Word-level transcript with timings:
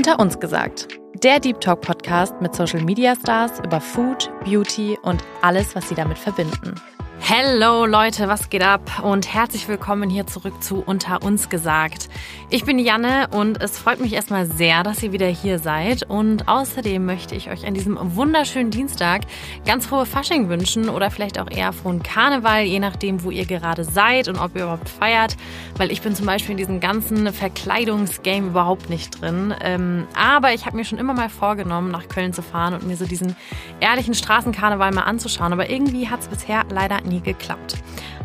Unter 0.00 0.18
uns 0.18 0.40
gesagt. 0.40 0.88
Der 1.22 1.38
Deep 1.40 1.60
Talk 1.60 1.82
Podcast 1.82 2.40
mit 2.40 2.54
Social 2.54 2.82
Media 2.82 3.14
Stars 3.14 3.58
über 3.58 3.82
Food, 3.82 4.30
Beauty 4.46 4.96
und 5.02 5.22
alles, 5.42 5.76
was 5.76 5.90
sie 5.90 5.94
damit 5.94 6.16
verbinden. 6.16 6.74
Hello 7.22 7.86
Leute, 7.86 8.26
was 8.26 8.50
geht 8.50 8.64
ab 8.64 9.02
und 9.04 9.32
herzlich 9.32 9.68
willkommen 9.68 10.10
hier 10.10 10.26
zurück 10.26 10.62
zu 10.62 10.82
Unter 10.84 11.22
uns 11.22 11.48
gesagt. 11.48 12.08
Ich 12.48 12.64
bin 12.64 12.80
Janne 12.80 13.28
und 13.30 13.62
es 13.62 13.78
freut 13.78 14.00
mich 14.00 14.14
erstmal 14.14 14.46
sehr, 14.46 14.82
dass 14.82 15.02
ihr 15.02 15.12
wieder 15.12 15.28
hier 15.28 15.60
seid 15.60 16.02
und 16.02 16.48
außerdem 16.48 17.04
möchte 17.04 17.36
ich 17.36 17.48
euch 17.48 17.64
an 17.66 17.74
diesem 17.74 17.98
wunderschönen 18.16 18.72
Dienstag 18.72 19.22
ganz 19.64 19.86
frohe 19.86 20.06
Fasching 20.06 20.48
wünschen 20.48 20.88
oder 20.88 21.12
vielleicht 21.12 21.38
auch 21.38 21.48
eher 21.48 21.72
frohen 21.72 22.02
Karneval, 22.02 22.64
je 22.64 22.80
nachdem, 22.80 23.22
wo 23.22 23.30
ihr 23.30 23.46
gerade 23.46 23.84
seid 23.84 24.26
und 24.26 24.36
ob 24.38 24.56
ihr 24.56 24.62
überhaupt 24.62 24.88
feiert, 24.88 25.36
weil 25.76 25.92
ich 25.92 26.02
bin 26.02 26.16
zum 26.16 26.26
Beispiel 26.26 26.52
in 26.52 26.58
diesem 26.58 26.80
ganzen 26.80 27.32
Verkleidungsgame 27.32 28.48
überhaupt 28.48 28.90
nicht 28.90 29.20
drin. 29.20 29.54
Ähm, 29.60 30.08
aber 30.16 30.52
ich 30.52 30.66
habe 30.66 30.76
mir 30.76 30.84
schon 30.84 30.98
immer 30.98 31.14
mal 31.14 31.28
vorgenommen, 31.28 31.92
nach 31.92 32.08
Köln 32.08 32.32
zu 32.32 32.42
fahren 32.42 32.74
und 32.74 32.86
mir 32.88 32.96
so 32.96 33.04
diesen 33.04 33.36
ehrlichen 33.78 34.14
Straßenkarneval 34.14 34.90
mal 34.90 35.02
anzuschauen, 35.02 35.52
aber 35.52 35.70
irgendwie 35.70 36.08
hat 36.08 36.20
es 36.20 36.28
bisher 36.28 36.64
leider 36.70 37.00
nie 37.10 37.20
geklappt. 37.20 37.76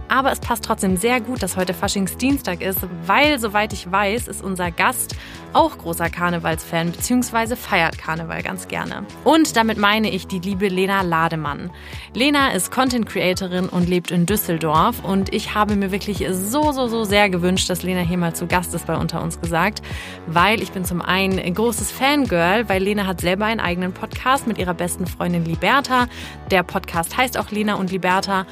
Aber 0.08 0.32
es 0.32 0.40
passt 0.40 0.64
trotzdem 0.64 0.98
sehr 0.98 1.20
gut, 1.20 1.42
dass 1.42 1.58
heute 1.58 1.74
Faschingsdienstag 1.74 2.62
ist, 2.62 2.80
weil, 3.06 3.40
soweit 3.40 3.74
ich 3.74 3.92
weiß, 3.92 4.28
ist 4.28 4.44
unser 4.44 4.70
Gast 4.72 5.16
auch 5.54 5.78
großer 5.78 6.10
Karnevalsfan 6.10 6.92
bzw. 6.92 7.56
feiert 7.56 7.98
Karneval 7.98 8.44
ganz 8.44 8.68
gerne. 8.68 9.06
Und 9.24 9.56
damit 9.56 9.78
meine 9.78 10.10
ich 10.10 10.28
die 10.28 10.40
liebe 10.40 10.68
Lena 10.68 11.02
Lademann. 11.02 11.72
Lena 12.14 12.52
ist 12.52 12.72
Content 12.72 13.08
Creatorin 13.08 13.70
und 13.70 13.88
lebt 13.88 14.12
in 14.12 14.26
Düsseldorf 14.26 15.04
und 15.04 15.34
ich 15.34 15.56
habe 15.56 15.76
mir 15.76 15.92
wirklich 15.92 16.26
so, 16.32 16.72
so, 16.72 16.88
so 16.88 17.04
sehr 17.04 17.30
gewünscht, 17.30 17.70
dass 17.70 17.84
Lena 17.84 18.02
hier 18.02 18.18
mal 18.18 18.36
zu 18.36 18.48
Gast 18.48 18.74
ist 18.74 18.86
bei 18.86 18.96
Unter 18.96 19.24
uns 19.24 19.40
gesagt, 19.42 19.82
weil 20.28 20.62
ich 20.62 20.72
bin 20.72 20.86
zum 20.86 21.02
einen 21.02 21.40
ein 21.40 21.54
großes 21.54 21.92
Fangirl, 21.92 22.70
weil 22.70 22.84
Lena 22.84 23.08
hat 23.08 23.22
selber 23.22 23.46
einen 23.46 23.60
eigenen 23.60 23.94
Podcast 23.94 24.46
mit 24.46 24.58
ihrer 24.58 24.74
besten 24.74 25.08
Freundin 25.08 25.46
Liberta. 25.46 26.08
Der 26.52 26.64
Podcast 26.64 27.18
heißt 27.18 27.38
auch 27.38 27.50
Lena 27.50 27.76
und 27.76 27.92
Liberta 27.92 28.46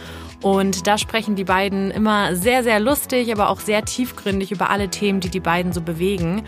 und 0.44 0.88
da 0.88 0.97
sprechen 0.97 1.36
die 1.36 1.45
beiden 1.45 1.89
immer 1.89 2.36
sehr, 2.36 2.63
sehr 2.63 2.81
lustig, 2.81 3.31
aber 3.31 3.49
auch 3.49 3.61
sehr 3.61 3.86
tiefgründig 3.86 4.52
über 4.52 4.69
alle 4.69 4.89
Themen, 4.89 5.22
die 5.22 5.30
die 5.30 5.39
beiden 5.39 5.72
so 5.72 5.81
bewegen. 5.81 6.44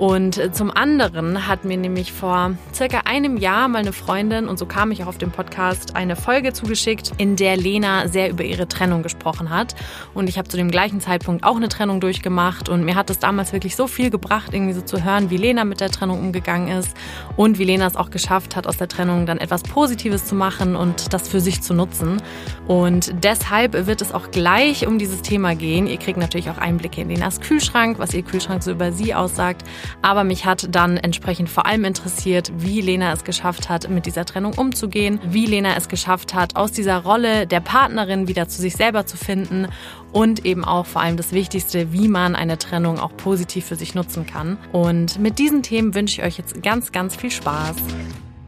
Und 0.00 0.56
zum 0.56 0.70
anderen 0.70 1.46
hat 1.46 1.66
mir 1.66 1.76
nämlich 1.76 2.10
vor 2.10 2.54
circa 2.72 3.02
einem 3.04 3.36
Jahr 3.36 3.68
mal 3.68 3.80
eine 3.80 3.92
Freundin, 3.92 4.48
und 4.48 4.58
so 4.58 4.64
kam 4.64 4.92
ich 4.92 5.02
auch 5.02 5.08
auf 5.08 5.18
den 5.18 5.30
Podcast, 5.30 5.94
eine 5.94 6.16
Folge 6.16 6.54
zugeschickt, 6.54 7.12
in 7.18 7.36
der 7.36 7.58
Lena 7.58 8.08
sehr 8.08 8.30
über 8.30 8.42
ihre 8.42 8.66
Trennung 8.66 9.02
gesprochen 9.02 9.50
hat. 9.50 9.74
Und 10.14 10.30
ich 10.30 10.38
habe 10.38 10.48
zu 10.48 10.56
dem 10.56 10.70
gleichen 10.70 11.02
Zeitpunkt 11.02 11.44
auch 11.44 11.56
eine 11.56 11.68
Trennung 11.68 12.00
durchgemacht. 12.00 12.70
Und 12.70 12.82
mir 12.82 12.94
hat 12.94 13.10
es 13.10 13.18
damals 13.18 13.52
wirklich 13.52 13.76
so 13.76 13.86
viel 13.86 14.08
gebracht, 14.08 14.54
irgendwie 14.54 14.72
so 14.72 14.80
zu 14.80 15.04
hören, 15.04 15.28
wie 15.28 15.36
Lena 15.36 15.64
mit 15.64 15.80
der 15.80 15.90
Trennung 15.90 16.18
umgegangen 16.18 16.78
ist 16.78 16.96
und 17.36 17.58
wie 17.58 17.64
Lena 17.64 17.86
es 17.86 17.96
auch 17.96 18.08
geschafft 18.08 18.56
hat, 18.56 18.66
aus 18.66 18.78
der 18.78 18.88
Trennung 18.88 19.26
dann 19.26 19.36
etwas 19.36 19.62
Positives 19.64 20.24
zu 20.24 20.34
machen 20.34 20.76
und 20.76 21.12
das 21.12 21.28
für 21.28 21.42
sich 21.42 21.60
zu 21.60 21.74
nutzen. 21.74 22.22
Und 22.66 23.12
deshalb 23.22 23.86
wird 23.86 24.00
es 24.00 24.14
auch 24.14 24.30
gleich 24.30 24.86
um 24.86 24.98
dieses 24.98 25.20
Thema 25.20 25.54
gehen. 25.54 25.86
Ihr 25.86 25.98
kriegt 25.98 26.18
natürlich 26.18 26.48
auch 26.48 26.56
Einblicke 26.56 27.02
in 27.02 27.10
Lenas 27.10 27.42
Kühlschrank, 27.42 27.98
was 27.98 28.14
ihr 28.14 28.22
Kühlschrank 28.22 28.62
so 28.62 28.70
über 28.70 28.92
sie 28.92 29.14
aussagt. 29.14 29.62
Aber 30.02 30.24
mich 30.24 30.44
hat 30.46 30.74
dann 30.74 30.96
entsprechend 30.96 31.48
vor 31.48 31.66
allem 31.66 31.84
interessiert, 31.84 32.50
wie 32.56 32.80
Lena 32.80 33.12
es 33.12 33.24
geschafft 33.24 33.68
hat, 33.68 33.88
mit 33.88 34.06
dieser 34.06 34.24
Trennung 34.24 34.54
umzugehen, 34.54 35.20
wie 35.24 35.46
Lena 35.46 35.76
es 35.76 35.88
geschafft 35.88 36.34
hat, 36.34 36.56
aus 36.56 36.72
dieser 36.72 36.98
Rolle 36.98 37.46
der 37.46 37.60
Partnerin 37.60 38.28
wieder 38.28 38.48
zu 38.48 38.60
sich 38.60 38.76
selber 38.76 39.06
zu 39.06 39.16
finden 39.16 39.68
und 40.12 40.44
eben 40.44 40.64
auch 40.64 40.86
vor 40.86 41.02
allem 41.02 41.16
das 41.16 41.32
Wichtigste, 41.32 41.92
wie 41.92 42.08
man 42.08 42.34
eine 42.34 42.58
Trennung 42.58 42.98
auch 42.98 43.16
positiv 43.16 43.66
für 43.66 43.76
sich 43.76 43.94
nutzen 43.94 44.26
kann. 44.26 44.58
Und 44.72 45.18
mit 45.18 45.38
diesen 45.38 45.62
Themen 45.62 45.94
wünsche 45.94 46.20
ich 46.20 46.26
euch 46.26 46.38
jetzt 46.38 46.62
ganz, 46.62 46.92
ganz 46.92 47.16
viel 47.16 47.30
Spaß. 47.30 47.76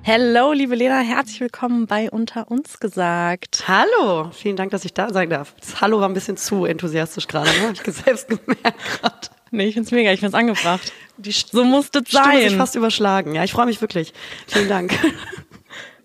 Hello, 0.04 0.52
liebe 0.52 0.74
Lena, 0.74 0.98
herzlich 0.98 1.40
willkommen 1.40 1.86
bei 1.86 2.10
Unter 2.10 2.50
uns 2.50 2.80
gesagt. 2.80 3.62
Hallo, 3.68 4.30
vielen 4.32 4.56
Dank, 4.56 4.72
dass 4.72 4.84
ich 4.84 4.92
da 4.92 5.12
sein 5.12 5.30
darf. 5.30 5.54
Das 5.60 5.80
Hallo 5.80 6.00
war 6.00 6.08
ein 6.08 6.14
bisschen 6.14 6.36
zu 6.36 6.64
enthusiastisch 6.64 7.28
gerade, 7.28 7.48
ne? 7.50 7.68
Habe 7.68 7.74
ich 7.74 7.82
selbst 7.94 8.28
gemerkt 8.28 9.00
gerade. 9.00 9.41
Nee, 9.52 9.66
ich 9.66 9.74
find's 9.74 9.90
mega, 9.90 10.10
ich 10.12 10.20
find's 10.20 10.34
angebracht. 10.34 10.92
Die, 11.18 11.30
so 11.30 11.62
musste 11.62 12.02
es 12.04 12.10
sein. 12.10 12.40
Sich 12.40 12.56
fast 12.56 12.74
überschlagen. 12.74 13.34
Ja, 13.34 13.44
ich 13.44 13.52
freue 13.52 13.66
mich 13.66 13.80
wirklich. 13.82 14.14
Vielen 14.48 14.68
Dank. 14.68 14.92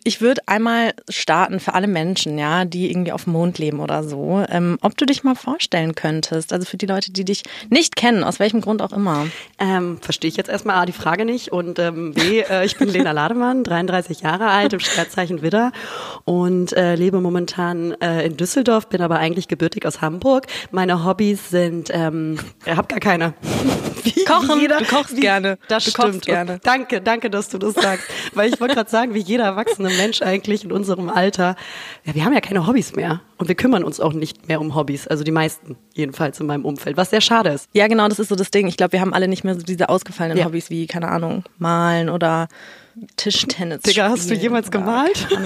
Ich 0.07 0.21
würde 0.21 0.41
einmal 0.45 0.93
starten 1.09 1.59
für 1.59 1.73
alle 1.73 1.87
Menschen, 1.87 2.37
ja, 2.37 2.63
die 2.63 2.89
irgendwie 2.89 3.11
auf 3.11 3.25
dem 3.25 3.33
Mond 3.33 3.57
leben 3.57 3.81
oder 3.81 4.05
so, 4.05 4.41
ähm, 4.47 4.77
ob 4.79 4.95
du 4.95 5.05
dich 5.05 5.25
mal 5.25 5.35
vorstellen 5.35 5.95
könntest, 5.95 6.53
also 6.53 6.65
für 6.65 6.77
die 6.77 6.85
Leute, 6.85 7.11
die 7.11 7.25
dich 7.25 7.43
nicht 7.69 7.97
kennen, 7.97 8.23
aus 8.23 8.39
welchem 8.39 8.61
Grund 8.61 8.81
auch 8.81 8.93
immer. 8.93 9.27
Ähm, 9.59 9.97
Verstehe 9.99 10.29
ich 10.29 10.37
jetzt 10.37 10.49
erstmal 10.49 10.77
A, 10.77 10.85
die 10.85 10.93
Frage 10.93 11.25
nicht 11.25 11.51
und 11.51 11.77
ähm, 11.79 12.13
B, 12.13 12.39
äh, 12.39 12.65
ich 12.65 12.77
bin 12.77 12.87
Lena 12.87 13.11
Lademann, 13.11 13.65
33 13.65 14.21
Jahre 14.21 14.47
alt, 14.47 14.71
im 14.71 14.79
Sternzeichen 14.79 15.41
Widder 15.41 15.73
und 16.23 16.71
äh, 16.71 16.95
lebe 16.95 17.19
momentan 17.19 17.91
äh, 17.99 18.25
in 18.25 18.37
Düsseldorf, 18.37 18.87
bin 18.87 19.01
aber 19.01 19.19
eigentlich 19.19 19.49
gebürtig 19.49 19.85
aus 19.85 19.99
Hamburg. 19.99 20.47
Meine 20.71 21.03
Hobbys 21.03 21.49
sind, 21.49 21.89
ähm, 21.91 22.39
ich 22.65 22.77
habe 22.77 22.87
gar 22.87 23.01
keine. 23.01 23.33
Wie 24.03 24.23
Kochen, 24.23 24.61
jeder, 24.61 24.77
du 24.77 24.85
kochst 24.85 25.17
wie, 25.17 25.19
gerne. 25.19 25.57
Das 25.67 25.83
du 25.83 25.91
stimmt. 25.91 26.25
gerne. 26.25 26.61
danke, 26.63 27.01
danke, 27.01 27.29
dass 27.29 27.49
du 27.49 27.57
das 27.57 27.73
sagst, 27.73 28.05
weil 28.33 28.53
ich 28.53 28.61
wollte 28.61 28.75
gerade 28.75 28.89
sagen, 28.89 29.13
wie 29.13 29.19
jeder 29.19 29.43
Erwachsene 29.43 29.89
Mensch 29.97 30.21
eigentlich 30.21 30.63
in 30.63 30.71
unserem 30.71 31.09
Alter, 31.09 31.55
ja, 32.05 32.15
wir 32.15 32.25
haben 32.25 32.33
ja 32.33 32.41
keine 32.41 32.67
Hobbys 32.67 32.95
mehr 32.95 33.21
und 33.37 33.47
wir 33.47 33.55
kümmern 33.55 33.83
uns 33.83 33.99
auch 33.99 34.13
nicht 34.13 34.47
mehr 34.47 34.61
um 34.61 34.75
Hobbys, 34.75 35.07
also 35.07 35.23
die 35.23 35.31
meisten 35.31 35.75
jedenfalls 35.93 36.39
in 36.39 36.45
meinem 36.45 36.65
Umfeld, 36.65 36.97
was 36.97 37.09
sehr 37.09 37.21
schade 37.21 37.49
ist. 37.49 37.69
Ja, 37.73 37.87
genau, 37.87 38.07
das 38.07 38.19
ist 38.19 38.29
so 38.29 38.35
das 38.35 38.51
Ding. 38.51 38.67
Ich 38.67 38.77
glaube, 38.77 38.93
wir 38.93 39.01
haben 39.01 39.13
alle 39.13 39.27
nicht 39.27 39.43
mehr 39.43 39.55
so 39.55 39.61
diese 39.61 39.89
ausgefallenen 39.89 40.37
ja. 40.37 40.45
Hobbys 40.45 40.69
wie, 40.69 40.87
keine 40.87 41.09
Ahnung, 41.09 41.43
malen 41.57 42.09
oder 42.09 42.47
Tischtennis. 43.15 43.81
Digga, 43.81 44.09
hast 44.09 44.29
du 44.29 44.33
jemals 44.33 44.71
gemalt? 44.71 45.27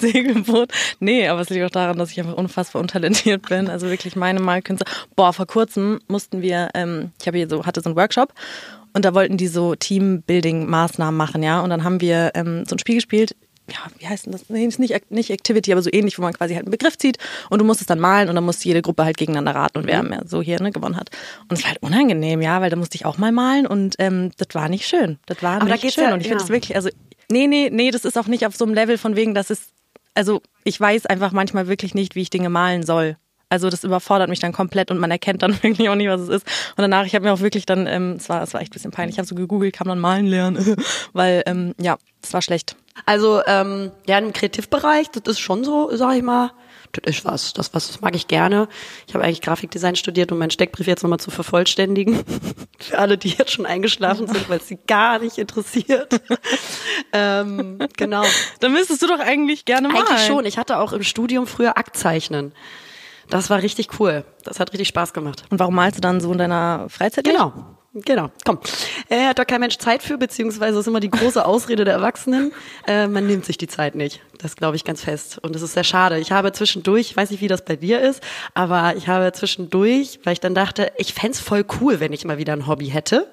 Segelboot. 0.00 0.72
Nee, 0.98 1.28
aber 1.28 1.40
es 1.42 1.50
liegt 1.50 1.64
auch 1.64 1.70
daran, 1.70 1.98
dass 1.98 2.10
ich 2.10 2.18
einfach 2.18 2.34
unfassbar 2.34 2.80
untalentiert 2.80 3.48
bin. 3.48 3.68
Also 3.68 3.88
wirklich 3.88 4.16
meine 4.16 4.40
Malkünste. 4.40 4.84
Boah, 5.14 5.32
vor 5.32 5.46
kurzem 5.46 6.00
mussten 6.08 6.42
wir, 6.42 6.70
ähm, 6.74 7.12
ich 7.20 7.26
habe 7.26 7.36
hier 7.36 7.48
so, 7.48 7.66
hatte 7.66 7.80
so 7.80 7.90
einen 7.90 7.96
Workshop 7.96 8.32
und 8.92 9.04
da 9.04 9.14
wollten 9.14 9.36
die 9.36 9.48
so 9.48 9.74
Teambuilding-Maßnahmen 9.74 11.16
machen, 11.16 11.42
ja. 11.42 11.60
Und 11.60 11.70
dann 11.70 11.84
haben 11.84 12.00
wir 12.00 12.32
ähm, 12.34 12.64
so 12.66 12.74
ein 12.74 12.78
Spiel 12.78 12.96
gespielt. 12.96 13.36
Ja, 13.68 13.78
wie 13.98 14.08
heißt 14.08 14.26
denn 14.26 14.32
das? 14.32 14.50
Nee, 14.50 14.64
ist 14.64 14.80
nicht, 14.80 15.10
nicht 15.12 15.30
Activity, 15.30 15.70
aber 15.70 15.80
so 15.80 15.90
ähnlich, 15.92 16.18
wo 16.18 16.22
man 16.22 16.32
quasi 16.32 16.54
halt 16.54 16.64
einen 16.64 16.72
Begriff 16.72 16.98
zieht 16.98 17.18
und 17.50 17.60
du 17.60 17.64
musst 17.64 17.80
es 17.80 17.86
dann 17.86 18.00
malen 18.00 18.28
und 18.28 18.34
dann 18.34 18.44
muss 18.44 18.64
jede 18.64 18.82
Gruppe 18.82 19.04
halt 19.04 19.16
gegeneinander 19.16 19.54
raten 19.54 19.78
und 19.78 19.86
wer 19.86 20.02
mhm. 20.02 20.08
mehr 20.08 20.22
so 20.26 20.42
hier 20.42 20.60
ne, 20.60 20.72
gewonnen 20.72 20.96
hat. 20.96 21.10
Und 21.48 21.56
es 21.56 21.62
war 21.62 21.70
halt 21.70 21.82
unangenehm, 21.82 22.42
ja, 22.42 22.60
weil 22.60 22.70
da 22.70 22.74
musste 22.74 22.96
ich 22.96 23.06
auch 23.06 23.16
mal 23.16 23.30
malen 23.30 23.68
und 23.68 23.94
ähm, 24.00 24.32
das 24.38 24.48
war 24.54 24.68
nicht 24.68 24.88
schön. 24.88 25.18
Das 25.26 25.40
war 25.44 25.60
aber 25.60 25.66
nicht 25.66 25.94
schön. 25.94 26.04
Ja, 26.04 26.14
und 26.14 26.20
ich 26.20 26.26
finde 26.26 26.42
es 26.42 26.50
wirklich, 26.50 26.74
also 26.74 26.88
Nee, 27.30 27.46
nee, 27.46 27.70
nee, 27.72 27.90
das 27.92 28.04
ist 28.04 28.18
auch 28.18 28.26
nicht 28.26 28.44
auf 28.44 28.56
so 28.56 28.64
einem 28.64 28.74
Level 28.74 28.98
von 28.98 29.14
wegen, 29.14 29.34
dass 29.34 29.50
es, 29.50 29.68
also 30.14 30.42
ich 30.64 30.78
weiß 30.78 31.06
einfach 31.06 31.30
manchmal 31.30 31.68
wirklich 31.68 31.94
nicht, 31.94 32.16
wie 32.16 32.22
ich 32.22 32.30
Dinge 32.30 32.50
malen 32.50 32.82
soll. 32.84 33.16
Also 33.50 33.68
das 33.68 33.84
überfordert 33.84 34.30
mich 34.30 34.38
dann 34.38 34.52
komplett 34.52 34.90
und 34.90 34.98
man 34.98 35.10
erkennt 35.10 35.42
dann 35.42 35.52
wirklich 35.62 35.88
auch 35.88 35.96
nicht, 35.96 36.08
was 36.08 36.22
es 36.22 36.28
ist. 36.28 36.46
Und 36.76 36.82
danach, 36.82 37.04
ich 37.04 37.14
habe 37.14 37.24
mir 37.24 37.32
auch 37.32 37.40
wirklich 37.40 37.66
dann, 37.66 37.86
ähm, 37.86 38.14
es 38.16 38.28
war, 38.28 38.42
es 38.42 38.54
war 38.54 38.60
echt 38.60 38.70
ein 38.70 38.74
bisschen 38.74 38.92
peinlich, 38.92 39.16
ich 39.16 39.18
habe 39.18 39.28
so 39.28 39.34
gegoogelt, 39.34 39.74
kann 39.74 39.86
man 39.86 39.98
malen 39.98 40.26
lernen, 40.26 40.76
weil 41.12 41.42
ähm, 41.46 41.74
ja, 41.78 41.98
es 42.22 42.32
war 42.32 42.42
schlecht. 42.42 42.76
Also 43.06 43.42
ähm, 43.46 43.90
ja, 44.06 44.18
im 44.18 44.32
Kreativbereich, 44.32 45.10
das 45.10 45.22
ist 45.26 45.40
schon 45.40 45.64
so, 45.64 45.94
sag 45.96 46.16
ich 46.16 46.22
mal, 46.22 46.52
das 46.92 47.16
ist 47.16 47.24
was, 47.24 47.52
das 47.52 47.72
was, 47.74 47.86
das 47.86 48.00
mag 48.00 48.16
ich 48.16 48.26
gerne. 48.26 48.68
Ich 49.06 49.14
habe 49.14 49.24
eigentlich 49.24 49.40
Grafikdesign 49.40 49.94
studiert, 49.94 50.32
um 50.32 50.38
meinen 50.38 50.50
Steckbrief 50.50 50.86
jetzt 50.86 51.02
nochmal 51.02 51.20
zu 51.20 51.30
vervollständigen. 51.30 52.24
Für 52.78 52.98
alle, 52.98 53.16
die 53.16 53.30
jetzt 53.30 53.52
schon 53.52 53.66
eingeschlafen 53.66 54.26
sind, 54.26 54.48
weil 54.48 54.58
es 54.58 54.68
sie 54.68 54.78
gar 54.86 55.18
nicht 55.20 55.38
interessiert. 55.38 56.20
ähm, 57.12 57.78
genau. 57.96 58.24
Dann 58.60 58.72
müsstest 58.72 59.02
du 59.02 59.06
doch 59.06 59.20
eigentlich 59.20 59.64
gerne 59.64 59.88
malen. 59.88 60.06
Eigentlich 60.06 60.26
schon. 60.26 60.44
Ich 60.46 60.58
hatte 60.58 60.78
auch 60.78 60.92
im 60.92 61.04
Studium 61.04 61.46
früher 61.46 61.78
Aktzeichnen. 61.78 62.52
Das 63.30 63.48
war 63.48 63.62
richtig 63.62 64.00
cool. 64.00 64.24
Das 64.44 64.60
hat 64.60 64.72
richtig 64.72 64.88
Spaß 64.88 65.12
gemacht. 65.12 65.44
Und 65.50 65.58
warum 65.58 65.74
malst 65.74 65.96
du 65.96 66.00
dann 66.00 66.20
so 66.20 66.32
in 66.32 66.38
deiner 66.38 66.86
Freizeit? 66.88 67.24
Genau. 67.24 67.52
Genau, 67.92 68.30
komm. 68.44 68.60
Äh, 69.08 69.26
hat 69.26 69.40
doch 69.40 69.46
kein 69.46 69.58
Mensch 69.58 69.76
Zeit 69.78 70.04
für, 70.04 70.16
beziehungsweise 70.16 70.78
ist 70.78 70.86
immer 70.86 71.00
die 71.00 71.10
große 71.10 71.44
Ausrede 71.44 71.84
der 71.84 71.94
Erwachsenen. 71.94 72.52
Äh, 72.86 73.08
man 73.08 73.26
nimmt 73.26 73.44
sich 73.44 73.58
die 73.58 73.66
Zeit 73.66 73.96
nicht. 73.96 74.20
Das 74.38 74.54
glaube 74.54 74.76
ich 74.76 74.84
ganz 74.84 75.02
fest. 75.02 75.38
Und 75.42 75.56
das 75.56 75.62
ist 75.62 75.72
sehr 75.72 75.82
schade. 75.82 76.20
Ich 76.20 76.30
habe 76.30 76.52
zwischendurch, 76.52 77.10
ich 77.10 77.16
weiß 77.16 77.32
nicht, 77.32 77.40
wie 77.40 77.48
das 77.48 77.64
bei 77.64 77.74
dir 77.74 78.00
ist, 78.00 78.22
aber 78.54 78.94
ich 78.96 79.08
habe 79.08 79.32
zwischendurch, 79.32 80.20
weil 80.22 80.34
ich 80.34 80.40
dann 80.40 80.54
dachte, 80.54 80.92
ich 80.98 81.14
fände 81.14 81.36
voll 81.36 81.64
cool, 81.80 81.98
wenn 81.98 82.12
ich 82.12 82.24
mal 82.24 82.38
wieder 82.38 82.52
ein 82.52 82.68
Hobby 82.68 82.86
hätte. 82.86 83.26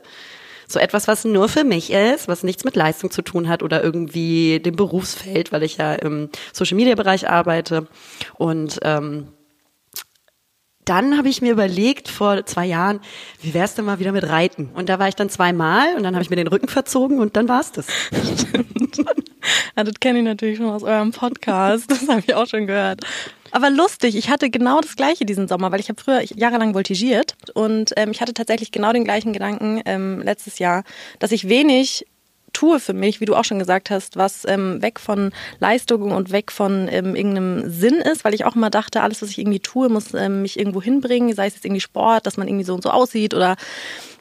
So 0.67 0.79
etwas, 0.79 1.07
was 1.07 1.23
nur 1.23 1.49
für 1.49 1.63
mich 1.63 1.91
ist, 1.91 2.27
was 2.27 2.41
nichts 2.41 2.63
mit 2.63 2.75
Leistung 2.75 3.11
zu 3.11 3.21
tun 3.21 3.47
hat 3.47 3.61
oder 3.61 3.83
irgendwie 3.83 4.59
dem 4.59 4.75
Berufsfeld, 4.75 5.51
weil 5.51 5.61
ich 5.61 5.77
ja 5.77 5.93
im 5.93 6.29
Social-Media-Bereich 6.51 7.29
arbeite. 7.29 7.87
Und 8.37 8.79
ähm, 8.81 9.27
dann 10.87 11.17
habe 11.17 11.29
ich 11.29 11.41
mir 11.41 11.51
überlegt, 11.51 12.07
vor 12.07 12.45
zwei 12.45 12.65
Jahren, 12.65 12.99
wie 13.41 13.53
wär's 13.53 13.75
denn 13.75 13.85
mal 13.85 13.99
wieder 13.99 14.11
mit 14.11 14.27
Reiten? 14.27 14.69
Und 14.73 14.89
da 14.89 14.99
war 14.99 15.07
ich 15.07 15.15
dann 15.15 15.29
zweimal 15.29 15.95
und 15.95 16.03
dann 16.03 16.15
habe 16.15 16.23
ich 16.23 16.29
mir 16.29 16.35
den 16.35 16.47
Rücken 16.47 16.67
verzogen 16.67 17.19
und 17.19 17.35
dann 17.35 17.47
war's 17.47 17.71
das. 17.71 17.87
ja, 19.75 19.83
das 19.83 19.93
kenne 19.99 20.19
ich 20.19 20.25
natürlich 20.25 20.57
schon 20.57 20.69
aus 20.69 20.83
eurem 20.83 21.11
Podcast. 21.11 21.91
Das 21.91 22.07
habe 22.07 22.21
ich 22.25 22.33
auch 22.33 22.47
schon 22.47 22.67
gehört. 22.67 23.01
Aber 23.51 23.69
lustig, 23.69 24.15
ich 24.15 24.29
hatte 24.29 24.49
genau 24.49 24.81
das 24.81 24.95
gleiche 24.95 25.25
diesen 25.25 25.47
Sommer, 25.47 25.71
weil 25.71 25.79
ich 25.79 25.89
habe 25.89 26.01
früher 26.01 26.21
jahrelang 26.35 26.73
voltigiert 26.73 27.35
und 27.53 27.93
ähm, 27.95 28.11
ich 28.11 28.21
hatte 28.21 28.33
tatsächlich 28.33 28.71
genau 28.71 28.91
den 28.91 29.03
gleichen 29.03 29.33
Gedanken 29.33 29.81
ähm, 29.85 30.21
letztes 30.21 30.59
Jahr, 30.59 30.83
dass 31.19 31.31
ich 31.31 31.47
wenig 31.47 32.05
tue 32.53 32.79
für 32.79 32.93
mich, 32.93 33.21
wie 33.21 33.25
du 33.25 33.35
auch 33.35 33.45
schon 33.45 33.59
gesagt 33.59 33.89
hast, 33.89 34.17
was 34.17 34.45
ähm, 34.47 34.81
weg 34.81 34.99
von 34.99 35.31
Leistung 35.59 36.11
und 36.11 36.31
weg 36.31 36.51
von 36.51 36.87
ähm, 36.89 37.15
irgendeinem 37.15 37.69
Sinn 37.69 37.95
ist, 37.95 38.25
weil 38.25 38.33
ich 38.33 38.45
auch 38.45 38.55
immer 38.55 38.69
dachte, 38.69 39.01
alles, 39.01 39.21
was 39.21 39.29
ich 39.29 39.37
irgendwie 39.37 39.59
tue, 39.59 39.89
muss 39.89 40.13
ähm, 40.13 40.41
mich 40.41 40.57
irgendwo 40.57 40.81
hinbringen, 40.81 41.33
sei 41.35 41.47
es 41.47 41.55
jetzt 41.55 41.65
irgendwie 41.65 41.81
Sport, 41.81 42.25
dass 42.25 42.37
man 42.37 42.47
irgendwie 42.47 42.65
so 42.65 42.73
und 42.73 42.83
so 42.83 42.89
aussieht 42.89 43.33
oder 43.33 43.55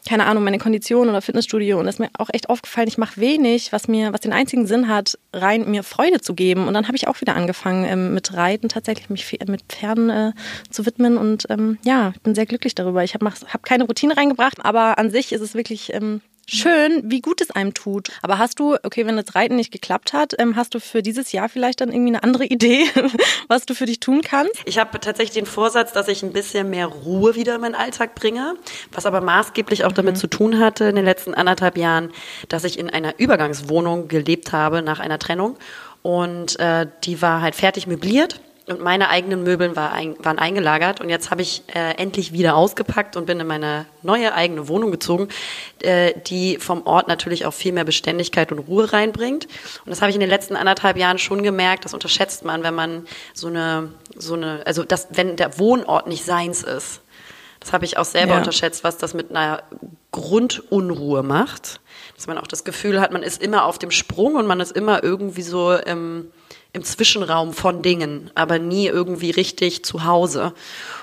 keine 0.06 0.26
Ahnung, 0.26 0.44
meine 0.44 0.58
Kondition 0.58 1.08
oder 1.08 1.20
Fitnessstudio. 1.20 1.78
Und 1.78 1.87
das 1.87 1.96
ist 1.96 1.99
mir 1.99 2.11
auch 2.17 2.31
echt 2.32 2.49
aufgefallen, 2.49 2.88
ich 2.88 2.96
mache 2.96 3.20
wenig, 3.20 3.73
was 3.73 3.88
mir, 3.88 4.12
was 4.12 4.20
den 4.20 4.32
einzigen 4.32 4.67
Sinn 4.67 4.88
hat, 4.88 5.19
rein 5.32 5.69
mir 5.69 5.82
Freude 5.82 6.20
zu 6.20 6.34
geben. 6.34 6.69
Und 6.69 6.75
dann 6.75 6.87
habe 6.87 6.96
ich 6.96 7.08
auch 7.08 7.20
wieder 7.20 7.34
angefangen, 7.34 7.84
ähm, 7.84 8.14
mit 8.14 8.32
Reiten 8.32 8.69
tatsächlich 8.69 9.11
mich 9.11 9.38
mit 9.49 9.62
Pferden 9.69 10.11
äh, 10.11 10.32
zu 10.70 10.87
widmen. 10.87 11.19
Und 11.19 11.46
ähm, 11.50 11.78
ja, 11.84 12.12
ich 12.14 12.23
bin 12.23 12.34
sehr 12.34 12.46
glücklich 12.46 12.75
darüber. 12.75 13.02
Ich 13.02 13.14
habe 13.14 13.26
hab 13.26 13.62
keine 13.64 13.84
Routine 13.84 14.17
reingebracht, 14.17 14.64
aber 14.64 14.99
an 14.99 15.11
sich 15.11 15.32
ist 15.32 15.40
es 15.40 15.55
wirklich 15.55 15.93
ähm, 15.93 16.20
schön, 16.46 17.02
wie 17.04 17.20
gut 17.20 17.40
es 17.40 17.50
einem 17.50 17.75
tut. 17.75 18.10
Aber 18.22 18.38
hast 18.38 18.58
du, 18.58 18.76
okay, 18.82 19.06
wenn 19.06 19.16
das 19.16 19.34
Reiten 19.34 19.56
nicht 19.56 19.72
geklappt 19.72 20.12
hat, 20.12 20.34
ähm, 20.38 20.56
hast 20.56 20.75
du 20.75 20.81
für 20.81 21.02
dieses 21.02 21.32
Jahr 21.32 21.48
vielleicht 21.48 21.81
dann 21.81 21.90
irgendwie 21.90 22.14
eine 22.14 22.22
andere 22.22 22.44
Idee, 22.44 22.84
was 23.48 23.66
du 23.66 23.75
für 23.75 23.87
dich 23.87 24.00
tun 24.00 24.22
kannst? 24.22 24.54
Ich 24.64 24.78
habe 24.78 24.98
tatsächlich 25.00 25.34
den 25.34 25.46
Vorsatz, 25.46 25.93
dass 25.93 26.08
ich 26.08 26.22
ein 26.22 26.32
bisschen 26.32 26.70
mehr 26.70 26.87
Ruhe 26.87 27.34
wieder 27.34 27.56
in 27.56 27.60
meinen 27.60 27.75
Alltag 27.75 28.14
bringe, 28.14 28.54
was 28.93 29.06
aber 29.06 29.20
maßgeblich 29.20 29.84
auch 29.84 29.93
damit 29.93 30.14
mhm. 30.14 30.20
zu 30.20 30.26
tun 30.28 30.58
hatte 30.58 30.84
in 30.84 30.96
den 30.96 31.04
letzten 31.04 31.34
anderthalb 31.34 31.76
Jahren, 31.76 32.10
dass 32.49 32.64
ich 32.64 32.78
in 32.78 32.90
einer 32.90 33.19
Übergangswohnung 33.19 34.08
gelebt 34.08 34.52
habe 34.52 34.82
nach 34.82 35.00
einer 35.00 35.19
Trennung 35.19 35.56
und 36.02 36.58
äh, 36.60 36.87
die 37.04 37.20
war 37.20 37.42
halt 37.42 37.56
fertig 37.56 37.87
möbliert 37.87 38.40
und 38.66 38.80
meine 38.80 39.08
eigenen 39.10 39.44
Möbeln 39.44 39.76
war 39.76 39.92
ein, 39.92 40.16
waren 40.18 40.38
eingelagert 40.38 41.00
und 41.00 41.08
jetzt 41.08 41.30
habe 41.30 41.40
ich 41.40 41.62
äh, 41.68 41.92
endlich 41.98 42.32
wieder 42.32 42.56
ausgepackt 42.56 43.16
und 43.16 43.26
bin 43.26 43.38
in 43.38 43.46
meine 43.46 43.86
neue 44.02 44.34
eigene 44.34 44.66
Wohnung 44.66 44.90
gezogen, 44.90 45.28
äh, 45.82 46.14
die 46.26 46.58
vom 46.58 46.84
Ort 46.84 47.06
natürlich 47.06 47.46
auch 47.46 47.54
viel 47.54 47.72
mehr 47.72 47.84
Beständigkeit 47.84 48.50
und 48.50 48.58
Ruhe 48.58 48.92
reinbringt. 48.92 49.46
Und 49.84 49.90
das 49.90 50.02
habe 50.02 50.10
ich 50.10 50.16
in 50.16 50.20
den 50.20 50.30
letzten 50.30 50.56
anderthalb 50.56 50.96
Jahren 50.96 51.18
schon 51.18 51.44
gemerkt, 51.44 51.84
das 51.84 51.94
unterschätzt 51.94 52.44
man, 52.44 52.64
wenn 52.64 52.74
man 52.74 53.06
so 53.34 53.46
eine, 53.46 53.90
so 54.16 54.34
eine, 54.34 54.62
also 54.66 54.82
das, 54.82 55.08
wenn 55.10 55.36
der 55.36 55.58
Wohnort 55.60 56.08
nicht 56.08 56.24
seins 56.24 56.64
ist. 56.64 57.02
Das 57.60 57.72
habe 57.72 57.84
ich 57.84 57.98
auch 57.98 58.04
selber 58.04 58.32
ja. 58.32 58.38
unterschätzt, 58.38 58.82
was 58.84 58.96
das 58.96 59.14
mit 59.14 59.30
einer 59.30 59.62
Grundunruhe 60.10 61.22
macht. 61.22 61.80
Dass 62.16 62.26
man 62.26 62.38
auch 62.38 62.46
das 62.46 62.64
Gefühl 62.64 63.00
hat, 63.00 63.12
man 63.12 63.22
ist 63.22 63.42
immer 63.42 63.64
auf 63.64 63.78
dem 63.78 63.90
Sprung 63.90 64.34
und 64.34 64.46
man 64.46 64.60
ist 64.60 64.72
immer 64.72 65.02
irgendwie 65.02 65.42
so 65.42 65.72
im, 65.72 66.30
im 66.76 66.84
Zwischenraum 66.84 67.52
von 67.52 67.82
Dingen, 67.82 68.31
aber 68.34 68.58
nie 68.58 68.87
irgendwie 68.87 69.31
richtig 69.31 69.84
zu 69.84 70.05
Hause. 70.05 70.52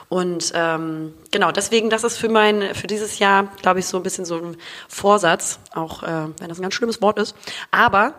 Und 0.07 0.51
ähm, 0.55 1.13
genau, 1.31 1.51
deswegen, 1.51 1.89
das 1.89 2.03
ist 2.03 2.17
für 2.17 2.29
mein, 2.29 2.75
für 2.75 2.87
dieses 2.87 3.19
Jahr, 3.19 3.47
glaube 3.61 3.79
ich, 3.79 3.87
so 3.87 3.97
ein 3.97 4.03
bisschen 4.03 4.25
so 4.25 4.37
ein 4.37 4.57
Vorsatz, 4.87 5.59
auch 5.73 6.03
äh, 6.03 6.27
wenn 6.37 6.49
das 6.49 6.59
ein 6.59 6.61
ganz 6.61 6.75
schlimmes 6.75 7.01
Wort 7.01 7.17
ist. 7.17 7.35
Aber 7.71 8.13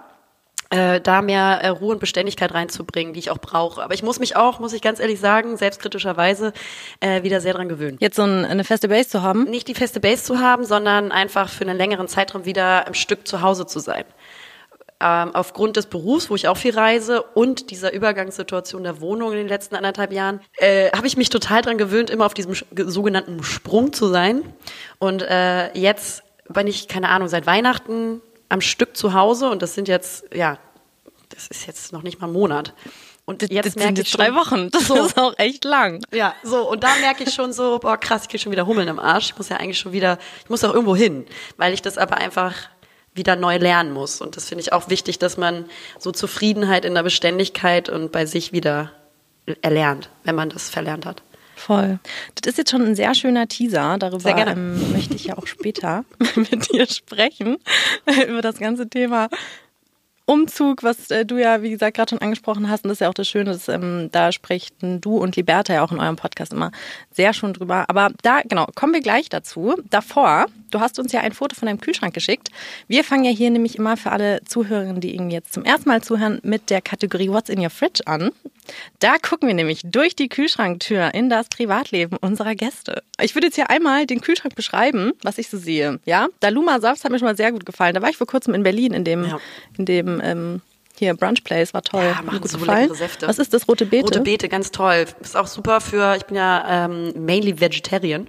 äh, 0.70 1.00
da 1.00 1.22
mehr 1.22 1.60
äh, 1.62 1.68
Ruhe 1.68 1.92
und 1.92 2.00
Beständigkeit 2.00 2.52
reinzubringen, 2.52 3.12
die 3.14 3.20
ich 3.20 3.30
auch 3.30 3.38
brauche. 3.38 3.82
Aber 3.82 3.94
ich 3.94 4.02
muss 4.02 4.18
mich 4.18 4.34
auch, 4.34 4.58
muss 4.58 4.72
ich 4.72 4.82
ganz 4.82 4.98
ehrlich 4.98 5.20
sagen, 5.20 5.56
selbstkritischerweise 5.56 6.52
äh, 6.98 7.22
wieder 7.22 7.40
sehr 7.40 7.54
dran 7.54 7.68
gewöhnen. 7.68 7.98
Jetzt 8.00 8.16
so 8.16 8.22
ein, 8.22 8.44
eine 8.44 8.64
feste 8.64 8.88
Base 8.88 9.08
zu 9.08 9.22
haben? 9.22 9.44
Nicht 9.44 9.68
die 9.68 9.74
feste 9.74 10.00
Base 10.00 10.24
zu 10.24 10.40
haben, 10.40 10.64
sondern 10.64 11.12
einfach 11.12 11.48
für 11.48 11.62
einen 11.62 11.76
längeren 11.76 12.08
Zeitraum 12.08 12.44
wieder 12.44 12.88
im 12.88 12.94
Stück 12.94 13.28
zu 13.28 13.40
Hause 13.40 13.66
zu 13.66 13.78
sein 13.78 14.04
ähm, 15.04 15.34
aufgrund 15.34 15.76
des 15.76 15.86
Berufs, 15.86 16.30
wo 16.30 16.34
ich 16.34 16.48
auch 16.48 16.56
viel 16.56 16.74
reise 16.74 17.22
und 17.22 17.70
dieser 17.70 17.92
Übergangssituation 17.92 18.84
der 18.84 19.02
Wohnung 19.02 19.32
in 19.32 19.36
den 19.36 19.48
letzten 19.48 19.76
anderthalb 19.76 20.12
Jahren, 20.12 20.40
äh, 20.56 20.90
habe 20.92 21.06
ich 21.06 21.18
mich 21.18 21.28
total 21.28 21.60
dran 21.60 21.76
gewöhnt, 21.76 22.08
immer 22.08 22.24
auf 22.24 22.32
diesem 22.32 22.54
sogenannten 22.74 23.42
Sprung 23.42 23.92
zu 23.92 24.08
sein. 24.08 24.42
Und 24.98 25.20
äh, 25.20 25.76
jetzt 25.78 26.22
bin 26.48 26.66
ich, 26.66 26.88
keine 26.88 27.10
Ahnung, 27.10 27.28
seit 27.28 27.46
Weihnachten 27.46 28.22
am 28.48 28.62
Stück 28.62 28.96
zu 28.96 29.12
Hause 29.12 29.50
und 29.50 29.60
das 29.60 29.74
sind 29.74 29.88
jetzt, 29.88 30.24
ja, 30.34 30.58
das 31.28 31.48
ist 31.48 31.66
jetzt 31.66 31.92
noch 31.92 32.02
nicht 32.02 32.20
mal 32.20 32.28
ein 32.28 32.32
Monat. 32.32 32.72
Und 33.26 33.42
jetzt 33.50 33.66
das 33.66 33.76
merke 33.76 34.02
ich 34.02 34.08
schon, 34.10 34.20
drei 34.20 34.34
Wochen. 34.34 34.70
Das 34.70 34.86
so, 34.86 35.02
ist 35.02 35.18
auch 35.18 35.32
echt 35.38 35.64
lang. 35.64 36.04
Ja, 36.12 36.34
so 36.42 36.70
und 36.70 36.84
da 36.84 36.94
merke 37.00 37.24
ich 37.24 37.32
schon 37.32 37.52
so, 37.52 37.78
boah 37.78 37.96
krass, 37.96 38.22
ich 38.22 38.28
kriege 38.28 38.42
schon 38.42 38.52
wieder 38.52 38.66
Hummeln 38.66 38.88
im 38.88 38.98
Arsch. 38.98 39.30
Ich 39.30 39.38
muss 39.38 39.48
ja 39.48 39.56
eigentlich 39.56 39.78
schon 39.78 39.92
wieder, 39.92 40.18
ich 40.42 40.50
muss 40.50 40.62
auch 40.62 40.74
irgendwo 40.74 40.94
hin, 40.94 41.26
weil 41.56 41.72
ich 41.72 41.80
das 41.80 41.96
aber 41.96 42.18
einfach 42.18 42.54
wieder 43.14 43.36
neu 43.36 43.56
lernen 43.56 43.92
muss. 43.92 44.20
Und 44.20 44.36
das 44.36 44.48
finde 44.48 44.62
ich 44.62 44.72
auch 44.72 44.88
wichtig, 44.88 45.18
dass 45.18 45.36
man 45.36 45.66
so 45.98 46.12
Zufriedenheit 46.12 46.84
in 46.84 46.94
der 46.94 47.02
Beständigkeit 47.02 47.88
und 47.88 48.12
bei 48.12 48.26
sich 48.26 48.52
wieder 48.52 48.90
erlernt, 49.62 50.10
wenn 50.24 50.34
man 50.34 50.50
das 50.50 50.68
verlernt 50.68 51.06
hat. 51.06 51.22
Voll. 51.56 51.98
Das 52.34 52.52
ist 52.52 52.58
jetzt 52.58 52.70
schon 52.70 52.82
ein 52.82 52.96
sehr 52.96 53.14
schöner 53.14 53.46
Teaser. 53.46 53.96
Darüber 53.98 54.36
ähm, 54.36 54.92
möchte 54.92 55.14
ich 55.14 55.26
ja 55.26 55.38
auch 55.38 55.46
später 55.46 56.04
mit 56.34 56.72
dir 56.72 56.86
sprechen, 56.86 57.58
über 58.28 58.42
das 58.42 58.58
ganze 58.58 58.88
Thema 58.88 59.28
Umzug, 60.26 60.82
was 60.82 61.10
äh, 61.10 61.26
du 61.26 61.36
ja, 61.36 61.62
wie 61.62 61.70
gesagt, 61.70 61.96
gerade 61.96 62.10
schon 62.10 62.20
angesprochen 62.20 62.70
hast, 62.70 62.84
und 62.84 62.88
das 62.88 62.96
ist 62.96 63.00
ja 63.00 63.10
auch 63.10 63.14
das 63.14 63.28
Schöne, 63.28 63.52
dass, 63.52 63.68
ähm, 63.68 64.08
da 64.10 64.32
sprechen 64.32 65.00
du 65.00 65.18
und 65.18 65.36
Liberta 65.36 65.74
ja 65.74 65.84
auch 65.84 65.92
in 65.92 66.00
eurem 66.00 66.16
Podcast 66.16 66.52
immer 66.52 66.70
sehr 67.10 67.34
schon 67.34 67.52
drüber. 67.52 67.84
Aber 67.88 68.10
da, 68.22 68.40
genau, 68.42 68.66
kommen 68.74 68.94
wir 68.94 69.02
gleich 69.02 69.28
dazu. 69.28 69.74
Davor, 69.90 70.46
du 70.70 70.80
hast 70.80 70.98
uns 70.98 71.12
ja 71.12 71.20
ein 71.20 71.32
Foto 71.32 71.54
von 71.54 71.66
deinem 71.66 71.80
Kühlschrank 71.80 72.14
geschickt. 72.14 72.48
Wir 72.88 73.04
fangen 73.04 73.24
ja 73.24 73.30
hier 73.30 73.50
nämlich 73.50 73.76
immer 73.76 73.96
für 73.98 74.12
alle 74.12 74.42
Zuhörerinnen, 74.44 75.00
die 75.00 75.14
irgendwie 75.14 75.34
jetzt 75.34 75.52
zum 75.52 75.64
ersten 75.64 75.88
Mal 75.88 76.02
zuhören, 76.02 76.40
mit 76.42 76.70
der 76.70 76.80
Kategorie 76.80 77.28
What's 77.28 77.50
in 77.50 77.60
your 77.60 77.70
fridge 77.70 78.06
an. 78.06 78.30
Da 78.98 79.16
gucken 79.18 79.48
wir 79.48 79.54
nämlich 79.54 79.82
durch 79.84 80.16
die 80.16 80.28
Kühlschranktür 80.28 81.12
in 81.14 81.28
das 81.28 81.48
Privatleben 81.48 82.16
unserer 82.20 82.54
Gäste. 82.54 83.02
Ich 83.20 83.34
würde 83.34 83.48
jetzt 83.48 83.56
hier 83.56 83.70
einmal 83.70 84.06
den 84.06 84.20
Kühlschrank 84.20 84.54
beschreiben, 84.54 85.12
was 85.22 85.38
ich 85.38 85.48
so 85.48 85.58
sehe. 85.58 86.00
Ja, 86.04 86.28
Daluma 86.40 86.80
Saft 86.80 87.04
hat 87.04 87.10
mir 87.10 87.18
schon 87.18 87.28
mal 87.28 87.36
sehr 87.36 87.52
gut 87.52 87.66
gefallen. 87.66 87.94
Da 87.94 88.02
war 88.02 88.10
ich 88.10 88.16
vor 88.16 88.26
kurzem 88.26 88.54
in 88.54 88.62
Berlin 88.62 88.92
in 88.92 89.04
dem, 89.04 89.24
ja. 89.24 89.38
in 89.76 89.84
dem 89.84 90.20
ähm, 90.22 90.62
hier 90.96 91.14
Brunch 91.14 91.42
Place 91.44 91.74
war 91.74 91.82
toll. 91.82 92.04
Ja, 92.04 92.22
machen 92.22 92.40
gut 92.40 92.50
so 92.50 92.58
gefallen. 92.58 92.82
leckere 92.82 92.96
Säfte. 92.96 93.28
Was 93.28 93.38
ist 93.38 93.52
das 93.52 93.66
rote 93.68 93.86
Beete? 93.86 94.04
Rote 94.04 94.20
Beete, 94.20 94.48
ganz 94.48 94.70
toll. 94.70 95.06
Ist 95.20 95.36
auch 95.36 95.46
super 95.46 95.80
für. 95.80 96.16
Ich 96.16 96.24
bin 96.24 96.36
ja 96.36 96.86
ähm, 96.86 97.12
mainly 97.24 97.60
Vegetarian. 97.60 98.28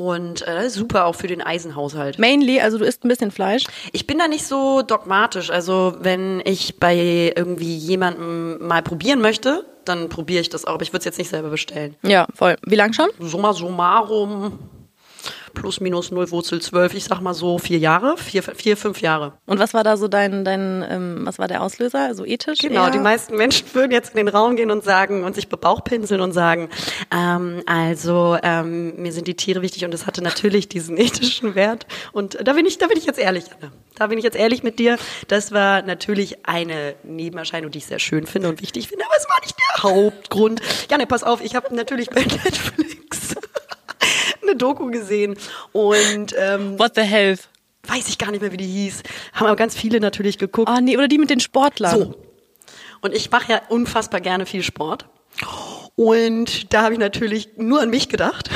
Und 0.00 0.48
äh, 0.48 0.70
super 0.70 1.04
auch 1.04 1.14
für 1.14 1.26
den 1.26 1.42
Eisenhaushalt. 1.42 2.18
Mainly, 2.18 2.58
also 2.58 2.78
du 2.78 2.86
isst 2.86 3.04
ein 3.04 3.08
bisschen 3.08 3.30
Fleisch? 3.30 3.64
Ich 3.92 4.06
bin 4.06 4.16
da 4.16 4.28
nicht 4.28 4.46
so 4.46 4.80
dogmatisch. 4.80 5.50
Also 5.50 5.94
wenn 6.00 6.40
ich 6.46 6.80
bei 6.80 7.34
irgendwie 7.36 7.76
jemandem 7.76 8.66
mal 8.66 8.80
probieren 8.80 9.20
möchte, 9.20 9.66
dann 9.84 10.08
probiere 10.08 10.40
ich 10.40 10.48
das 10.48 10.64
auch. 10.64 10.72
Aber 10.72 10.82
ich 10.84 10.94
würde 10.94 11.00
es 11.00 11.04
jetzt 11.04 11.18
nicht 11.18 11.28
selber 11.28 11.50
bestellen. 11.50 11.96
Ja, 12.02 12.26
voll. 12.34 12.56
Wie 12.64 12.76
lang 12.76 12.94
schon? 12.94 13.10
Summa 13.18 13.52
summarum 13.52 14.58
plus 15.60 15.80
minus 15.80 16.10
null 16.10 16.30
Wurzel 16.30 16.62
zwölf, 16.62 16.94
ich 16.94 17.04
sag 17.04 17.20
mal 17.20 17.34
so 17.34 17.58
vier 17.58 17.78
Jahre, 17.78 18.16
vier, 18.16 18.42
vier 18.42 18.76
fünf 18.78 19.02
Jahre. 19.02 19.34
Und 19.46 19.58
was 19.58 19.74
war 19.74 19.84
da 19.84 19.98
so 19.98 20.08
dein, 20.08 20.44
dein 20.44 20.84
ähm, 20.88 21.20
was 21.24 21.38
war 21.38 21.48
der 21.48 21.62
Auslöser? 21.62 22.00
Also 22.00 22.24
ethisch? 22.24 22.60
Genau, 22.60 22.86
eher? 22.86 22.90
die 22.90 22.98
meisten 22.98 23.36
Menschen 23.36 23.66
würden 23.74 23.92
jetzt 23.92 24.14
in 24.14 24.16
den 24.16 24.28
Raum 24.28 24.56
gehen 24.56 24.70
und 24.70 24.82
sagen 24.82 25.22
und 25.22 25.34
sich 25.34 25.48
bebauchpinseln 25.48 26.22
und 26.22 26.32
sagen, 26.32 26.70
ähm, 27.14 27.62
also 27.66 28.38
ähm, 28.42 28.96
mir 28.96 29.12
sind 29.12 29.26
die 29.28 29.34
Tiere 29.34 29.60
wichtig 29.60 29.84
und 29.84 29.92
es 29.92 30.06
hatte 30.06 30.22
natürlich 30.22 30.68
diesen 30.68 30.96
ethischen 30.98 31.54
Wert. 31.54 31.86
Und 32.12 32.38
da 32.42 32.54
bin 32.54 32.64
ich, 32.64 32.78
da 32.78 32.86
bin 32.86 32.96
ich 32.96 33.04
jetzt 33.04 33.18
ehrlich, 33.18 33.44
Anna. 33.60 33.70
Da 33.96 34.06
bin 34.06 34.16
ich 34.16 34.24
jetzt 34.24 34.36
ehrlich 34.36 34.62
mit 34.62 34.78
dir. 34.78 34.96
Das 35.28 35.52
war 35.52 35.82
natürlich 35.82 36.46
eine 36.46 36.94
Nebenerscheinung, 37.02 37.70
die 37.70 37.78
ich 37.78 37.86
sehr 37.86 37.98
schön 37.98 38.26
finde 38.26 38.48
und 38.48 38.62
wichtig 38.62 38.88
finde, 38.88 39.04
aber 39.04 39.14
es 39.18 39.28
war 39.28 39.40
nicht 39.42 39.56
der 39.58 39.82
Hauptgrund. 39.82 40.62
Janne, 40.90 41.06
pass 41.06 41.22
auf, 41.22 41.44
ich 41.44 41.54
habe 41.54 41.74
natürlich 41.74 42.08
bei 42.08 42.22
Netflix 42.44 43.36
eine 44.50 44.58
Doku 44.58 44.90
gesehen 44.90 45.36
und 45.72 46.34
ähm, 46.38 46.78
What 46.78 46.94
the 46.94 47.02
Health? 47.02 47.48
Weiß 47.86 48.08
ich 48.08 48.18
gar 48.18 48.30
nicht 48.30 48.42
mehr, 48.42 48.52
wie 48.52 48.58
die 48.58 48.66
hieß. 48.66 49.02
Haben 49.32 49.46
aber 49.46 49.56
ganz 49.56 49.74
viele 49.74 50.00
natürlich 50.00 50.38
geguckt. 50.38 50.68
Ah, 50.68 50.80
nee, 50.80 50.96
oder 50.96 51.08
die 51.08 51.18
mit 51.18 51.30
den 51.30 51.40
Sportlern. 51.40 51.98
So. 51.98 52.14
Und 53.00 53.14
ich 53.14 53.30
mache 53.30 53.52
ja 53.52 53.62
unfassbar 53.68 54.20
gerne 54.20 54.44
viel 54.44 54.62
Sport. 54.62 55.06
Und 55.96 56.72
da 56.72 56.82
habe 56.82 56.92
ich 56.92 57.00
natürlich 57.00 57.50
nur 57.56 57.80
an 57.80 57.88
mich 57.88 58.08
gedacht. 58.10 58.50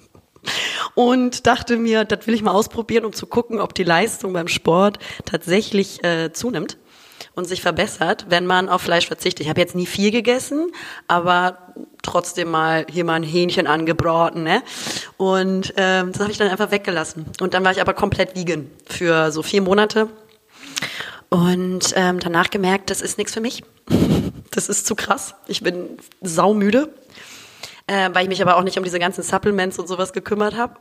und 0.94 1.46
dachte 1.46 1.76
mir, 1.76 2.04
das 2.04 2.26
will 2.26 2.34
ich 2.34 2.42
mal 2.42 2.52
ausprobieren, 2.52 3.04
um 3.04 3.12
zu 3.12 3.26
gucken, 3.26 3.60
ob 3.60 3.74
die 3.74 3.84
Leistung 3.84 4.32
beim 4.32 4.48
Sport 4.48 4.98
tatsächlich 5.26 6.02
äh, 6.02 6.32
zunimmt 6.32 6.78
und 7.34 7.46
sich 7.46 7.62
verbessert, 7.62 8.26
wenn 8.28 8.46
man 8.46 8.68
auf 8.68 8.82
Fleisch 8.82 9.06
verzichtet. 9.06 9.40
Ich 9.44 9.48
habe 9.48 9.60
jetzt 9.60 9.74
nie 9.74 9.86
viel 9.86 10.10
gegessen, 10.10 10.70
aber 11.08 11.74
trotzdem 12.02 12.50
mal 12.50 12.86
hier 12.90 13.04
mal 13.04 13.14
ein 13.14 13.22
Hähnchen 13.22 13.66
angebraten, 13.66 14.42
ne? 14.42 14.62
Und 15.16 15.72
ähm, 15.76 16.12
das 16.12 16.20
habe 16.20 16.32
ich 16.32 16.38
dann 16.38 16.48
einfach 16.48 16.70
weggelassen. 16.70 17.26
Und 17.40 17.54
dann 17.54 17.64
war 17.64 17.72
ich 17.72 17.80
aber 17.80 17.94
komplett 17.94 18.36
vegan 18.36 18.70
für 18.86 19.30
so 19.30 19.42
vier 19.42 19.62
Monate. 19.62 20.08
Und 21.28 21.92
ähm, 21.94 22.18
danach 22.18 22.50
gemerkt, 22.50 22.90
das 22.90 23.00
ist 23.00 23.18
nichts 23.18 23.34
für 23.34 23.40
mich. 23.40 23.62
Das 24.52 24.68
ist 24.68 24.84
zu 24.84 24.96
krass. 24.96 25.36
Ich 25.46 25.62
bin 25.62 25.96
saumüde, 26.22 26.92
äh, 27.86 28.10
weil 28.12 28.24
ich 28.24 28.28
mich 28.28 28.42
aber 28.42 28.56
auch 28.56 28.64
nicht 28.64 28.76
um 28.78 28.82
diese 28.82 28.98
ganzen 28.98 29.22
Supplements 29.22 29.78
und 29.78 29.86
sowas 29.86 30.12
gekümmert 30.12 30.56
habe. 30.56 30.74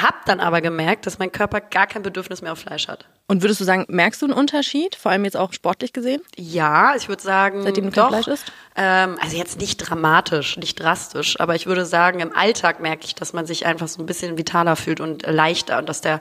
Hab 0.00 0.26
dann 0.26 0.40
aber 0.40 0.60
gemerkt, 0.60 1.06
dass 1.06 1.18
mein 1.18 1.32
Körper 1.32 1.60
gar 1.60 1.86
kein 1.86 2.02
Bedürfnis 2.02 2.42
mehr 2.42 2.52
auf 2.52 2.58
Fleisch 2.58 2.86
hat. 2.86 3.06
Und 3.28 3.42
würdest 3.42 3.60
du 3.60 3.64
sagen, 3.64 3.86
merkst 3.88 4.20
du 4.20 4.26
einen 4.26 4.34
Unterschied, 4.34 4.94
vor 4.94 5.10
allem 5.10 5.24
jetzt 5.24 5.36
auch 5.36 5.52
sportlich 5.52 5.92
gesehen? 5.92 6.20
Ja, 6.36 6.94
ich 6.96 7.08
würde 7.08 7.22
sagen, 7.22 7.62
Seitdem 7.62 7.86
du 7.86 7.90
doch. 7.90 8.10
kein 8.10 8.22
Fleisch 8.22 8.34
isst? 8.34 8.52
Ähm, 8.76 9.16
also 9.20 9.36
jetzt 9.36 9.58
nicht 9.58 9.78
dramatisch, 9.78 10.58
nicht 10.58 10.80
drastisch, 10.80 11.40
aber 11.40 11.54
ich 11.54 11.66
würde 11.66 11.86
sagen, 11.86 12.20
im 12.20 12.36
Alltag 12.36 12.80
merke 12.80 13.04
ich, 13.06 13.14
dass 13.14 13.32
man 13.32 13.46
sich 13.46 13.64
einfach 13.64 13.88
so 13.88 14.02
ein 14.02 14.06
bisschen 14.06 14.36
vitaler 14.36 14.76
fühlt 14.76 15.00
und 15.00 15.24
äh, 15.24 15.32
leichter 15.32 15.78
und 15.78 15.88
dass 15.88 16.02
der 16.02 16.20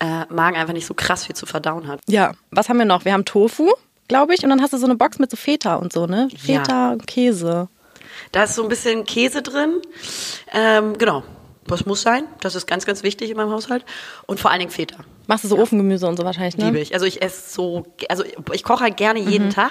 äh, 0.00 0.24
Magen 0.28 0.56
einfach 0.56 0.72
nicht 0.72 0.86
so 0.86 0.94
krass 0.94 1.26
viel 1.26 1.36
zu 1.36 1.46
verdauen 1.46 1.86
hat. 1.88 2.00
Ja. 2.08 2.32
Was 2.50 2.68
haben 2.68 2.78
wir 2.78 2.86
noch? 2.86 3.04
Wir 3.04 3.12
haben 3.12 3.24
Tofu, 3.26 3.72
glaube 4.08 4.34
ich, 4.34 4.42
und 4.42 4.50
dann 4.50 4.62
hast 4.62 4.72
du 4.72 4.78
so 4.78 4.86
eine 4.86 4.96
Box 4.96 5.18
mit 5.18 5.30
so 5.30 5.36
Feta 5.36 5.76
und 5.76 5.92
so, 5.92 6.06
ne? 6.06 6.28
Feta 6.36 6.92
und 6.92 7.06
Käse. 7.06 7.68
Da 8.32 8.44
ist 8.44 8.54
so 8.54 8.62
ein 8.62 8.68
bisschen 8.68 9.04
Käse 9.04 9.42
drin. 9.42 9.80
Ähm, 10.52 10.96
genau. 10.98 11.22
Das 11.66 11.86
muss 11.86 12.02
sein. 12.02 12.24
Das 12.40 12.54
ist 12.54 12.66
ganz, 12.66 12.86
ganz 12.86 13.02
wichtig 13.02 13.30
in 13.30 13.36
meinem 13.36 13.50
Haushalt. 13.50 13.84
Und 14.26 14.40
vor 14.40 14.50
allen 14.50 14.60
Dingen 14.60 14.70
Feta. 14.72 14.96
Machst 15.26 15.44
du 15.44 15.48
so 15.48 15.58
Ofengemüse 15.58 16.06
und 16.06 16.16
so 16.16 16.24
wahrscheinlich, 16.24 16.56
ne? 16.56 16.66
Liebe 16.66 16.80
ich. 16.80 16.94
Also 16.94 17.06
ich 17.06 17.22
esse 17.22 17.50
so, 17.52 17.84
also 18.08 18.24
ich 18.52 18.64
koche 18.64 18.84
halt 18.84 18.96
gerne 18.96 19.20
jeden 19.20 19.46
Mhm. 19.48 19.50
Tag. 19.50 19.70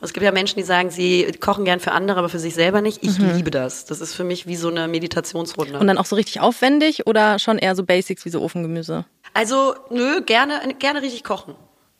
Und 0.00 0.06
es 0.06 0.12
gibt 0.14 0.24
ja 0.24 0.32
Menschen, 0.32 0.56
die 0.56 0.62
sagen, 0.64 0.90
sie 0.90 1.30
kochen 1.40 1.64
gern 1.66 1.78
für 1.78 1.92
andere, 1.92 2.18
aber 2.18 2.30
für 2.30 2.38
sich 2.38 2.54
selber 2.54 2.80
nicht. 2.80 3.04
Ich 3.04 3.18
liebe 3.18 3.50
das. 3.50 3.84
Das 3.84 4.00
ist 4.00 4.14
für 4.14 4.24
mich 4.24 4.46
wie 4.46 4.56
so 4.56 4.68
eine 4.68 4.88
Meditationsrunde. 4.88 5.74
Mhm. 5.74 5.80
Und 5.80 5.86
dann 5.86 5.98
auch 5.98 6.06
so 6.06 6.16
richtig 6.16 6.40
aufwendig 6.40 7.06
oder 7.06 7.38
schon 7.38 7.58
eher 7.58 7.76
so 7.76 7.84
Basics 7.84 8.24
wie 8.24 8.30
so 8.30 8.40
Ofengemüse? 8.40 9.04
Also, 9.34 9.74
nö, 9.90 10.22
gerne, 10.22 10.74
gerne 10.78 11.02
richtig 11.02 11.22
kochen. 11.22 11.54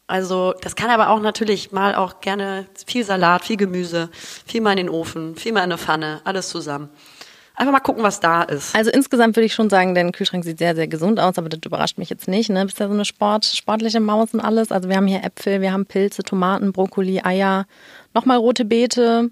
Also, 0.07 0.55
das 0.63 0.75
kann 0.75 0.91
aber 0.91 1.11
auch 1.11 1.21
natürlich 1.21 1.71
mal 1.71 1.95
auch 1.95 2.21
gerne 2.21 2.67
viel 2.87 3.05
Salat, 3.05 3.45
viel 3.45 3.57
Gemüse, 3.57 4.09
viel 4.47 4.61
mal 4.61 4.73
in 4.73 4.79
den 4.79 4.89
Ofen, 4.89 5.37
viel 5.37 5.53
mal 5.53 5.61
in 5.61 5.65
eine 5.65 5.79
Pfanne, 5.79 6.21
alles 6.25 6.49
zusammen. 6.49 6.89
Einfach 7.61 7.73
mal 7.75 7.81
gucken, 7.81 8.03
was 8.03 8.21
da 8.21 8.43
ist. 8.43 8.75
Also 8.75 8.91
insgesamt 8.91 9.37
würde 9.37 9.45
ich 9.45 9.53
schon 9.53 9.69
sagen, 9.69 9.95
dein 9.95 10.13
Kühlschrank 10.13 10.45
sieht 10.45 10.57
sehr, 10.57 10.75
sehr 10.75 10.89
gesund 10.89 11.21
aus, 11.21 11.37
aber 11.37 11.51
das 11.51 11.61
überrascht 11.63 11.99
mich 11.99 12.09
jetzt 12.09 12.27
nicht. 12.27 12.49
Ne? 12.49 12.65
Bist 12.65 12.79
ja 12.81 12.89
so 12.89 12.95
eine 12.95 13.05
Sport, 13.05 13.45
sportliche 13.45 14.01
Maus 14.01 14.33
und 14.33 14.41
alles. 14.41 14.73
Also 14.73 14.89
wir 14.89 14.97
haben 14.97 15.07
hier 15.07 15.23
Äpfel, 15.23 15.61
wir 15.61 15.71
haben 15.71 15.85
Pilze, 15.85 16.23
Tomaten, 16.23 16.73
Brokkoli, 16.73 17.21
Eier, 17.23 17.67
nochmal 18.15 18.39
rote 18.39 18.65
Beete. 18.65 19.29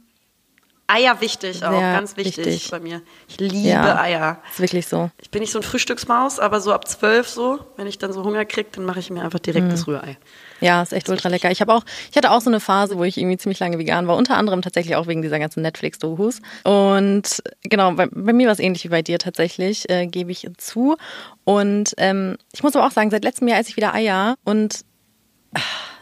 Eier 0.89 1.23
wichtig 1.23 1.65
auch, 1.65 1.71
Sehr 1.71 1.93
ganz 1.95 2.19
wichtig, 2.19 2.37
wichtig. 2.45 2.71
bei 2.71 2.81
mir. 2.81 3.01
Ich 3.29 3.41
liebe 3.41 3.57
Ja. 3.67 3.99
Eier. 3.99 4.43
Ist 4.51 4.61
wirklich 4.61 4.87
so. 4.89 5.11
Ich 5.23 5.31
bin 5.31 5.41
nicht 5.41 5.53
so 5.53 5.61
ein 5.61 5.63
Frühstücksmaus, 5.63 6.39
aber 6.39 6.61
so 6.61 6.75
ab 6.75 6.87
zwölf 6.87 7.29
so, 7.31 7.59
wenn 7.79 7.87
ich 7.87 7.97
dann 7.97 8.13
so 8.13 8.25
Hunger 8.25 8.45
kriege, 8.45 8.69
dann 8.73 8.85
mache 8.85 8.99
ich 9.01 9.09
mir 9.09 9.23
einfach 9.23 9.39
direkt 9.39 9.73
das 9.73 9.87
Rührei. 9.87 10.19
Ja, 10.61 10.83
ist 10.83 10.93
echt 10.93 11.09
ultra 11.09 11.29
lecker. 11.29 11.51
Ich 11.51 11.61
habe 11.61 11.73
auch, 11.75 11.85
ich 12.11 12.17
hatte 12.17 12.31
auch 12.31 12.41
so 12.41 12.51
eine 12.51 12.61
Phase, 12.61 12.99
wo 12.99 13.05
ich 13.05 13.17
irgendwie 13.17 13.37
ziemlich 13.37 13.61
lange 13.61 13.79
vegan 13.79 14.07
war, 14.09 14.17
unter 14.17 14.37
anderem 14.37 14.63
tatsächlich 14.63 14.97
auch 14.97 15.07
wegen 15.07 15.23
dieser 15.23 15.39
ganzen 15.39 15.63
Netflix-Dokus. 15.63 16.41
Und 16.65 17.43
genau, 17.63 17.93
bei, 17.93 18.07
bei 18.11 18.33
mir 18.33 18.47
war 18.47 18.53
es 18.53 18.59
ähnlich 18.59 18.85
wie 18.85 18.89
bei 18.89 19.03
dir 19.03 19.19
tatsächlich, 19.19 19.89
äh, 19.91 20.07
gebe 20.07 20.33
ich 20.33 20.49
zu. 20.57 20.97
Und 21.45 21.95
ähm, 21.99 22.37
ich 22.53 22.63
muss 22.63 22.75
aber 22.77 22.87
auch 22.87 22.91
sagen, 22.93 23.11
seit 23.11 23.25
letztem 23.25 23.47
Jahr 23.49 23.59
esse 23.61 23.71
ich 23.71 23.77
wieder 23.77 23.95
Eier 23.95 24.35
und 24.45 24.81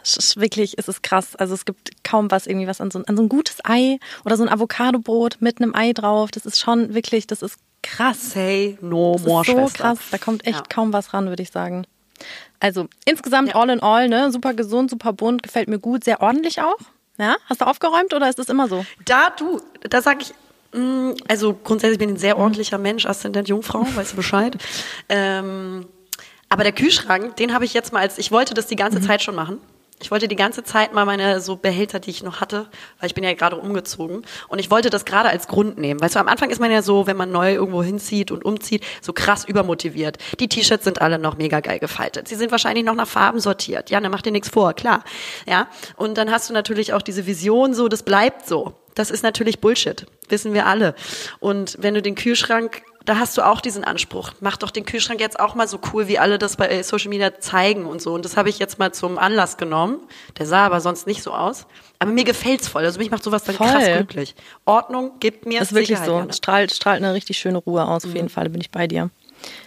es 0.03 0.17
ist 0.17 0.37
wirklich, 0.37 0.77
es 0.77 0.87
ist 0.87 1.03
krass. 1.03 1.35
Also 1.35 1.53
es 1.53 1.65
gibt 1.65 2.03
kaum 2.03 2.31
was 2.31 2.47
irgendwie 2.47 2.67
was 2.67 2.81
an 2.81 2.91
so, 2.91 3.01
an 3.05 3.15
so 3.17 3.23
ein 3.23 3.29
gutes 3.29 3.57
Ei 3.63 3.97
oder 4.25 4.37
so 4.37 4.43
ein 4.43 4.49
Avocadobrot 4.49 5.37
mit 5.39 5.61
einem 5.61 5.73
Ei 5.75 5.93
drauf. 5.93 6.31
Das 6.31 6.45
ist 6.45 6.59
schon 6.59 6.93
wirklich, 6.93 7.27
das 7.27 7.41
ist 7.41 7.57
krass. 7.83 8.31
Say 8.31 8.77
no 8.81 9.13
Das 9.13 9.25
more, 9.25 9.41
ist 9.41 9.47
so 9.47 9.53
Schwester. 9.53 9.77
krass, 9.83 9.99
da 10.11 10.17
kommt 10.17 10.45
echt 10.45 10.57
Ja. 10.57 10.63
kaum 10.69 10.93
was 10.93 11.13
ran, 11.13 11.27
würde 11.27 11.43
ich 11.43 11.51
sagen. 11.51 11.85
Also 12.59 12.87
insgesamt 13.05 13.49
Ja. 13.49 13.55
all 13.55 13.69
in 13.69 13.81
all, 13.81 14.09
ne, 14.09 14.31
super 14.31 14.53
gesund, 14.53 14.89
super 14.89 15.13
bunt, 15.13 15.43
gefällt 15.43 15.67
mir 15.67 15.79
gut, 15.79 16.03
sehr 16.03 16.21
ordentlich 16.21 16.61
auch. 16.61 16.77
Ja, 17.19 17.35
hast 17.47 17.61
du 17.61 17.65
aufgeräumt 17.65 18.13
oder 18.13 18.29
ist 18.29 18.37
das 18.39 18.49
immer 18.49 18.67
so? 18.67 18.85
Da 19.05 19.29
du, 19.37 19.59
da 19.89 20.01
sag 20.01 20.21
ich, 20.21 20.33
mh, 20.73 21.15
also 21.27 21.53
grundsätzlich 21.63 21.97
bin 21.99 22.09
ich 22.09 22.15
ein 22.15 22.19
sehr 22.19 22.37
ordentlicher 22.37 22.77
Mensch, 22.77 23.05
Aszendent 23.05 23.47
Jungfrau, 23.47 23.85
weißt 23.95 24.13
du 24.13 24.15
Bescheid. 24.17 24.55
ähm, 25.09 25.87
aber 26.49 26.63
der 26.63 26.73
Kühlschrank, 26.73 27.35
den 27.37 27.53
habe 27.53 27.65
ich 27.65 27.73
jetzt 27.73 27.91
mal 27.91 27.99
als, 27.99 28.17
ich 28.17 28.31
wollte 28.31 28.53
das 28.53 28.67
die 28.67 28.75
ganze 28.75 29.01
Zeit 29.01 29.21
schon 29.21 29.35
machen. 29.35 29.59
Ich 29.99 30.11
wollte 30.11 30.27
die 30.27 30.35
ganze 30.35 30.63
Zeit 30.63 30.93
mal 30.93 31.05
meine 31.05 31.41
so 31.41 31.55
Behälter, 31.55 31.99
die 31.99 32.11
ich 32.11 32.21
noch 32.21 32.39
hatte, 32.39 32.67
weil 32.99 33.07
ich 33.07 33.15
bin 33.15 33.23
ja 33.23 33.33
gerade 33.33 33.55
umgezogen 33.55 34.21
und 34.47 34.59
ich 34.59 34.69
wollte 34.69 34.91
das 34.91 35.05
gerade 35.05 35.29
als 35.29 35.47
Grund 35.47 35.79
nehmen. 35.79 35.99
Weißt 35.99 36.15
du, 36.15 36.19
am 36.19 36.27
Anfang 36.27 36.51
ist 36.51 36.59
man 36.59 36.71
ja 36.71 36.83
so, 36.83 37.07
wenn 37.07 37.17
man 37.17 37.31
neu 37.31 37.55
irgendwo 37.55 37.81
hinzieht 37.81 38.29
und 38.29 38.45
umzieht, 38.45 38.85
so 39.01 39.11
krass 39.11 39.43
übermotiviert. 39.45 40.19
Die 40.39 40.47
T-Shirts 40.47 40.83
sind 40.83 41.01
alle 41.01 41.17
noch 41.17 41.37
mega 41.37 41.61
geil 41.61 41.79
gefaltet. 41.79 42.27
Sie 42.27 42.35
sind 42.35 42.51
wahrscheinlich 42.51 42.85
noch 42.85 42.93
nach 42.93 43.07
Farben 43.07 43.39
sortiert. 43.39 43.89
Ja, 43.89 43.99
dann 43.99 44.11
mach 44.11 44.21
dir 44.21 44.31
nichts 44.31 44.49
vor, 44.49 44.73
klar. 44.73 45.03
Ja, 45.47 45.67
und 45.95 46.19
dann 46.19 46.31
hast 46.31 46.47
du 46.49 46.53
natürlich 46.53 46.93
auch 46.93 47.01
diese 47.01 47.25
Vision 47.25 47.73
so, 47.73 47.87
das 47.87 48.03
bleibt 48.03 48.47
so. 48.47 48.75
Das 48.93 49.09
ist 49.09 49.23
natürlich 49.23 49.61
Bullshit, 49.61 50.05
wissen 50.29 50.53
wir 50.53 50.67
alle. 50.67 50.93
Und 51.39 51.75
wenn 51.79 51.95
du 51.95 52.03
den 52.03 52.15
Kühlschrank, 52.15 52.83
da 53.07 53.17
hast 53.19 53.37
du 53.37 53.41
auch 53.41 53.61
diesen 53.61 53.85
Anspruch. 53.85 54.33
Mach 54.41 54.57
doch 54.57 54.69
den 54.69 54.83
Kühlschrank 54.83 55.21
jetzt 55.21 55.39
auch 55.39 55.55
mal 55.55 55.65
so 55.65 55.79
cool, 55.93 56.09
wie 56.09 56.19
alle 56.19 56.37
das 56.37 56.57
bei 56.57 56.83
Social 56.83 57.07
Media 57.07 57.39
zeigen 57.39 57.85
und 57.85 58.01
so. 58.01 58.13
Und 58.13 58.25
das 58.25 58.35
habe 58.35 58.49
ich 58.49 58.59
jetzt 58.59 58.79
mal 58.79 58.93
zum 58.93 59.17
Anlass 59.17 59.55
genommen. 59.55 59.99
Der 60.37 60.45
sah 60.45 60.65
aber 60.65 60.81
sonst 60.81 61.07
nicht 61.07 61.23
so 61.23 61.31
aus. 61.31 61.67
Aber 61.99 62.11
mir 62.11 62.25
gefällt's 62.25 62.67
voll. 62.67 62.83
Also 62.83 62.99
mich 62.99 63.09
macht 63.09 63.23
sowas 63.23 63.45
dann 63.45 63.55
Voll. 63.55 63.67
krass 63.67 63.85
glücklich. 63.85 64.35
Ordnung 64.65 65.13
gibt 65.21 65.45
mir 65.45 65.59
Das 65.59 65.69
ist 65.69 65.73
wirklich 65.73 65.87
Sicherheit, 65.87 66.05
so. 66.05 66.17
Jana. 66.17 66.33
Strahlt, 66.33 66.73
strahlt 66.73 67.01
eine 67.01 67.13
richtig 67.13 67.37
schöne 67.37 67.59
Ruhe 67.59 67.87
aus, 67.87 68.03
auf 68.03 68.13
jeden 68.13 68.27
Fall, 68.27 68.43
da 68.43 68.49
bin 68.49 68.59
ich 68.59 68.71
bei 68.71 68.87
dir. 68.87 69.09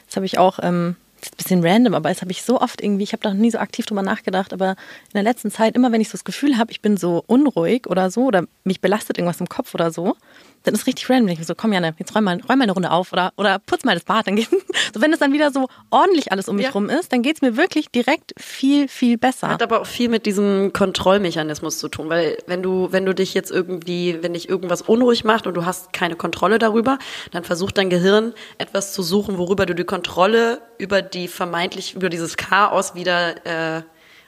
Das 0.07 0.17
habe 0.17 0.27
ich 0.27 0.37
auch, 0.37 0.59
ähm, 0.63 0.97
das 1.21 1.29
ist 1.29 1.33
ein 1.33 1.37
bisschen 1.39 1.67
random, 1.67 1.95
aber 1.95 2.11
das 2.11 2.21
habe 2.21 2.33
ich 2.33 2.43
so 2.43 2.61
oft 2.61 2.83
irgendwie, 2.83 3.05
ich 3.05 3.13
habe 3.15 3.23
da 3.23 3.31
noch 3.33 3.41
nie 3.41 3.51
so 3.51 3.59
aktiv 3.59 3.87
drüber 3.87 4.03
nachgedacht, 4.03 4.53
aber 4.53 4.71
in 4.71 5.15
der 5.15 5.23
letzten 5.23 5.51
Zeit, 5.51 5.77
immer 5.77 5.93
wenn 5.93 6.03
ich 6.03 6.09
so 6.09 6.13
das 6.13 6.25
Gefühl 6.25 6.59
habe, 6.59 6.73
ich 6.73 6.83
bin 6.83 6.99
so 6.99 7.25
unruhig 7.27 7.87
oder 7.89 8.11
so, 8.11 8.25
oder 8.25 8.45
mich 8.65 8.83
belastet 8.83 9.17
irgendwas 9.17 9.41
im 9.41 9.49
Kopf 9.49 9.75
oder 9.75 9.91
so, 9.91 10.17
dann 10.63 10.75
ist 10.75 10.87
richtig 10.87 11.09
random. 11.09 11.29
Ich 11.29 11.39
bin 11.39 11.47
so, 11.47 11.55
komm 11.55 11.73
Janne, 11.73 11.95
jetzt 11.99 12.15
räum 12.15 12.25
mal, 12.25 12.41
räum 12.49 12.59
mal 12.59 12.65
eine 12.65 12.73
Runde 12.73 12.91
auf 12.91 13.13
oder, 13.13 13.33
oder 13.37 13.59
putz 13.59 13.85
mal 13.85 13.95
das 13.95 14.05
Bad. 14.05 14.27
Dann 14.27 14.37
geht, 14.37 14.49
so, 14.95 15.01
wenn 15.01 15.13
es 15.13 15.19
dann 15.19 15.33
wieder 15.33 15.51
so 15.51 15.69
ordentlich 15.91 16.33
alles 16.33 16.49
um 16.49 16.57
mich 16.57 16.67
Ja. 16.67 16.73
rum 16.73 16.89
ist, 16.91 17.13
dann 17.13 17.23
geht's 17.23 17.41
mir 17.43 17.57
wirklich 17.57 17.91
direkt 17.91 18.33
viel, 18.39 18.89
viel 18.89 19.17
besser. 19.19 19.49
Hat 19.49 19.63
aber 19.63 19.81
auch 19.81 19.87
viel 19.87 20.09
mit 20.09 20.27
diesem 20.27 20.73
Kontrollmechanismus 20.73 21.79
zu 21.79 21.89
tun, 21.89 22.09
weil 22.09 22.37
wenn 22.47 22.63
du, 22.63 22.89
wenn 22.93 23.07
du 23.07 23.15
dich 23.15 23.35
jetzt 23.35 23.51
irgendwie, 23.51 24.19
wenn 24.23 24.35
dich 24.35 24.49
irgendwas 24.49 24.83
unruhig 24.83 25.25
macht 25.25 25.47
und 25.47 25.55
du 25.55 25.65
hast 25.65 25.93
keine 25.93 26.17
Kontrolle 26.17 26.59
darüber, 26.59 26.99
dann 27.31 27.45
versucht 27.45 27.79
dein 27.79 27.91
Gehirn 27.91 28.35
etwas 28.59 28.93
zu 28.93 29.03
suchen, 29.03 29.39
worüber 29.39 29.67
du 29.67 29.75
die 29.75 29.85
Kontrolle 29.85 30.61
über 30.79 31.03
die 31.03 31.29
vermeintlich, 31.29 31.95
über 31.95 32.09
dieses 32.11 32.37
Chaos 32.37 32.95
wieder 32.95 33.79
äh, 33.79 33.83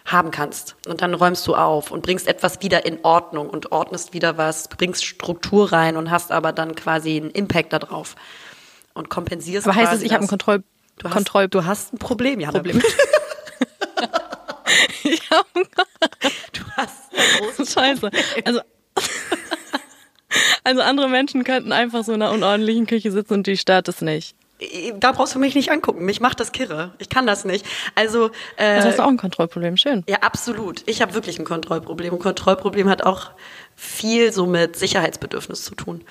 haben 0.05 0.31
kannst. 0.31 0.77
Und 0.87 1.03
dann 1.03 1.15
räumst 1.15 1.47
du 1.47 1.55
auf 1.55 1.91
und 1.91 2.03
bringst 2.03 2.27
etwas 2.27 2.61
wieder 2.63 2.85
in 2.87 3.05
Ordnung 3.05 3.49
und 3.49 3.73
ordnest 3.73 4.13
wieder 4.13 4.37
was, 4.37 4.69
bringst 4.69 5.05
Struktur 5.05 5.73
rein 5.73 5.97
und 5.97 6.11
hast 6.11 6.33
aber 6.33 6.53
dann 6.53 6.75
quasi 6.75 7.17
einen 7.17 7.31
Impact 7.31 7.73
darauf 7.73 8.17
und 8.95 9.09
kompensierst. 9.09 9.67
aber 9.67 9.77
heißt 9.77 9.93
es, 9.93 10.03
ich 10.03 10.13
habe 10.13 10.25
ein. 10.25 10.29
Kontroll... 10.29 10.63
du 10.99 11.09
hast, 11.09 11.15
Kontroll 11.15 11.49
du 11.49 11.65
hast 11.65 11.95
ein 11.95 11.99
Problem, 11.99 12.41
ja. 12.41 12.51
Problem. 12.51 12.83
ich 15.05 15.31
hab 15.31 15.47
Du 16.53 16.63
hast 16.77 17.13
ein 17.13 17.41
großes 17.41 17.73
Scheiße. 17.75 18.11
Also, 18.45 18.61
also 20.65 20.81
andere 20.83 21.09
Menschen 21.09 21.45
könnten 21.45 21.73
einfach 21.73 22.05
so 22.05 22.13
in 22.13 22.23
einer 22.23 22.33
unordentlichen 22.33 22.87
Küche 22.87 23.11
sitzen 23.11 23.35
und 23.35 23.47
die 23.47 23.57
stört 23.57 23.89
es 23.89 24.01
nicht. 24.01 24.35
Da 24.99 25.13
brauchst 25.13 25.35
du 25.35 25.39
mich 25.39 25.55
nicht 25.55 25.71
angucken. 25.71 26.05
Mich 26.05 26.21
macht 26.21 26.41
das 26.41 26.53
kirre. 26.53 26.93
Ich 26.99 27.09
kann 27.09 27.27
das 27.27 27.45
nicht. 27.45 27.65
Also, 27.95 28.31
äh, 28.57 28.65
Also 28.77 28.89
hast 28.89 28.99
du 28.99 29.03
auch 29.05 29.09
ein 29.09 29.17
Kontrollproblem. 29.17 29.77
Schön. 29.77 30.05
ja, 30.09 30.19
absolut. 30.19 30.83
Ich 30.87 31.01
habe 31.03 31.15
wirklich 31.15 31.39
ein 31.39 31.45
Kontrollproblem. 31.45 32.13
Und 32.15 32.21
Kontrollproblem 32.21 32.89
hat 32.89 33.03
auch 33.05 33.31
viel 33.77 34.33
so 34.33 34.47
mit 34.47 34.77
Sicherheitsbedürfnis 34.77 35.65
zu 35.65 35.75
tun. 35.75 36.05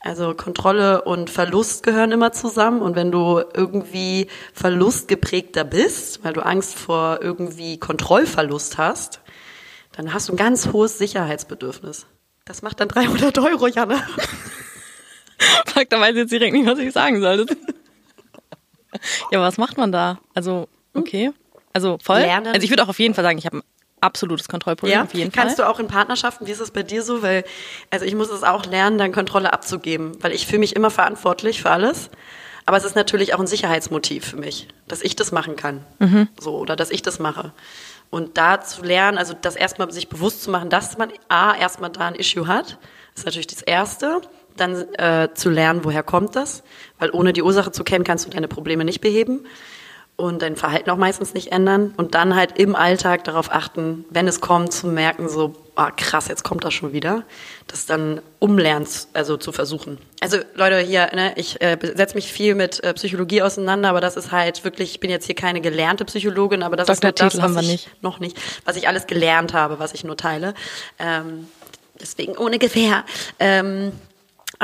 Also 0.00 0.34
Kontrolle 0.34 1.02
und 1.02 1.30
Verlust 1.30 1.82
gehören 1.82 2.12
immer 2.12 2.32
zusammen. 2.32 2.82
Und 2.82 2.94
wenn 2.96 3.10
du 3.10 3.42
irgendwie 3.54 4.28
verlustgeprägter 4.52 5.64
bist, 5.64 6.22
weil 6.24 6.34
du 6.34 6.44
Angst 6.44 6.74
vor 6.78 7.20
irgendwie 7.22 7.78
Kontrollverlust 7.78 8.76
hast, 8.76 9.20
dann 9.92 10.12
hast 10.12 10.28
du 10.28 10.34
ein 10.34 10.36
ganz 10.36 10.72
hohes 10.72 10.98
Sicherheitsbedürfnis. 10.98 12.06
Das 12.44 12.60
macht 12.60 12.80
dann 12.80 12.88
300 12.88 13.38
Euro, 13.38 13.68
Janne. 13.68 14.02
Fuck, 15.66 15.88
da 15.88 16.00
weiß 16.00 16.14
jetzt 16.16 16.32
direkt 16.32 16.52
nicht, 16.52 16.66
was 16.66 16.78
ich 16.78 16.92
sagen 16.92 17.20
soll. 17.22 17.46
Ja, 19.30 19.38
aber 19.38 19.46
was 19.46 19.58
macht 19.58 19.76
man 19.76 19.92
da? 19.92 20.18
Also, 20.34 20.68
okay. 20.94 21.32
Also 21.72 21.98
voll. 22.02 22.20
Lernen. 22.20 22.48
Also 22.48 22.62
ich 22.62 22.70
würde 22.70 22.84
auch 22.84 22.88
auf 22.88 22.98
jeden 22.98 23.14
Fall 23.14 23.24
sagen, 23.24 23.38
ich 23.38 23.46
habe 23.46 23.58
ein 23.58 23.62
absolutes 24.00 24.48
Kontrollproblem. 24.48 24.94
Ja, 24.94 25.02
auf 25.02 25.14
jeden 25.14 25.32
kannst 25.32 25.56
Fall. 25.56 25.66
du 25.66 25.70
auch 25.70 25.80
in 25.80 25.88
Partnerschaften, 25.88 26.46
wie 26.46 26.52
ist 26.52 26.60
es 26.60 26.70
bei 26.70 26.82
dir 26.82 27.02
so? 27.02 27.22
Weil, 27.22 27.44
also 27.90 28.04
ich 28.04 28.14
muss 28.14 28.30
es 28.30 28.42
auch 28.42 28.66
lernen, 28.66 28.98
dann 28.98 29.12
Kontrolle 29.12 29.52
abzugeben, 29.52 30.12
weil 30.22 30.32
ich 30.32 30.46
fühle 30.46 30.60
mich 30.60 30.76
immer 30.76 30.90
verantwortlich 30.90 31.62
für 31.62 31.70
alles. 31.70 32.10
Aber 32.66 32.76
es 32.76 32.84
ist 32.84 32.96
natürlich 32.96 33.34
auch 33.34 33.40
ein 33.40 33.46
Sicherheitsmotiv 33.46 34.24
für 34.24 34.36
mich, 34.36 34.68
dass 34.88 35.02
ich 35.02 35.16
das 35.16 35.32
machen 35.32 35.56
kann. 35.56 35.84
Mhm. 35.98 36.28
So, 36.40 36.56
oder 36.56 36.76
dass 36.76 36.90
ich 36.90 37.02
das 37.02 37.18
mache. 37.18 37.52
Und 38.10 38.38
da 38.38 38.60
zu 38.60 38.82
lernen, 38.82 39.18
also 39.18 39.34
das 39.38 39.56
erstmal 39.56 39.90
sich 39.90 40.08
bewusst 40.08 40.42
zu 40.42 40.50
machen, 40.50 40.70
dass 40.70 40.96
man 40.96 41.10
A, 41.28 41.54
erstmal 41.56 41.90
da 41.90 42.06
ein 42.06 42.14
Issue 42.14 42.46
hat, 42.46 42.78
ist 43.14 43.26
natürlich 43.26 43.48
das 43.48 43.60
Erste. 43.62 44.20
Dann 44.56 44.86
äh, 44.94 45.28
zu 45.34 45.50
lernen, 45.50 45.80
woher 45.82 46.02
kommt 46.02 46.36
das? 46.36 46.62
Weil 46.98 47.10
ohne 47.10 47.32
die 47.32 47.42
Ursache 47.42 47.72
zu 47.72 47.84
kennen, 47.84 48.04
kannst 48.04 48.26
du 48.26 48.30
deine 48.30 48.48
Probleme 48.48 48.84
nicht 48.84 49.00
beheben 49.00 49.46
und 50.16 50.42
dein 50.42 50.56
Verhalten 50.56 50.90
auch 50.90 50.96
meistens 50.96 51.34
nicht 51.34 51.50
ändern 51.50 51.92
und 51.96 52.14
dann 52.14 52.36
halt 52.36 52.56
im 52.58 52.76
Alltag 52.76 53.24
darauf 53.24 53.50
achten, 53.50 54.04
wenn 54.10 54.28
es 54.28 54.40
kommt, 54.40 54.72
zu 54.72 54.86
merken, 54.86 55.28
so, 55.28 55.56
oh 55.76 55.88
krass, 55.96 56.28
jetzt 56.28 56.44
kommt 56.44 56.62
das 56.62 56.72
schon 56.72 56.92
wieder, 56.92 57.24
das 57.66 57.86
dann 57.86 58.20
umlernst, 58.38 59.08
also 59.12 59.36
zu 59.36 59.50
versuchen. 59.50 59.98
Also 60.20 60.38
Leute, 60.54 60.78
hier, 60.78 61.10
ne, 61.14 61.32
ich 61.34 61.60
äh, 61.60 61.76
setze 61.94 62.14
mich 62.14 62.32
viel 62.32 62.54
mit 62.54 62.82
äh, 62.84 62.94
Psychologie 62.94 63.42
auseinander, 63.42 63.88
aber 63.88 64.00
das 64.00 64.16
ist 64.16 64.30
halt 64.30 64.62
wirklich, 64.64 64.92
ich 64.92 65.00
bin 65.00 65.10
jetzt 65.10 65.26
hier 65.26 65.34
keine 65.34 65.60
gelernte 65.60 66.04
Psychologin, 66.04 66.62
aber 66.62 66.76
das 66.76 66.86
Dr. 66.86 67.10
ist 67.10 67.20
das, 67.20 67.42
was 67.42 67.62
ich 67.62 67.68
nicht. 67.68 68.02
noch 68.02 68.20
nicht, 68.20 68.38
was 68.64 68.76
ich 68.76 68.86
alles 68.86 69.08
gelernt 69.08 69.52
habe, 69.52 69.80
was 69.80 69.94
ich 69.94 70.04
nur 70.04 70.16
teile. 70.16 70.54
Ähm, 71.00 71.48
deswegen 72.00 72.36
ohne 72.36 72.60
Gewehr. 72.60 73.04
Ähm, 73.40 73.92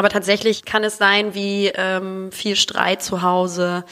aber 0.01 0.09
tatsächlich 0.09 0.65
kann 0.65 0.83
es 0.83 0.97
sein 0.97 1.35
wie 1.35 1.67
ähm, 1.75 2.33
viel 2.33 2.57
Streit 2.57 3.03
zu 3.03 3.21
Hause 3.21 3.85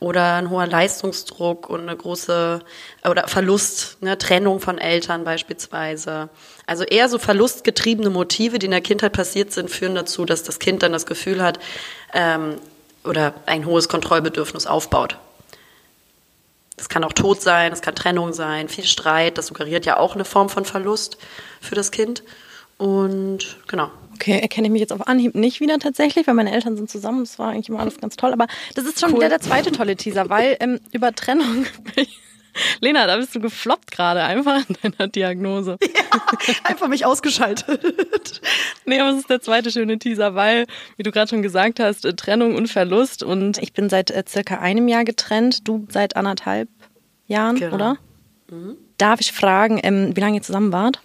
oder 0.00 0.34
ein 0.34 0.50
hoher 0.50 0.66
Leistungsdruck 0.66 1.70
und 1.70 1.82
eine 1.82 1.96
große 1.96 2.64
oder 3.08 3.28
Verlust, 3.28 4.02
ne, 4.02 4.18
Trennung 4.18 4.58
von 4.58 4.78
Eltern 4.78 5.22
beispielsweise. 5.22 6.30
Also 6.66 6.82
eher 6.82 7.08
so 7.08 7.20
verlustgetriebene 7.20 8.10
Motive, 8.10 8.58
die 8.58 8.66
in 8.66 8.72
der 8.72 8.80
Kindheit 8.80 9.12
passiert 9.12 9.52
sind, 9.52 9.70
führen 9.70 9.94
dazu, 9.94 10.24
dass 10.24 10.42
das 10.42 10.58
Kind 10.58 10.82
dann 10.82 10.90
das 10.90 11.06
Gefühl 11.06 11.40
hat 11.40 11.60
ähm, 12.12 12.56
oder 13.04 13.32
ein 13.46 13.64
hohes 13.64 13.88
Kontrollbedürfnis 13.88 14.66
aufbaut. 14.66 15.16
Es 16.76 16.88
kann 16.88 17.04
auch 17.04 17.12
Tod 17.12 17.40
sein, 17.40 17.72
es 17.72 17.82
kann 17.82 17.94
Trennung 17.94 18.32
sein, 18.32 18.68
viel 18.68 18.82
Streit. 18.82 19.38
Das 19.38 19.46
suggeriert 19.46 19.86
ja 19.86 19.96
auch 19.96 20.16
eine 20.16 20.24
Form 20.24 20.48
von 20.48 20.64
Verlust 20.64 21.18
für 21.60 21.76
das 21.76 21.92
Kind. 21.92 22.24
Und 22.82 23.58
genau. 23.68 23.90
Okay, 24.14 24.38
erkenne 24.40 24.66
ich 24.68 24.72
mich 24.72 24.80
jetzt 24.80 24.92
auf 24.92 25.06
Anhieb 25.08 25.34
nicht 25.34 25.60
wieder 25.60 25.78
tatsächlich, 25.78 26.26
weil 26.26 26.34
meine 26.34 26.52
Eltern 26.52 26.76
sind 26.76 26.90
zusammen. 26.90 27.20
Das 27.24 27.38
war 27.38 27.50
eigentlich 27.50 27.68
immer 27.68 27.80
alles 27.80 27.98
ganz 27.98 28.16
toll. 28.16 28.32
Aber 28.32 28.46
das 28.74 28.84
ist 28.84 29.00
schon 29.00 29.10
Cool. 29.10 29.16
wieder 29.18 29.28
der 29.28 29.40
zweite 29.40 29.72
tolle 29.72 29.96
Teaser, 29.96 30.28
weil 30.28 30.56
ähm, 30.60 30.78
über 30.92 31.12
Trennung. 31.14 31.66
Lena, 32.80 33.06
da 33.06 33.16
bist 33.16 33.34
du 33.34 33.40
gefloppt 33.40 33.90
gerade 33.92 34.22
einfach 34.22 34.62
in 34.68 34.76
deiner 34.82 35.08
Diagnose. 35.08 35.78
Einfach 36.64 36.88
mich 36.88 37.06
ausgeschaltet. 37.06 38.42
Nee, 38.84 39.00
aber 39.00 39.10
es 39.10 39.20
ist 39.20 39.30
der 39.30 39.40
zweite 39.40 39.70
schöne 39.70 39.98
Teaser, 39.98 40.34
weil, 40.34 40.66
wie 40.96 41.02
du 41.02 41.10
gerade 41.12 41.30
schon 41.30 41.40
gesagt 41.42 41.80
hast, 41.80 42.04
äh, 42.04 42.12
Trennung 42.14 42.54
und 42.54 42.68
Verlust. 42.68 43.22
Und 43.22 43.56
ich 43.58 43.72
bin 43.72 43.88
seit 43.88 44.10
äh, 44.10 44.22
circa 44.28 44.58
einem 44.58 44.86
Jahr 44.88 45.04
getrennt, 45.04 45.66
du 45.66 45.86
seit 45.88 46.14
anderthalb 46.16 46.68
Jahren, 47.26 47.56
Genau. 47.56 47.74
oder? 47.74 47.96
Darf 48.98 49.20
ich 49.20 49.32
fragen, 49.32 49.80
ähm, 49.82 50.14
wie 50.14 50.20
lange 50.20 50.36
ihr 50.36 50.42
zusammen 50.42 50.72
wart? 50.72 51.00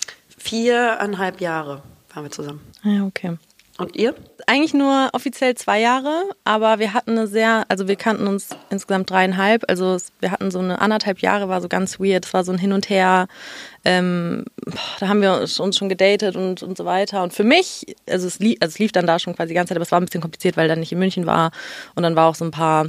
Viereinhalb 0.48 1.42
Jahre 1.42 1.84
waren 2.13 2.24
wir 2.24 2.32
zusammen. 2.32 2.62
Ah 2.82 2.89
Ja, 2.89 3.06
okay. 3.06 3.38
Und 3.77 3.98
ihr? 3.98 4.16
Eigentlich 4.48 4.74
nur 4.74 5.10
offiziell 5.12 5.56
zwei 5.56 5.82
Jahre, 5.82 6.24
aber 6.46 6.80
wir 6.80 6.94
hatten 6.94 7.12
eine 7.12 7.27
sehr, 7.27 7.66
also 7.68 7.89
wir 7.89 7.98
kannten 7.98 8.27
uns 8.27 8.50
insgesamt 8.70 9.10
dreieinhalb, 9.10 9.66
also 9.68 9.98
wir 10.22 10.32
hatten 10.32 10.50
so 10.50 10.60
eine 10.60 10.80
anderthalb 10.80 11.20
Jahre, 11.20 11.50
war 11.50 11.60
so 11.62 11.68
ganz 11.68 12.00
weird, 12.00 12.25
es 12.25 12.34
war 12.34 12.46
so 12.46 12.54
ein 12.54 12.58
Hin 12.58 12.72
und 12.72 12.89
Her, 12.89 13.27
ähm, 13.84 14.46
da 15.01 15.10
haben 15.10 15.22
wir 15.22 15.34
uns 15.60 15.77
schon 15.77 15.89
gedatet 15.89 16.38
und, 16.38 16.63
und 16.63 16.77
so 16.77 16.86
weiter 16.86 17.24
und 17.24 17.34
für 17.34 17.44
mich, 17.44 17.86
also 18.10 18.25
es, 18.25 18.39
lief, 18.39 18.58
also 18.62 18.72
es 18.72 18.80
lief 18.80 18.94
dann 18.94 19.06
da 19.06 19.20
schon 19.20 19.36
quasi 19.36 19.50
die 19.50 19.54
ganze 19.54 19.72
Zeit, 19.72 19.77
aber 19.77 19.84
es 19.84 19.92
war 19.92 20.00
ein 20.00 20.06
bisschen 20.06 20.22
kompliziert, 20.22 20.56
weil 20.56 20.70
er 20.70 20.77
nicht 20.77 20.94
in 20.94 21.00
München 21.00 21.25
war 21.25 21.51
und 21.94 22.04
dann 22.04 22.16
war 22.16 22.30
auch 22.30 22.36
so 22.36 22.46
ein 22.46 22.51
paar 22.51 22.88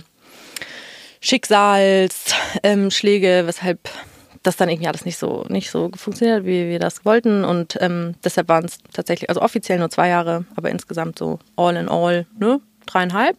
Schicksalsschläge, 1.21 2.15
ähm, 2.62 2.91
Schläge, 2.93 3.43
weshalb 3.47 3.91
das 4.42 4.57
dann 4.57 4.68
irgendwie 4.68 4.88
alles 4.88 5.04
nicht 5.04 5.18
so 5.18 5.45
nicht 5.49 5.71
so 5.71 5.90
funktioniert, 5.97 6.45
wie 6.45 6.68
wir 6.68 6.78
das 6.78 7.04
wollten. 7.04 7.45
Und 7.45 7.76
ähm, 7.80 8.14
deshalb 8.25 8.49
waren 8.49 8.64
es 8.64 8.78
tatsächlich, 8.92 9.28
also 9.28 9.42
offiziell 9.42 9.78
nur 9.78 9.90
zwei 9.90 10.09
Jahre, 10.09 10.45
aber 10.57 10.71
insgesamt 10.71 11.18
so 11.18 11.38
all 11.57 11.76
in 11.76 11.88
all, 11.88 12.26
ne, 12.38 12.61
dreieinhalb. 12.87 13.37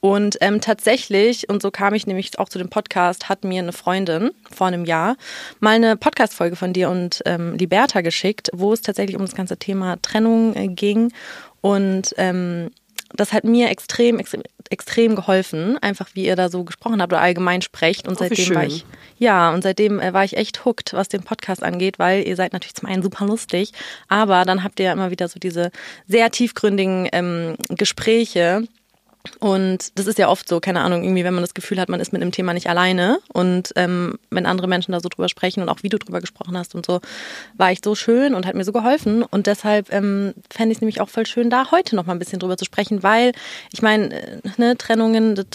Und 0.00 0.38
ähm, 0.40 0.60
tatsächlich, 0.60 1.48
und 1.48 1.60
so 1.60 1.70
kam 1.70 1.92
ich 1.92 2.06
nämlich 2.06 2.38
auch 2.38 2.48
zu 2.48 2.58
dem 2.58 2.68
Podcast, 2.68 3.28
hat 3.28 3.42
mir 3.42 3.60
eine 3.60 3.72
Freundin 3.72 4.30
vor 4.48 4.68
einem 4.68 4.84
Jahr 4.84 5.16
mal 5.58 5.74
eine 5.74 5.96
Podcast-Folge 5.96 6.54
von 6.54 6.72
dir 6.72 6.88
und 6.88 7.20
ähm, 7.26 7.56
Liberta 7.56 8.00
geschickt, 8.00 8.48
wo 8.52 8.72
es 8.72 8.80
tatsächlich 8.80 9.16
um 9.16 9.22
das 9.22 9.34
ganze 9.34 9.56
Thema 9.56 10.00
Trennung 10.00 10.54
äh, 10.54 10.68
ging. 10.68 11.12
Und 11.62 12.14
ähm, 12.16 12.70
das 13.14 13.32
hat 13.32 13.44
mir 13.44 13.70
extrem, 13.70 14.18
extrem, 14.18 14.42
extrem 14.70 15.16
geholfen, 15.16 15.78
einfach 15.78 16.08
wie 16.14 16.26
ihr 16.26 16.36
da 16.36 16.48
so 16.48 16.64
gesprochen 16.64 17.00
habt 17.00 17.12
oder 17.12 17.22
allgemein 17.22 17.62
sprecht. 17.62 18.06
Und 18.06 18.14
Oh, 18.14 18.18
seitdem 18.20 18.54
war 18.54 18.64
ich, 18.64 18.84
ja, 19.18 19.50
und 19.50 19.62
seitdem 19.62 20.00
äh, 20.00 20.12
war 20.12 20.24
ich 20.24 20.36
echt 20.36 20.64
hooked, 20.64 20.92
was 20.92 21.08
den 21.08 21.22
Podcast 21.22 21.62
angeht, 21.62 21.98
weil 21.98 22.26
ihr 22.26 22.36
seid 22.36 22.52
natürlich 22.52 22.74
zum 22.74 22.88
einen 22.88 23.02
super 23.02 23.26
lustig, 23.26 23.72
aber 24.08 24.44
dann 24.44 24.62
habt 24.64 24.78
ihr 24.80 24.86
ja 24.86 24.92
immer 24.92 25.10
wieder 25.10 25.28
so 25.28 25.38
diese 25.38 25.70
sehr 26.06 26.30
tiefgründigen 26.30 27.08
ähm, 27.12 27.56
Gespräche. 27.70 28.64
Und 29.38 29.98
das 29.98 30.06
ist 30.06 30.18
ja 30.18 30.28
oft 30.28 30.48
so, 30.48 30.60
keine 30.60 30.80
Ahnung, 30.80 31.02
irgendwie, 31.04 31.24
wenn 31.24 31.34
man 31.34 31.42
das 31.42 31.54
Gefühl 31.54 31.80
hat, 31.80 31.88
man 31.88 32.00
ist 32.00 32.12
mit 32.12 32.22
einem 32.22 32.32
Thema 32.32 32.54
nicht 32.54 32.68
alleine. 32.68 33.20
Und 33.32 33.72
ähm, 33.76 34.18
wenn 34.30 34.46
andere 34.46 34.68
Menschen 34.68 34.92
da 34.92 35.00
so 35.00 35.08
drüber 35.08 35.28
sprechen 35.28 35.62
und 35.62 35.68
auch 35.68 35.82
wie 35.82 35.88
du 35.88 35.98
drüber 35.98 36.20
gesprochen 36.20 36.56
hast 36.56 36.74
und 36.74 36.86
so, 36.86 37.00
war 37.56 37.70
echt 37.70 37.84
so 37.84 37.94
schön 37.94 38.34
und 38.34 38.46
hat 38.46 38.54
mir 38.54 38.64
so 38.64 38.72
geholfen. 38.72 39.22
Und 39.22 39.46
deshalb 39.46 39.92
ähm, 39.92 40.34
fände 40.50 40.72
ich 40.72 40.78
es 40.78 40.82
nämlich 40.82 41.00
auch 41.00 41.08
voll 41.08 41.26
schön, 41.26 41.50
da 41.50 41.70
heute 41.70 41.96
noch 41.96 42.06
mal 42.06 42.12
ein 42.12 42.18
bisschen 42.18 42.38
drüber 42.38 42.56
zu 42.56 42.64
sprechen, 42.64 43.02
weil 43.02 43.32
ich 43.72 43.82
meine, 43.82 44.12
äh, 44.12 44.40
ne, 44.56 44.76
Trennungen, 44.76 45.34
das 45.34 45.46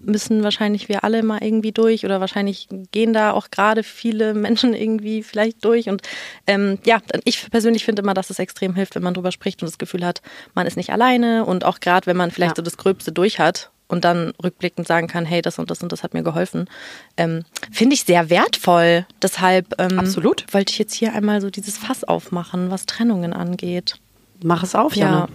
müssen 0.00 0.42
wahrscheinlich 0.42 0.88
wir 0.88 1.04
alle 1.04 1.22
mal 1.22 1.42
irgendwie 1.42 1.72
durch 1.72 2.04
oder 2.04 2.20
wahrscheinlich 2.20 2.68
gehen 2.92 3.12
da 3.12 3.32
auch 3.32 3.50
gerade 3.50 3.82
viele 3.82 4.34
Menschen 4.34 4.74
irgendwie 4.74 5.22
vielleicht 5.22 5.64
durch. 5.64 5.88
Und 5.88 6.02
ähm, 6.46 6.78
ja, 6.84 7.00
ich 7.24 7.50
persönlich 7.50 7.84
finde 7.84 8.02
immer, 8.02 8.14
dass 8.14 8.30
es 8.30 8.38
extrem 8.38 8.74
hilft, 8.74 8.94
wenn 8.94 9.02
man 9.02 9.14
drüber 9.14 9.32
spricht 9.32 9.62
und 9.62 9.66
das 9.68 9.78
Gefühl 9.78 10.04
hat, 10.04 10.22
man 10.54 10.66
ist 10.66 10.76
nicht 10.76 10.90
alleine 10.90 11.44
und 11.44 11.64
auch 11.64 11.80
gerade, 11.80 12.06
wenn 12.06 12.16
man 12.16 12.30
vielleicht 12.30 12.52
Ja. 12.52 12.56
so 12.56 12.62
das 12.62 12.76
Gröbste 12.76 13.12
durch 13.12 13.38
hat 13.38 13.70
und 13.88 14.04
dann 14.04 14.32
rückblickend 14.42 14.86
sagen 14.86 15.06
kann, 15.06 15.24
hey, 15.24 15.40
das 15.42 15.58
und 15.58 15.70
das 15.70 15.82
und 15.82 15.90
das 15.92 16.02
hat 16.02 16.12
mir 16.14 16.22
geholfen, 16.22 16.68
ähm, 17.16 17.44
finde 17.72 17.94
ich 17.94 18.04
sehr 18.04 18.28
wertvoll. 18.30 19.06
Deshalb 19.22 19.74
ähm, 19.78 19.98
Absolut. 19.98 20.44
wollte 20.52 20.72
ich 20.72 20.78
jetzt 20.78 20.92
hier 20.94 21.14
einmal 21.14 21.40
so 21.40 21.48
dieses 21.50 21.78
Fass 21.78 22.04
aufmachen, 22.04 22.70
was 22.70 22.84
Trennungen 22.86 23.32
angeht. 23.32 23.96
Mach 24.42 24.62
es 24.62 24.74
auf, 24.74 24.94
Ja. 24.94 25.26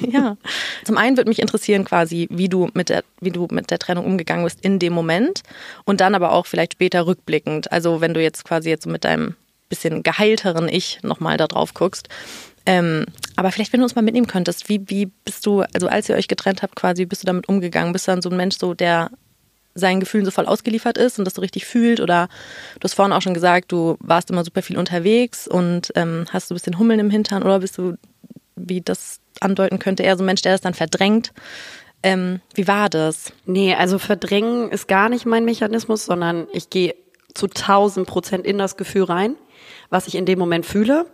ja. 0.10 0.36
Zum 0.84 0.96
einen 0.96 1.16
würde 1.16 1.28
mich 1.28 1.40
interessieren, 1.40 1.84
quasi, 1.84 2.28
wie 2.30 2.48
du 2.48 2.68
mit 2.74 2.88
der, 2.88 3.04
wie 3.20 3.30
du 3.30 3.48
mit 3.50 3.70
der 3.70 3.78
Trennung 3.78 4.04
umgegangen 4.04 4.44
bist 4.44 4.60
in 4.62 4.78
dem 4.78 4.92
Moment 4.92 5.42
und 5.84 6.00
dann 6.00 6.14
aber 6.14 6.32
auch 6.32 6.46
vielleicht 6.46 6.74
später 6.74 7.06
rückblickend. 7.06 7.72
Also 7.72 8.00
wenn 8.00 8.14
du 8.14 8.22
jetzt 8.22 8.44
quasi 8.44 8.68
jetzt 8.68 8.86
mit 8.86 9.04
deinem 9.04 9.34
bisschen 9.68 10.02
geheilteren 10.02 10.68
Ich 10.68 11.00
nochmal 11.02 11.36
da 11.36 11.46
drauf 11.46 11.74
guckst. 11.74 12.08
Ähm, 12.66 13.06
aber 13.36 13.52
vielleicht, 13.52 13.72
wenn 13.72 13.80
du 13.80 13.84
uns 13.84 13.94
mal 13.94 14.02
mitnehmen 14.02 14.26
könntest, 14.26 14.68
wie, 14.68 14.80
wie 14.88 15.06
bist 15.24 15.44
du, 15.46 15.62
also 15.74 15.88
als 15.88 16.08
ihr 16.08 16.16
euch 16.16 16.28
getrennt 16.28 16.62
habt, 16.62 16.76
quasi, 16.76 17.02
wie 17.02 17.06
bist 17.06 17.22
du 17.22 17.26
damit 17.26 17.48
umgegangen? 17.48 17.92
Bist 17.92 18.06
du 18.06 18.12
dann 18.12 18.22
so 18.22 18.30
ein 18.30 18.36
Mensch, 18.36 18.56
so 18.56 18.74
der 18.74 19.10
seinen 19.74 19.98
Gefühlen 19.98 20.24
so 20.24 20.30
voll 20.30 20.46
ausgeliefert 20.46 20.96
ist 20.96 21.18
und 21.18 21.24
das 21.24 21.34
so 21.34 21.42
richtig 21.42 21.66
fühlt? 21.66 22.00
Oder 22.00 22.28
du 22.78 22.84
hast 22.84 22.94
vorhin 22.94 23.12
auch 23.12 23.22
schon 23.22 23.34
gesagt, 23.34 23.72
du 23.72 23.96
warst 24.00 24.30
immer 24.30 24.44
super 24.44 24.62
viel 24.62 24.78
unterwegs 24.78 25.48
und 25.48 25.92
ähm, 25.96 26.26
hast 26.30 26.48
so 26.48 26.54
ein 26.54 26.56
bisschen 26.56 26.78
Hummeln 26.78 27.00
im 27.00 27.10
Hintern 27.10 27.42
oder 27.42 27.58
bist 27.58 27.76
du, 27.76 27.96
wie 28.56 28.80
das 28.80 29.20
andeuten 29.40 29.78
könnte, 29.78 30.02
eher 30.02 30.16
so 30.16 30.22
ein 30.22 30.26
Mensch, 30.26 30.42
der 30.42 30.52
das 30.52 30.60
dann 30.60 30.74
verdrängt? 30.74 31.32
Ähm, 32.02 32.40
wie 32.54 32.68
war 32.68 32.90
das? 32.90 33.32
Nee, 33.46 33.74
also 33.74 33.98
verdrängen 33.98 34.70
ist 34.70 34.88
gar 34.88 35.08
nicht 35.08 35.24
mein 35.24 35.44
Mechanismus, 35.44 36.04
sondern 36.04 36.46
ich 36.52 36.68
gehe 36.68 36.94
zu 37.32 37.46
1000 37.46 38.06
Prozent 38.06 38.46
in 38.46 38.58
das 38.58 38.76
Gefühl 38.76 39.04
rein, 39.04 39.36
was 39.90 40.06
ich 40.06 40.14
in 40.14 40.26
dem 40.26 40.38
Moment 40.38 40.66
fühle, 40.66 41.06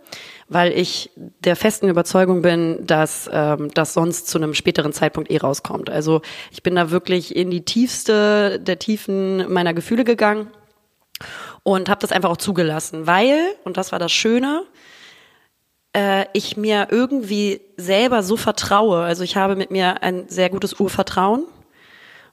weil 0.49 0.71
ich 0.73 1.09
der 1.15 1.55
festen 1.55 1.87
Überzeugung 1.87 2.41
bin, 2.41 2.85
dass 2.85 3.29
ähm, 3.31 3.69
das 3.73 3.93
sonst 3.93 4.27
zu 4.27 4.37
einem 4.37 4.53
späteren 4.53 4.91
Zeitpunkt 4.91 5.31
eh 5.31 5.37
rauskommt. 5.37 5.89
Also 5.89 6.21
ich 6.51 6.61
bin 6.61 6.75
da 6.75 6.91
wirklich 6.91 7.35
in 7.35 7.49
die 7.49 7.63
tiefste 7.63 8.59
der 8.59 8.77
Tiefen 8.77 9.51
meiner 9.51 9.73
Gefühle 9.73 10.03
gegangen 10.03 10.47
und 11.63 11.89
habe 11.89 12.01
das 12.01 12.11
einfach 12.11 12.29
auch 12.29 12.37
zugelassen, 12.37 13.07
weil, 13.07 13.37
und 13.63 13.77
das 13.77 13.91
war 13.91 13.99
das 13.99 14.11
Schöne, 14.11 14.63
äh, 15.93 16.25
ich 16.33 16.57
mir 16.57 16.87
irgendwie 16.91 17.61
selber 17.77 18.23
so 18.23 18.37
vertraue. 18.37 19.03
Also 19.03 19.23
ich 19.23 19.35
habe 19.35 19.55
mit 19.55 19.71
mir 19.71 20.03
ein 20.03 20.27
sehr 20.27 20.49
gutes 20.49 20.79
Urvertrauen. 20.79 21.43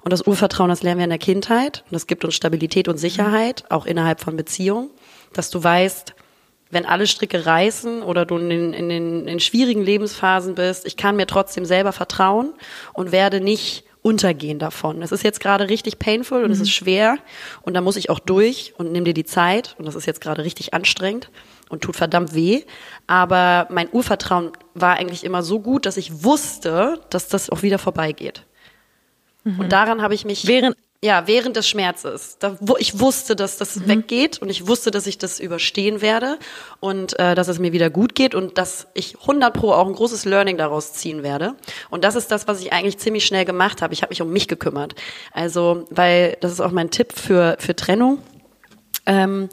Und 0.03 0.13
das 0.13 0.23
Urvertrauen, 0.23 0.71
das 0.71 0.83
lernen 0.83 0.99
wir 0.99 1.05
in 1.05 1.11
der 1.11 1.19
Kindheit. 1.19 1.83
Und 1.87 1.95
das 1.95 2.07
gibt 2.07 2.25
uns 2.25 2.35
Stabilität 2.35 2.89
und 2.89 2.99
Sicherheit, 2.99 3.65
auch 3.71 3.85
innerhalb 3.85 4.21
von 4.21 4.37
Beziehungen. 4.37 4.91
Dass 5.33 5.51
du 5.51 5.63
weißt, 5.63 6.15
wenn 6.71 6.87
alle 6.87 7.07
Stricke 7.07 7.47
reißen 7.47 8.03
oder 8.03 8.25
du 8.25 8.39
in 8.39 8.49
den, 8.49 8.73
in 8.73 8.89
den 8.89 9.29
in 9.29 9.41
schwierigen 9.41 9.83
Lebensphasen 9.83 10.55
bist, 10.55 10.87
ich 10.87 10.97
kann 10.97 11.17
mir 11.17 11.27
trotzdem 11.27 11.65
selber 11.65 11.93
vertrauen 11.93 12.53
und 12.93 13.11
werde 13.11 13.41
nicht 13.41 13.85
untergehen 14.03 14.59
davon. 14.59 15.03
Es 15.03 15.13
ist 15.13 15.25
jetzt 15.25 15.41
gerade 15.41 15.69
richtig 15.69 15.99
painful 15.99 16.45
und 16.45 16.51
es 16.51 16.61
ist 16.61 16.71
schwer 16.71 17.19
und 17.63 17.75
da 17.75 17.81
muss 17.81 17.97
ich 17.97 18.11
auch 18.11 18.21
durch 18.21 18.75
und 18.79 18.93
nimm 18.93 19.05
dir 19.05 19.15
die 19.15 19.25
Zeit 19.25 19.75
und 19.79 19.87
das 19.87 19.97
ist 19.97 20.07
jetzt 20.07 20.21
gerade 20.21 20.45
richtig 20.45 20.73
anstrengend 20.73 21.31
und 21.69 21.83
tut 21.83 21.97
verdammt 21.97 22.35
weh. 22.35 22.63
Aber 23.07 23.67
mein 23.71 23.89
Urvertrauen 23.93 24.53
war 24.75 24.95
eigentlich 24.97 25.25
immer 25.25 25.43
so 25.43 25.61
gut, 25.61 25.87
dass 25.87 25.97
ich 25.97 26.25
wusste, 26.25 27.01
dass 27.11 27.29
das 27.29 27.51
auch 27.51 27.63
wieder 27.63 27.79
vorbeigeht. 27.79 28.45
Und 29.45 29.73
daran 29.73 30.03
habe 30.03 30.15
ich 30.15 30.25
mich 30.27 30.47
Während- 30.47 30.77
ja 31.01 31.27
während 31.27 31.57
des 31.57 31.67
Schmerzes, 31.69 32.37
da, 32.39 32.59
wo 32.61 32.77
ich 32.77 32.99
wusste, 33.01 33.35
dass 33.37 33.57
das 33.57 33.87
weggeht 33.89 34.43
und 34.43 34.51
ich 34.51 34.67
wusste, 34.67 34.91
dass 34.91 35.07
ich 35.07 35.17
das 35.17 35.39
überstehen 35.41 36.01
werde 36.03 36.39
und 36.81 37.19
äh, 37.19 37.35
dass 37.35 37.49
es 37.49 37.59
mir 37.61 37.73
wieder 37.73 37.89
gut 37.89 38.15
geht 38.17 38.35
und 38.35 38.59
dass 38.59 38.89
ich 38.95 39.17
100 39.21 39.55
pro 39.55 39.71
auch 39.73 39.87
ein 39.87 39.95
großes 39.95 40.25
Learning 40.27 40.59
daraus 40.59 40.93
ziehen 40.93 41.23
werde. 41.23 41.55
Und 41.89 42.03
das 42.05 42.15
ist 42.17 42.31
das, 42.31 42.47
was 42.49 42.61
ich 42.61 42.73
eigentlich 42.73 42.99
ziemlich 42.99 43.25
schnell 43.25 43.45
gemacht 43.47 43.81
habe. 43.81 43.95
Ich 43.95 44.03
habe 44.03 44.11
mich 44.11 44.21
um 44.21 44.31
mich 44.31 44.49
gekümmert. 44.49 44.97
Also, 45.33 45.87
weil 45.91 46.37
das 46.41 46.53
ist 46.53 46.61
auch 46.61 46.73
mein 46.73 46.91
Tipp 46.91 47.13
für 47.13 47.57
für 47.61 47.75
Trennung. 47.77 48.19
Ähm, 49.07 49.49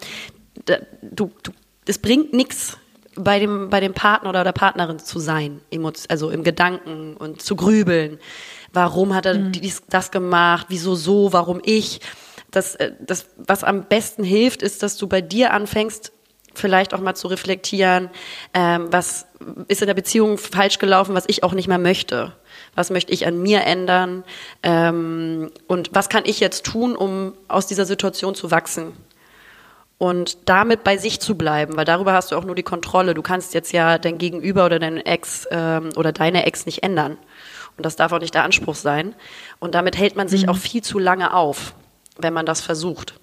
da, 0.65 0.77
du, 1.03 1.29
du, 1.43 1.51
es 1.87 1.99
bringt 1.99 2.33
nichts 2.33 2.77
bei 3.15 3.39
dem, 3.39 3.69
bei 3.69 3.79
dem 3.79 3.93
Partner 3.93 4.29
oder 4.29 4.43
der 4.43 4.51
Partnerin 4.51 4.99
zu 4.99 5.19
sein, 5.19 5.61
also 6.09 6.29
im 6.29 6.43
Gedanken 6.43 7.15
und 7.15 7.41
zu 7.41 7.55
grübeln. 7.55 8.19
Warum 8.73 9.13
hat 9.13 9.25
er 9.25 9.35
mhm. 9.35 9.51
dies, 9.53 9.83
das 9.89 10.11
gemacht? 10.11 10.67
Wieso 10.69 10.95
so? 10.95 11.31
Warum 11.31 11.61
ich? 11.63 12.01
Das, 12.51 12.75
äh, 12.75 12.91
das, 12.99 13.27
was 13.37 13.63
am 13.63 13.85
besten 13.85 14.23
hilft, 14.23 14.61
ist, 14.61 14.83
dass 14.83 14.97
du 14.97 15.07
bei 15.07 15.21
dir 15.21 15.53
anfängst, 15.53 16.11
vielleicht 16.53 16.93
auch 16.93 16.99
mal 16.99 17.15
zu 17.15 17.27
reflektieren, 17.27 18.09
ähm, 18.53 18.87
was 18.91 19.27
ist 19.67 19.81
in 19.81 19.87
der 19.87 19.93
Beziehung 19.93 20.37
falsch 20.37 20.79
gelaufen, 20.79 21.15
was 21.15 21.25
ich 21.27 21.43
auch 21.43 21.53
nicht 21.53 21.67
mehr 21.67 21.77
möchte. 21.77 22.33
Was 22.75 22.89
möchte 22.89 23.11
ich 23.11 23.27
an 23.27 23.41
mir 23.41 23.61
ändern? 23.61 24.23
Ähm, 24.63 25.51
und 25.67 25.89
was 25.93 26.09
kann 26.09 26.23
ich 26.25 26.39
jetzt 26.39 26.65
tun, 26.65 26.95
um 26.95 27.33
aus 27.47 27.67
dieser 27.67 27.85
Situation 27.85 28.35
zu 28.35 28.51
wachsen? 28.51 28.93
Und 29.97 30.49
damit 30.49 30.83
bei 30.83 30.97
sich 30.97 31.21
zu 31.21 31.35
bleiben, 31.35 31.77
weil 31.77 31.85
darüber 31.85 32.13
hast 32.13 32.31
du 32.31 32.35
auch 32.35 32.43
nur 32.43 32.55
die 32.55 32.63
Kontrolle. 32.63 33.13
Du 33.13 33.21
kannst 33.21 33.53
jetzt 33.53 33.71
ja 33.71 33.97
dein 33.97 34.17
Gegenüber 34.17 34.65
oder 34.65 34.77
deinen 34.77 34.97
Ex 34.97 35.47
ähm, 35.51 35.89
oder 35.95 36.11
deine 36.11 36.45
Ex 36.45 36.65
nicht 36.65 36.83
ändern. 36.83 37.17
Und 37.77 37.85
das 37.85 37.95
darf 37.95 38.11
auch 38.11 38.19
nicht 38.19 38.33
der 38.33 38.43
Anspruch 38.43 38.75
sein. 38.75 39.15
Und 39.59 39.73
damit 39.73 39.97
hält 39.97 40.15
man 40.15 40.27
sich 40.27 40.43
mhm. 40.43 40.49
auch 40.49 40.57
viel 40.57 40.81
zu 40.81 40.99
lange 40.99 41.33
auf, 41.33 41.75
wenn 42.17 42.33
man 42.33 42.45
das 42.45 42.61
versucht 42.61 43.15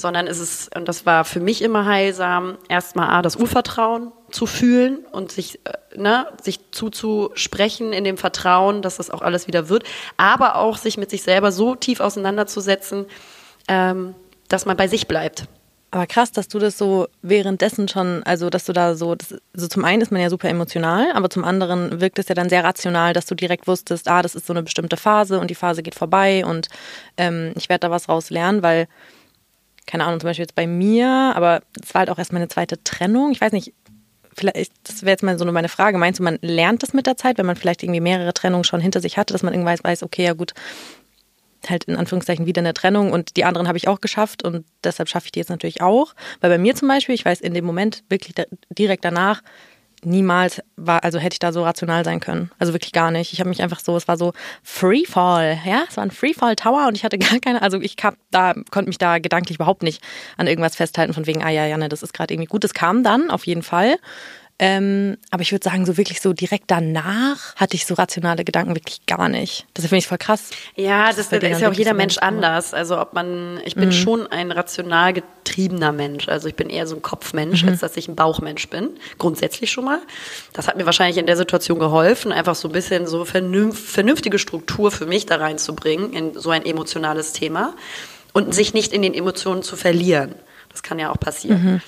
sondern 0.00 0.26
es 0.26 0.38
ist, 0.38 0.74
und 0.74 0.88
das 0.88 1.06
war 1.06 1.24
für 1.24 1.40
mich 1.40 1.62
immer 1.62 1.84
heilsam, 1.84 2.58
erstmal 2.68 3.10
A, 3.10 3.22
das 3.22 3.36
Urvertrauen 3.36 4.12
zu 4.30 4.46
fühlen 4.46 5.04
und 5.12 5.30
sich, 5.30 5.60
äh, 5.64 5.98
ne, 5.98 6.26
sich 6.42 6.72
zuzusprechen 6.72 7.92
in 7.92 8.04
dem 8.04 8.16
Vertrauen, 8.16 8.82
dass 8.82 8.96
das 8.96 9.10
auch 9.10 9.22
alles 9.22 9.46
wieder 9.46 9.68
wird, 9.68 9.84
aber 10.16 10.56
auch 10.56 10.78
sich 10.78 10.96
mit 10.96 11.10
sich 11.10 11.22
selber 11.22 11.52
so 11.52 11.74
tief 11.74 12.00
auseinanderzusetzen, 12.00 13.06
ähm, 13.68 14.14
dass 14.48 14.66
man 14.66 14.76
bei 14.76 14.88
sich 14.88 15.06
bleibt. 15.06 15.44
Aber 15.92 16.06
krass, 16.06 16.30
dass 16.30 16.46
du 16.46 16.60
das 16.60 16.78
so 16.78 17.08
währenddessen 17.22 17.88
schon, 17.88 18.22
also 18.22 18.48
dass 18.48 18.64
du 18.64 18.72
da 18.72 18.94
so, 18.94 19.16
das, 19.16 19.34
also 19.54 19.66
zum 19.66 19.84
einen 19.84 20.02
ist 20.02 20.12
man 20.12 20.20
ja 20.20 20.30
super 20.30 20.48
emotional, 20.48 21.10
aber 21.12 21.30
zum 21.30 21.44
anderen 21.44 22.00
wirkt 22.00 22.20
es 22.20 22.28
ja 22.28 22.36
dann 22.36 22.48
sehr 22.48 22.62
rational, 22.62 23.12
dass 23.12 23.26
du 23.26 23.34
direkt 23.34 23.66
wusstest, 23.66 24.06
ah, 24.06 24.22
das 24.22 24.36
ist 24.36 24.46
so 24.46 24.52
eine 24.52 24.62
bestimmte 24.62 24.96
Phase 24.96 25.40
und 25.40 25.50
die 25.50 25.56
Phase 25.56 25.82
geht 25.82 25.96
vorbei 25.96 26.44
und 26.46 26.68
ähm, 27.16 27.52
ich 27.56 27.68
werde 27.68 27.80
da 27.80 27.90
was 27.90 28.08
raus 28.08 28.30
lernen, 28.30 28.62
weil 28.62 28.86
keine 29.86 30.04
Ahnung, 30.04 30.20
zum 30.20 30.28
Beispiel 30.28 30.44
jetzt 30.44 30.54
bei 30.54 30.68
mir, 30.68 31.32
aber 31.34 31.62
es 31.82 31.92
war 31.94 32.00
halt 32.00 32.10
auch 32.10 32.18
erst 32.18 32.32
meine 32.32 32.46
zweite 32.46 32.82
Trennung. 32.84 33.32
Ich 33.32 33.40
weiß 33.40 33.50
nicht, 33.50 33.72
vielleicht, 34.36 34.72
das 34.84 35.02
wäre 35.02 35.10
jetzt 35.10 35.24
mal 35.24 35.36
so 35.36 35.44
meine 35.46 35.68
Frage. 35.68 35.98
Meinst 35.98 36.20
du, 36.20 36.22
man 36.22 36.38
lernt 36.42 36.84
das 36.84 36.92
mit 36.92 37.06
der 37.06 37.16
Zeit, 37.16 37.38
wenn 37.38 37.46
man 37.46 37.56
vielleicht 37.56 37.82
irgendwie 37.82 38.00
mehrere 38.00 38.32
Trennungen 38.32 38.62
schon 38.62 38.80
hinter 38.80 39.00
sich 39.00 39.18
hatte, 39.18 39.32
dass 39.32 39.42
man 39.42 39.52
irgendwann 39.52 39.78
weiß, 39.82 40.04
okay, 40.04 40.24
ja 40.24 40.34
gut, 40.34 40.52
halt 41.68 41.84
in 41.84 41.96
Anführungszeichen 41.96 42.46
wieder 42.46 42.60
eine 42.60 42.74
Trennung 42.74 43.12
und 43.12 43.36
die 43.36 43.44
anderen 43.44 43.68
habe 43.68 43.78
ich 43.78 43.88
auch 43.88 44.00
geschafft 44.00 44.42
und 44.44 44.64
deshalb 44.84 45.08
schaffe 45.08 45.26
ich 45.26 45.32
die 45.32 45.40
jetzt 45.40 45.50
natürlich 45.50 45.82
auch. 45.82 46.14
Weil 46.40 46.50
bei 46.50 46.58
mir 46.58 46.74
zum 46.74 46.88
Beispiel, 46.88 47.14
ich 47.14 47.24
weiß 47.24 47.40
in 47.40 47.54
dem 47.54 47.64
Moment 47.64 48.02
wirklich 48.08 48.34
direkt 48.70 49.04
danach, 49.04 49.42
niemals 50.04 50.62
war, 50.76 51.04
also 51.04 51.18
hätte 51.18 51.34
ich 51.34 51.38
da 51.38 51.52
so 51.52 51.62
rational 51.62 52.04
sein 52.04 52.20
können. 52.20 52.50
Also 52.58 52.72
wirklich 52.72 52.92
gar 52.92 53.10
nicht. 53.10 53.32
Ich 53.32 53.40
habe 53.40 53.48
mich 53.48 53.62
einfach 53.62 53.80
so, 53.80 53.96
es 53.96 54.08
war 54.08 54.16
so 54.16 54.32
Freefall, 54.62 55.58
ja, 55.64 55.84
es 55.88 55.96
war 55.96 56.04
ein 56.04 56.10
Freefall 56.10 56.56
Tower 56.56 56.86
und 56.88 56.96
ich 56.96 57.04
hatte 57.04 57.18
gar 57.18 57.38
keine, 57.40 57.62
also 57.62 57.80
ich 57.80 57.96
hab 58.02 58.16
da, 58.30 58.54
konnte 58.70 58.88
mich 58.88 58.98
da 58.98 59.18
gedanklich 59.18 59.56
überhaupt 59.56 59.82
nicht 59.82 60.02
an 60.36 60.46
irgendwas 60.46 60.76
festhalten 60.76 61.12
von 61.12 61.26
wegen, 61.26 61.42
ah 61.42 61.50
ja, 61.50 61.66
Janne, 61.66 61.88
das 61.88 62.02
ist 62.02 62.14
gerade 62.14 62.32
irgendwie 62.34 62.48
gut. 62.48 62.64
Es 62.64 62.74
kam 62.74 63.02
dann 63.04 63.30
auf 63.30 63.46
jeden 63.46 63.62
Fall. 63.62 63.96
Ähm, 64.62 65.16
aber 65.30 65.40
ich 65.40 65.52
würde 65.52 65.64
sagen, 65.64 65.86
so 65.86 65.96
wirklich 65.96 66.20
so 66.20 66.34
direkt 66.34 66.64
danach 66.70 67.56
hatte 67.56 67.76
ich 67.76 67.86
so 67.86 67.94
rationale 67.94 68.44
Gedanken 68.44 68.74
wirklich 68.74 69.06
gar 69.06 69.30
nicht. 69.30 69.64
Das 69.72 69.86
finde 69.86 70.00
ich 70.00 70.06
voll 70.06 70.18
krass. 70.18 70.50
Ja, 70.76 71.06
das, 71.14 71.30
das 71.30 71.42
ist 71.42 71.62
ja 71.62 71.70
auch 71.70 71.72
jeder 71.72 71.94
Mensch 71.94 72.18
anders. 72.18 72.74
Also 72.74 73.00
ob 73.00 73.14
man, 73.14 73.58
ich 73.64 73.74
bin 73.74 73.86
mhm. 73.86 73.92
schon 73.92 74.26
ein 74.26 74.52
rational 74.52 75.14
getriebener 75.14 75.92
Mensch. 75.92 76.28
Also 76.28 76.46
ich 76.46 76.56
bin 76.56 76.68
eher 76.68 76.86
so 76.86 76.94
ein 76.94 77.00
Kopfmensch, 77.00 77.62
mhm. 77.62 77.70
als 77.70 77.80
dass 77.80 77.96
ich 77.96 78.06
ein 78.06 78.16
Bauchmensch 78.16 78.68
bin. 78.68 78.90
Grundsätzlich 79.16 79.72
schon 79.72 79.86
mal. 79.86 80.00
Das 80.52 80.68
hat 80.68 80.76
mir 80.76 80.84
wahrscheinlich 80.84 81.16
in 81.16 81.24
der 81.24 81.38
Situation 81.38 81.78
geholfen, 81.78 82.30
einfach 82.30 82.54
so 82.54 82.68
ein 82.68 82.72
bisschen 82.72 83.06
so 83.06 83.24
vernünftige 83.24 84.38
Struktur 84.38 84.90
für 84.90 85.06
mich 85.06 85.24
da 85.24 85.36
reinzubringen 85.36 86.12
in 86.12 86.34
so 86.34 86.50
ein 86.50 86.66
emotionales 86.66 87.32
Thema 87.32 87.72
und 88.34 88.54
sich 88.54 88.74
nicht 88.74 88.92
in 88.92 89.00
den 89.00 89.14
Emotionen 89.14 89.62
zu 89.62 89.76
verlieren. 89.76 90.34
Das 90.68 90.82
kann 90.82 90.98
ja 90.98 91.10
auch 91.10 91.18
passieren. 91.18 91.64
Mhm. 91.64 91.80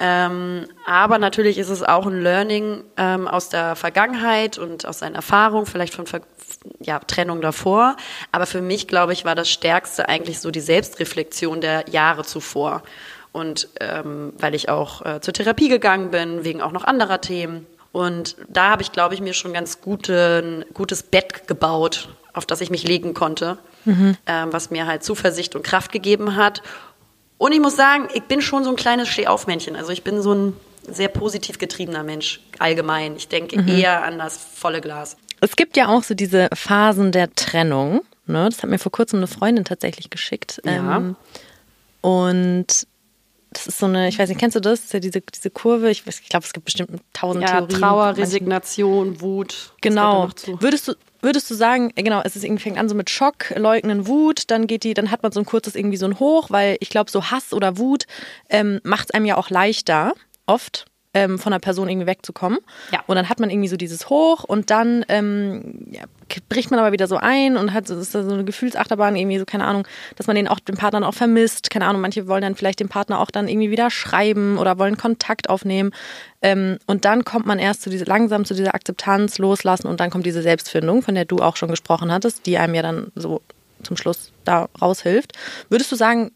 Ähm, 0.00 0.66
aber 0.86 1.18
natürlich 1.18 1.58
ist 1.58 1.70
es 1.70 1.82
auch 1.82 2.06
ein 2.06 2.22
Learning 2.22 2.84
ähm, 2.96 3.26
aus 3.26 3.48
der 3.48 3.74
Vergangenheit 3.74 4.56
und 4.56 4.86
aus 4.86 5.00
seinen 5.00 5.16
Erfahrungen, 5.16 5.66
vielleicht 5.66 5.94
von 5.94 6.06
Ver 6.06 6.20
ja, 6.80 6.98
Trennung 7.00 7.40
davor. 7.40 7.96
Aber 8.32 8.46
für 8.46 8.62
mich, 8.62 8.88
glaube 8.88 9.12
ich, 9.12 9.24
war 9.24 9.34
das 9.34 9.50
Stärkste 9.50 10.08
eigentlich 10.08 10.40
so 10.40 10.50
die 10.50 10.60
Selbstreflexion 10.60 11.60
der 11.60 11.84
Jahre 11.90 12.24
zuvor. 12.24 12.82
Und 13.32 13.68
ähm, 13.80 14.32
weil 14.38 14.54
ich 14.54 14.68
auch 14.68 15.04
äh, 15.04 15.20
zur 15.20 15.34
Therapie 15.34 15.68
gegangen 15.68 16.10
bin, 16.10 16.44
wegen 16.44 16.62
auch 16.62 16.72
noch 16.72 16.84
anderer 16.84 17.20
Themen. 17.20 17.66
Und 17.92 18.36
da 18.48 18.70
habe 18.70 18.82
ich, 18.82 18.92
glaube 18.92 19.14
ich, 19.14 19.20
mir 19.20 19.34
schon 19.34 19.52
ganz 19.52 19.80
gute, 19.80 20.42
ein 20.42 20.64
gutes 20.74 21.02
Bett 21.02 21.46
gebaut, 21.46 22.08
auf 22.32 22.46
das 22.46 22.60
ich 22.60 22.70
mich 22.70 22.84
legen 22.84 23.14
konnte, 23.14 23.58
mhm. 23.84 24.16
ähm, 24.26 24.52
was 24.52 24.70
mir 24.70 24.86
halt 24.86 25.02
Zuversicht 25.02 25.56
und 25.56 25.62
Kraft 25.62 25.92
gegeben 25.92 26.36
hat. 26.36 26.62
Und 27.38 27.52
ich 27.52 27.60
muss 27.60 27.76
sagen, 27.76 28.08
ich 28.12 28.24
bin 28.24 28.42
schon 28.42 28.64
so 28.64 28.70
ein 28.70 28.76
kleines 28.76 29.08
Stehaufmännchen. 29.08 29.76
Also 29.76 29.90
ich 29.92 30.02
bin 30.02 30.20
so 30.22 30.34
ein 30.34 30.52
sehr 30.90 31.08
positiv 31.08 31.58
getriebener 31.58 32.02
Mensch 32.02 32.40
allgemein. 32.58 33.16
Ich 33.16 33.28
denke 33.28 33.60
mhm. 33.60 33.68
eher 33.68 34.02
an 34.04 34.18
das 34.18 34.36
volle 34.36 34.80
Glas. 34.80 35.16
Es 35.40 35.54
gibt 35.54 35.76
ja 35.76 35.88
auch 35.88 36.02
so 36.02 36.14
diese 36.14 36.48
Phasen 36.52 37.12
der 37.12 37.32
Trennung. 37.34 38.02
Ne? 38.26 38.48
Das 38.50 38.62
hat 38.62 38.70
mir 38.70 38.78
vor 38.78 38.92
kurzem 38.92 39.18
eine 39.18 39.28
Freundin 39.28 39.64
tatsächlich 39.64 40.10
geschickt. 40.10 40.60
Ja. 40.64 40.96
Ähm, 40.96 41.16
und 42.00 42.86
das 43.50 43.66
ist 43.66 43.78
so 43.78 43.86
eine, 43.86 44.08
ich 44.08 44.18
weiß 44.18 44.28
nicht, 44.28 44.38
kennst 44.38 44.56
du 44.56 44.60
das? 44.60 44.80
das 44.80 44.86
ist 44.86 44.92
ja 44.92 45.00
diese, 45.00 45.20
diese 45.20 45.50
Kurve. 45.50 45.90
Ich, 45.90 46.06
ich 46.06 46.28
glaube, 46.28 46.44
es 46.44 46.52
gibt 46.52 46.66
bestimmt 46.66 47.00
tausend 47.12 47.44
ja, 47.44 47.60
Theorien. 47.60 47.80
Trauer, 47.80 48.16
Resignation, 48.16 49.20
Wut. 49.20 49.72
Genau. 49.80 50.28
Würdest 50.60 50.88
du, 50.88 50.94
Würdest 51.20 51.50
du 51.50 51.54
sagen, 51.54 51.92
genau, 51.96 52.22
es 52.24 52.36
ist 52.36 52.44
irgendwie 52.44 52.62
fängt 52.62 52.78
an 52.78 52.88
so 52.88 52.94
mit 52.94 53.10
Schock, 53.10 53.52
Leugnen, 53.56 54.06
Wut, 54.06 54.50
dann 54.50 54.66
geht 54.66 54.84
die, 54.84 54.94
dann 54.94 55.10
hat 55.10 55.22
man 55.22 55.32
so 55.32 55.40
ein 55.40 55.46
kurzes 55.46 55.74
irgendwie 55.74 55.96
so 55.96 56.06
ein 56.06 56.20
Hoch, 56.20 56.50
weil 56.50 56.76
ich 56.80 56.90
glaube, 56.90 57.10
so 57.10 57.30
Hass 57.30 57.52
oder 57.52 57.78
Wut 57.78 58.06
ähm, 58.48 58.80
macht 58.84 59.08
es 59.08 59.10
einem 59.12 59.26
ja 59.26 59.36
auch 59.36 59.50
leichter, 59.50 60.14
oft 60.46 60.86
ähm, 61.18 61.38
von 61.38 61.52
einer 61.52 61.58
Person 61.58 61.88
irgendwie 61.88 62.06
wegzukommen. 62.06 62.60
Ja. 62.92 63.00
Und 63.06 63.16
dann 63.16 63.28
hat 63.28 63.40
man 63.40 63.50
irgendwie 63.50 63.68
so 63.68 63.76
dieses 63.76 64.08
Hoch 64.08 64.44
und 64.44 64.70
dann 64.70 65.04
ähm, 65.08 65.86
ja, 65.90 66.04
bricht 66.48 66.70
man 66.70 66.78
aber 66.78 66.92
wieder 66.92 67.08
so 67.08 67.16
ein 67.16 67.56
und 67.56 67.72
hat 67.72 67.90
ist 67.90 68.14
da 68.14 68.22
so 68.22 68.32
eine 68.32 68.44
Gefühlsachterbahn, 68.44 69.16
irgendwie 69.16 69.38
so, 69.38 69.44
keine 69.44 69.64
Ahnung, 69.64 69.86
dass 70.16 70.28
man 70.28 70.36
den 70.36 70.46
auch 70.46 70.60
den 70.60 70.76
Partner 70.76 71.06
auch 71.08 71.14
vermisst. 71.14 71.70
Keine 71.70 71.86
Ahnung, 71.86 72.00
manche 72.00 72.28
wollen 72.28 72.42
dann 72.42 72.54
vielleicht 72.54 72.78
den 72.78 72.88
Partner 72.88 73.18
auch 73.18 73.32
dann 73.32 73.48
irgendwie 73.48 73.70
wieder 73.70 73.90
schreiben 73.90 74.58
oder 74.58 74.78
wollen 74.78 74.96
Kontakt 74.96 75.50
aufnehmen. 75.50 75.90
Ähm, 76.40 76.78
und 76.86 77.04
dann 77.04 77.24
kommt 77.24 77.46
man 77.46 77.58
erst 77.58 77.82
zu 77.82 77.90
diese, 77.90 78.04
langsam 78.04 78.44
zu 78.44 78.54
dieser 78.54 78.74
Akzeptanz, 78.74 79.38
loslassen 79.38 79.88
und 79.88 79.98
dann 79.98 80.10
kommt 80.10 80.24
diese 80.24 80.42
Selbstfindung, 80.42 81.02
von 81.02 81.16
der 81.16 81.24
du 81.24 81.38
auch 81.38 81.56
schon 81.56 81.68
gesprochen 81.68 82.12
hattest, 82.12 82.46
die 82.46 82.58
einem 82.58 82.74
ja 82.74 82.82
dann 82.82 83.10
so 83.16 83.42
zum 83.82 83.96
Schluss 83.96 84.32
da 84.44 84.68
raushilft. 84.80 85.32
Würdest 85.68 85.90
du 85.90 85.96
sagen, 85.96 86.30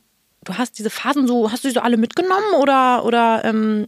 du 0.45 0.55
hast 0.55 0.79
diese 0.79 0.91
Phasen 0.91 1.27
so, 1.27 1.51
hast 1.51 1.65
du 1.65 1.69
die 1.69 1.75
so 1.75 1.81
alle 1.81 1.97
mitgenommen 1.97 2.55
oder, 2.61 3.05
oder 3.05 3.45
ähm, 3.45 3.87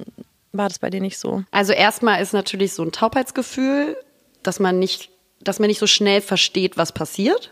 war 0.57 0.69
das 0.69 0.79
bei 0.79 0.91
dir 0.91 1.01
nicht 1.01 1.19
so? 1.19 1.43
Also 1.51 1.73
erstmal 1.73 2.23
ist 2.23 2.33
natürlich 2.33 2.73
so 2.73 2.83
ein 2.83 2.93
Taubheitsgefühl, 2.93 3.97
dass 4.43 4.61
man 4.61 4.79
nicht, 4.79 5.11
dass 5.41 5.59
man 5.59 5.69
nicht 5.69 5.79
so 5.79 5.87
schnell 5.87 6.21
versteht, 6.21 6.77
was 6.77 6.93
passiert 6.93 7.51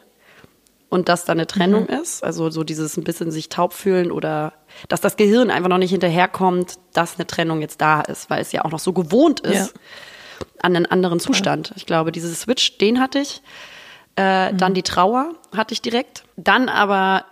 und 0.88 1.08
dass 1.08 1.24
da 1.24 1.32
eine 1.32 1.46
Trennung 1.46 1.84
mhm. 1.84 2.00
ist. 2.00 2.22
Also 2.22 2.50
so 2.50 2.64
dieses 2.64 2.96
ein 2.96 3.04
bisschen 3.04 3.30
sich 3.30 3.48
taub 3.48 3.72
fühlen 3.72 4.12
oder 4.12 4.52
dass 4.88 5.00
das 5.00 5.16
Gehirn 5.16 5.50
einfach 5.50 5.68
noch 5.68 5.78
nicht 5.78 5.90
hinterherkommt, 5.90 6.74
dass 6.92 7.16
eine 7.16 7.26
Trennung 7.26 7.60
jetzt 7.60 7.80
da 7.80 8.02
ist, 8.02 8.30
weil 8.30 8.42
es 8.42 8.52
ja 8.52 8.64
auch 8.64 8.70
noch 8.70 8.78
so 8.78 8.92
gewohnt 8.92 9.40
ist 9.40 9.74
ja. 9.74 10.46
an 10.60 10.76
einen 10.76 10.86
anderen 10.86 11.18
Zustand. 11.18 11.70
Ja. 11.70 11.76
Ich 11.76 11.86
glaube, 11.86 12.12
dieses 12.12 12.42
Switch, 12.42 12.78
den 12.78 13.00
hatte 13.00 13.20
ich. 13.20 13.42
Äh, 14.16 14.52
mhm. 14.52 14.58
Dann 14.58 14.74
die 14.74 14.82
Trauer 14.82 15.34
hatte 15.56 15.72
ich 15.72 15.80
direkt. 15.80 16.24
Dann 16.36 16.68
aber 16.68 17.24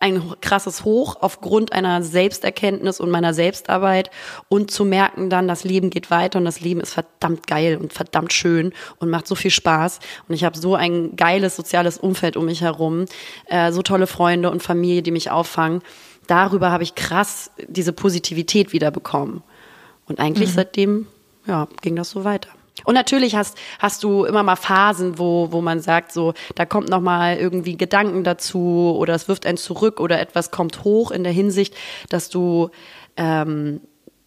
ein 0.00 0.22
krasses 0.40 0.84
Hoch 0.84 1.16
aufgrund 1.20 1.72
einer 1.72 2.02
Selbsterkenntnis 2.02 3.00
und 3.00 3.10
meiner 3.10 3.34
Selbstarbeit 3.34 4.10
und 4.48 4.70
zu 4.70 4.84
merken 4.84 5.28
dann, 5.28 5.48
das 5.48 5.64
Leben 5.64 5.90
geht 5.90 6.10
weiter 6.10 6.38
und 6.38 6.44
das 6.44 6.60
Leben 6.60 6.80
ist 6.80 6.94
verdammt 6.94 7.46
geil 7.48 7.76
und 7.76 7.92
verdammt 7.92 8.32
schön 8.32 8.72
und 9.00 9.10
macht 9.10 9.26
so 9.26 9.34
viel 9.34 9.50
Spaß 9.50 9.98
und 10.28 10.34
ich 10.34 10.44
habe 10.44 10.56
so 10.56 10.76
ein 10.76 11.16
geiles 11.16 11.56
soziales 11.56 11.98
Umfeld 11.98 12.36
um 12.36 12.44
mich 12.44 12.60
herum, 12.60 13.06
äh, 13.46 13.72
so 13.72 13.82
tolle 13.82 14.06
Freunde 14.06 14.50
und 14.50 14.62
Familie, 14.62 15.02
die 15.02 15.10
mich 15.10 15.30
auffangen. 15.30 15.82
Darüber 16.28 16.70
habe 16.70 16.84
ich 16.84 16.94
krass 16.94 17.50
diese 17.66 17.92
Positivität 17.92 18.72
wiederbekommen 18.72 19.42
und 20.06 20.20
eigentlich 20.20 20.50
mhm. 20.50 20.54
seitdem 20.54 21.06
ja 21.46 21.66
ging 21.82 21.96
das 21.96 22.10
so 22.10 22.22
weiter. 22.22 22.50
Und 22.84 22.94
natürlich 22.94 23.34
hast, 23.34 23.56
hast 23.78 24.02
du 24.04 24.24
immer 24.24 24.42
mal 24.42 24.56
Phasen, 24.56 25.18
wo, 25.18 25.48
wo 25.50 25.60
man 25.60 25.80
sagt, 25.80 26.12
so, 26.12 26.34
da 26.54 26.66
kommt 26.66 26.88
noch 26.88 27.00
mal 27.00 27.36
irgendwie 27.36 27.76
Gedanken 27.76 28.24
dazu 28.24 28.94
oder 28.98 29.14
es 29.14 29.28
wirft 29.28 29.46
einen 29.46 29.58
zurück 29.58 30.00
oder 30.00 30.20
etwas 30.20 30.50
kommt 30.50 30.84
hoch 30.84 31.10
in 31.10 31.24
der 31.24 31.32
Hinsicht, 31.32 31.74
dass 32.08 32.28
du 32.28 32.70
ähm, 33.16 33.80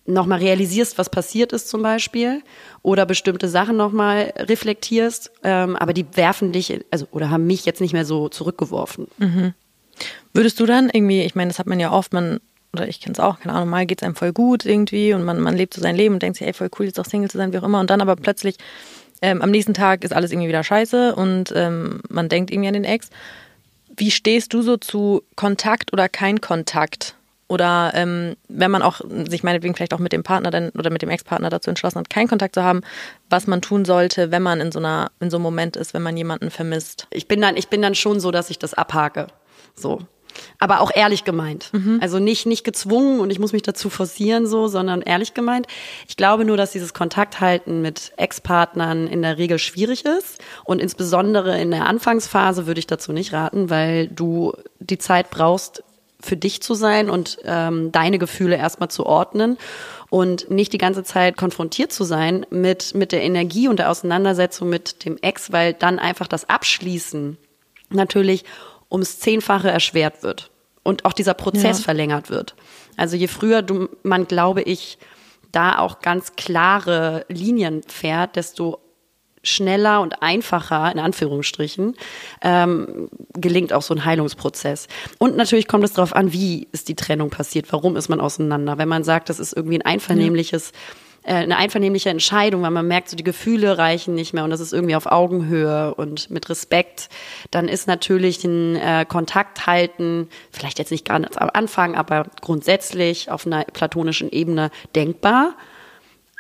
noch 0.06 0.26
mal 0.26 0.40
realisierst, 0.40 0.98
was 0.98 1.10
passiert 1.10 1.54
ist 1.54 1.70
zum 1.70 1.82
Beispiel 1.82 2.42
oder 2.82 3.06
bestimmte 3.06 3.48
Sachen 3.48 3.78
noch 3.78 3.92
mal 3.92 4.34
reflektierst. 4.38 5.32
Ähm, 5.44 5.76
aber 5.76 5.94
die 5.94 6.06
werfen 6.16 6.52
dich, 6.52 6.84
also 6.92 7.08
oder 7.12 7.30
haben 7.30 7.46
mich 7.46 7.66
jetzt 7.66 7.82
nicht 7.82 7.94
mehr 7.94 8.06
so 8.06 8.30
zurückgeworfen. 8.30 9.08
Mhm. 9.18 9.54
Würdest 10.34 10.60
du 10.60 10.66
dann 10.66 10.90
irgendwie, 10.92 11.22
ich 11.22 11.36
meine, 11.36 11.50
das 11.50 11.60
hat 11.60 11.68
man 11.68 11.80
ja 11.80 11.92
oft, 11.92 12.14
man 12.14 12.40
oder 12.74 12.88
ich 12.88 13.02
kenne 13.02 13.14
es 13.14 13.20
auch, 13.20 13.40
keine 13.40 13.54
Ahnung, 13.54 13.70
mal 13.70 13.86
geht 13.86 14.02
es 14.02 14.06
einem 14.06 14.16
voll 14.16 14.32
gut 14.32 14.66
irgendwie 14.66 15.14
und 15.14 15.24
man, 15.24 15.40
man 15.40 15.56
lebt 15.56 15.74
so 15.74 15.82
sein 15.82 15.96
Leben 15.96 16.16
und 16.16 16.24
denkt 16.24 16.38
sich, 16.38 16.48
ey, 16.48 16.54
voll 16.54 16.70
cool, 16.80 16.86
jetzt 16.86 17.00
auch 17.00 17.06
Single 17.06 17.30
zu 17.30 17.38
sein, 17.38 17.52
wie 17.54 17.58
auch 17.58 17.64
immer. 17.64 17.80
Und 17.80 17.90
dann 17.90 18.02
aber 18.02 18.16
plötzlich 18.16 18.56
ähm, 19.22 19.42
am 19.42 19.52
nächsten 19.52 19.74
Tag 19.74 20.04
ist 20.04 20.14
alles 20.14 20.32
irgendwie 20.32 20.48
wieder 20.48 20.64
scheiße 20.64 21.16
und 21.16 21.54
ähm, 21.56 22.02
man 22.10 22.30
denkt 22.30 22.52
irgendwie 22.52 22.70
an 22.70 22.74
den 22.74 22.86
Ex. 22.86 23.10
Wie 23.96 24.12
stehst 24.12 24.54
du 24.54 24.62
so 24.62 24.78
zu 24.78 25.24
Kontakt 25.36 25.94
oder 25.94 26.10
kein 26.10 26.42
Kontakt? 26.42 27.16
Oder 27.50 27.92
ähm, 27.96 28.38
wenn 28.48 28.72
man 28.72 28.82
auch 28.82 29.02
sich 29.28 29.44
meinetwegen 29.44 29.76
vielleicht 29.76 29.94
auch 29.94 30.00
mit 30.00 30.14
dem 30.14 30.24
Partner 30.24 30.52
dann, 30.52 30.70
oder 30.70 30.90
mit 30.90 31.02
dem 31.02 31.10
Ex-Partner 31.10 31.50
dazu 31.50 31.70
entschlossen 31.70 32.00
hat, 32.00 32.10
keinen 32.10 32.30
Kontakt 32.30 32.56
zu 32.56 32.64
haben, 32.64 32.80
was 33.30 33.46
man 33.46 33.62
tun 33.62 33.84
sollte, 33.84 34.32
wenn 34.32 34.42
man 34.42 34.62
in 34.62 34.72
so 34.72 34.80
einer, 34.80 35.12
in 35.20 35.30
so 35.30 35.36
einem 35.36 35.44
Moment 35.44 35.76
ist, 35.76 35.94
wenn 35.94 36.02
man 36.02 36.16
jemanden 36.16 36.50
vermisst. 36.50 37.08
Ich 37.12 37.28
bin 37.28 37.42
dann, 37.42 37.58
ich 37.58 37.68
bin 37.68 37.82
dann 37.82 37.94
schon 37.94 38.22
so, 38.22 38.32
dass 38.32 38.50
ich 38.50 38.58
das 38.58 38.74
abhake. 38.74 39.28
So 39.76 40.00
aber 40.60 40.82
auch 40.82 40.92
ehrlich 40.94 41.24
gemeint. 41.24 41.70
Mhm. 41.74 42.00
Also 42.02 42.20
nicht, 42.20 42.46
nicht 42.46 42.64
gezwungen 42.64 43.20
und 43.20 43.30
ich 43.32 43.40
muss 43.40 43.54
mich 43.54 43.64
dazu 43.64 43.90
forcieren 43.90 44.48
so, 44.48 44.68
sondern 44.68 45.02
ehrlich 45.02 45.34
gemeint. 45.34 45.68
Ich 46.08 46.18
glaube 46.18 46.46
nur, 46.46 46.58
dass 46.58 46.72
dieses 46.72 46.94
Kontakthalten 46.94 47.82
mit 47.82 48.12
Ex-Partnern 48.18 49.08
in 49.08 49.22
der 49.22 49.38
Regel 49.38 49.60
schwierig 49.60 50.06
ist 50.06 50.40
und 50.64 50.80
insbesondere 50.82 51.60
in 51.60 51.72
der 51.72 51.86
Anfangsphase 51.86 52.68
würde 52.68 52.80
ich 52.80 52.88
dazu 52.88 53.14
nicht 53.14 53.34
raten, 53.34 53.70
weil 53.70 54.08
du 54.08 54.54
die 54.80 54.98
Zeit 54.98 55.30
brauchst, 55.30 55.84
für 56.24 56.38
dich 56.38 56.62
zu 56.62 56.74
sein 56.74 57.10
und 57.10 57.40
ähm, 57.44 57.92
deine 57.92 58.20
Gefühle 58.20 58.56
erstmal 58.56 58.90
zu 58.90 59.06
ordnen 59.06 59.58
und 60.10 60.50
nicht 60.50 60.74
die 60.74 60.78
ganze 60.78 61.04
Zeit 61.04 61.38
konfrontiert 61.38 61.92
zu 61.92 62.04
sein 62.04 62.46
mit, 62.50 62.94
mit 62.96 63.12
der 63.12 63.24
Energie 63.24 63.68
und 63.68 63.80
der 63.80 63.90
Auseinandersetzung 63.90 64.70
mit 64.70 65.06
dem 65.06 65.18
Ex, 65.22 65.52
weil 65.52 65.74
dann 65.74 66.00
einfach 66.00 66.28
das 66.28 66.50
Abschließen 66.50 67.38
natürlich 67.90 68.46
ums 68.92 69.20
Zehnfache 69.20 69.70
erschwert 69.70 70.24
wird 70.24 70.52
und 70.84 71.06
auch 71.06 71.14
dieser 71.14 71.34
Prozess 71.34 71.80
ja. 71.80 71.84
verlängert 71.86 72.30
wird. 72.30 72.56
Also 72.98 73.16
je 73.16 73.28
früher 73.28 73.62
du, 73.62 73.90
man, 74.04 74.28
glaube 74.28 74.62
ich, 74.62 74.98
da 75.52 75.80
auch 75.80 76.00
ganz 76.00 76.36
klare 76.36 77.26
Linien 77.30 77.82
fährt, 77.88 78.36
desto 78.36 78.80
schneller 79.44 80.02
und 80.02 80.22
einfacher, 80.22 80.92
in 80.92 81.00
Anführungsstrichen, 81.00 81.96
ähm, 82.44 83.10
gelingt 83.34 83.74
auch 83.74 83.82
so 83.82 83.94
ein 83.96 84.06
Heilungsprozess. 84.06 84.88
Und 85.18 85.36
natürlich 85.36 85.68
kommt 85.68 85.84
es 85.84 85.94
darauf 85.94 86.16
an, 86.16 86.32
wie 86.32 86.68
ist 86.72 86.90
die 86.90 86.96
Trennung 86.96 87.32
passiert, 87.32 87.72
warum 87.74 87.96
ist 87.96 88.08
man 88.08 88.22
auseinander. 88.22 88.78
Wenn 88.78 88.88
man 88.88 89.04
sagt, 89.04 89.30
das 89.30 89.40
ist 89.40 89.54
irgendwie 89.54 89.80
ein 89.80 89.86
einvernehmliches 89.86 90.72
ja 90.74 90.80
eine 91.24 91.58
einvernehmliche 91.58 92.10
Entscheidung, 92.10 92.64
weil 92.64 92.72
man 92.72 92.88
merkt, 92.88 93.10
so 93.10 93.16
die 93.16 93.24
Gefühle 93.24 93.78
reichen 93.78 94.16
nicht 94.16 94.34
mehr 94.34 94.44
und 94.44 94.50
das 94.50 94.60
ist 94.60 94.74
irgendwie 94.74 94.96
auf 94.96 95.06
Augenhöhe 95.06 95.94
und 95.94 96.32
mit 96.32 96.50
Respekt, 96.50 97.10
dann 97.52 97.68
ist 97.68 97.88
natürlich 97.88 98.44
ein 98.44 98.76
äh, 98.76 99.06
Kontakt 99.08 99.68
halten, 99.68 100.30
vielleicht 100.52 100.80
jetzt 100.80 100.92
nicht 100.92 101.06
ganz 101.06 101.38
am 101.38 101.50
Anfang, 101.54 101.96
aber 101.96 102.26
grundsätzlich 102.42 103.30
auf 103.30 103.46
einer 103.46 103.64
platonischen 103.66 104.32
Ebene 104.32 104.72
denkbar. 104.96 105.54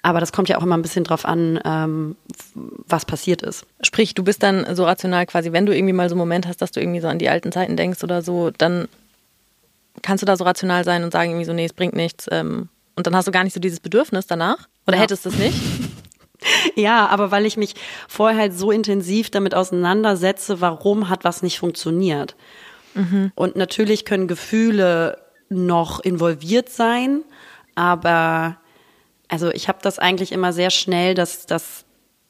Aber 0.04 0.20
das 0.20 0.32
kommt 0.32 0.50
ja 0.50 0.58
auch 0.58 0.64
immer 0.64 0.76
ein 0.78 0.82
bisschen 0.82 1.04
drauf 1.04 1.26
an, 1.26 1.60
ähm, 1.64 2.16
was 2.56 3.06
passiert 3.06 3.44
ist. 3.44 3.68
Sprich, 3.84 4.16
du 4.16 4.24
bist 4.24 4.42
dann 4.42 4.76
so 4.76 4.86
rational 4.86 5.28
quasi, 5.28 5.52
wenn 5.52 5.68
du 5.68 5.76
irgendwie 5.76 5.94
mal 5.94 6.10
so 6.10 6.16
einen 6.16 6.20
Moment 6.20 6.48
hast, 6.48 6.60
dass 6.60 6.72
du 6.72 6.80
irgendwie 6.80 7.02
so 7.02 7.08
an 7.08 7.20
die 7.20 7.30
alten 7.30 7.52
Zeiten 7.52 7.78
denkst 7.78 8.04
oder 8.04 8.24
so, 8.24 8.50
dann 8.50 8.88
kannst 10.02 10.24
du 10.24 10.26
da 10.26 10.38
so 10.38 10.44
rational 10.44 10.84
sein 10.84 11.04
und 11.04 11.12
sagen 11.12 11.30
irgendwie 11.30 11.46
so, 11.46 11.54
nee, 11.54 11.66
es 11.66 11.74
bringt 11.74 11.96
nichts. 11.96 12.26
Ähm, 12.32 12.70
und 12.96 13.08
dann 13.08 13.16
hast 13.16 13.28
du 13.28 13.32
gar 13.32 13.44
nicht 13.44 13.54
so 13.54 13.60
dieses 13.60 13.80
Bedürfnis 13.80 14.26
danach? 14.26 14.68
Oder 14.92 14.98
ja. 14.98 15.04
hättest 15.04 15.26
du 15.26 15.30
es 15.30 15.38
nicht? 15.38 15.58
Ja, 16.76 17.06
aber 17.06 17.30
weil 17.30 17.46
ich 17.46 17.56
mich 17.56 17.76
vorher 18.08 18.40
halt 18.40 18.58
so 18.58 18.72
intensiv 18.72 19.30
damit 19.30 19.54
auseinandersetze, 19.54 20.60
warum 20.60 21.08
hat 21.08 21.24
was 21.24 21.44
nicht 21.44 21.60
funktioniert. 21.60 22.36
Mhm. 22.96 23.32
Und 23.36 23.56
natürlich 23.56 24.06
können 24.06 24.28
Gefühle 24.28 25.20
noch 25.50 26.00
involviert 26.00 26.70
sein, 26.70 27.22
aber 27.76 28.58
also 29.28 29.52
ich 29.52 29.68
habe 29.68 29.80
das 29.82 30.00
eigentlich 30.00 30.32
immer 30.32 30.52
sehr 30.52 30.72
schnell, 30.72 31.14
dass, 31.14 31.46
dass 31.46 31.86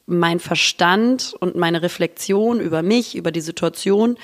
mein 0.06 0.40
Verstand 0.40 1.34
und 1.40 1.56
meine 1.56 1.82
Reflexion 1.82 2.60
über 2.60 2.82
mich, 2.82 3.16
über 3.16 3.32
die 3.32 3.40
Situation 3.40 4.18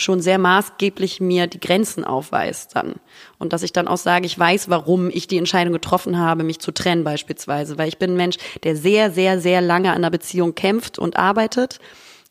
schon 0.00 0.20
sehr 0.20 0.38
maßgeblich 0.38 1.20
mir 1.20 1.46
die 1.46 1.60
Grenzen 1.60 2.04
aufweist 2.04 2.76
dann. 2.76 2.94
Und 3.38 3.52
dass 3.52 3.62
ich 3.62 3.72
dann 3.72 3.88
auch 3.88 3.96
sage, 3.96 4.26
ich 4.26 4.38
weiß, 4.38 4.68
warum 4.68 5.10
ich 5.10 5.26
die 5.26 5.38
Entscheidung 5.38 5.72
getroffen 5.72 6.18
habe, 6.18 6.42
mich 6.42 6.60
zu 6.60 6.72
trennen 6.72 7.04
beispielsweise. 7.04 7.78
Weil 7.78 7.88
ich 7.88 7.98
bin 7.98 8.12
ein 8.12 8.16
Mensch, 8.16 8.36
der 8.64 8.76
sehr, 8.76 9.10
sehr, 9.10 9.40
sehr 9.40 9.60
lange 9.60 9.90
an 9.90 9.96
einer 9.96 10.10
Beziehung 10.10 10.54
kämpft 10.54 10.98
und 10.98 11.16
arbeitet. 11.16 11.78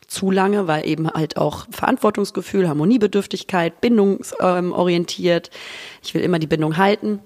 Zu 0.07 0.31
lange, 0.31 0.67
weil 0.67 0.87
eben 0.87 1.09
halt 1.09 1.37
auch 1.37 1.67
Verantwortungsgefühl, 1.69 2.67
Harmoniebedürftigkeit, 2.67 3.79
bindungsorientiert. 3.79 5.51
Ich 6.03 6.13
will 6.15 6.21
immer 6.21 6.39
die 6.39 6.47
Bindung 6.47 6.77
halten. 6.77 7.19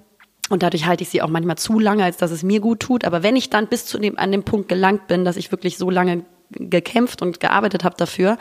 Und 0.49 0.61
dadurch 0.61 0.85
halte 0.85 1.03
ich 1.03 1.09
sie 1.09 1.21
auch 1.21 1.29
manchmal 1.29 1.57
zu 1.57 1.79
lange, 1.79 2.03
als 2.03 2.17
dass 2.17 2.31
es 2.31 2.43
mir 2.43 2.59
gut 2.59 2.81
tut. 2.81 3.05
Aber 3.05 3.23
wenn 3.23 3.37
ich 3.37 3.49
dann 3.49 3.67
bis 3.67 3.85
zu 3.85 3.97
dem, 3.97 4.19
an 4.19 4.31
dem 4.31 4.43
Punkt 4.43 4.67
gelangt 4.67 5.07
bin, 5.07 5.23
dass 5.23 5.37
ich 5.37 5.51
wirklich 5.51 5.77
so 5.77 5.89
lange 5.89 6.25
gekämpft 6.51 7.21
und 7.21 7.39
gearbeitet 7.39 7.83
habe 7.83 7.95
dafür, 7.97 8.37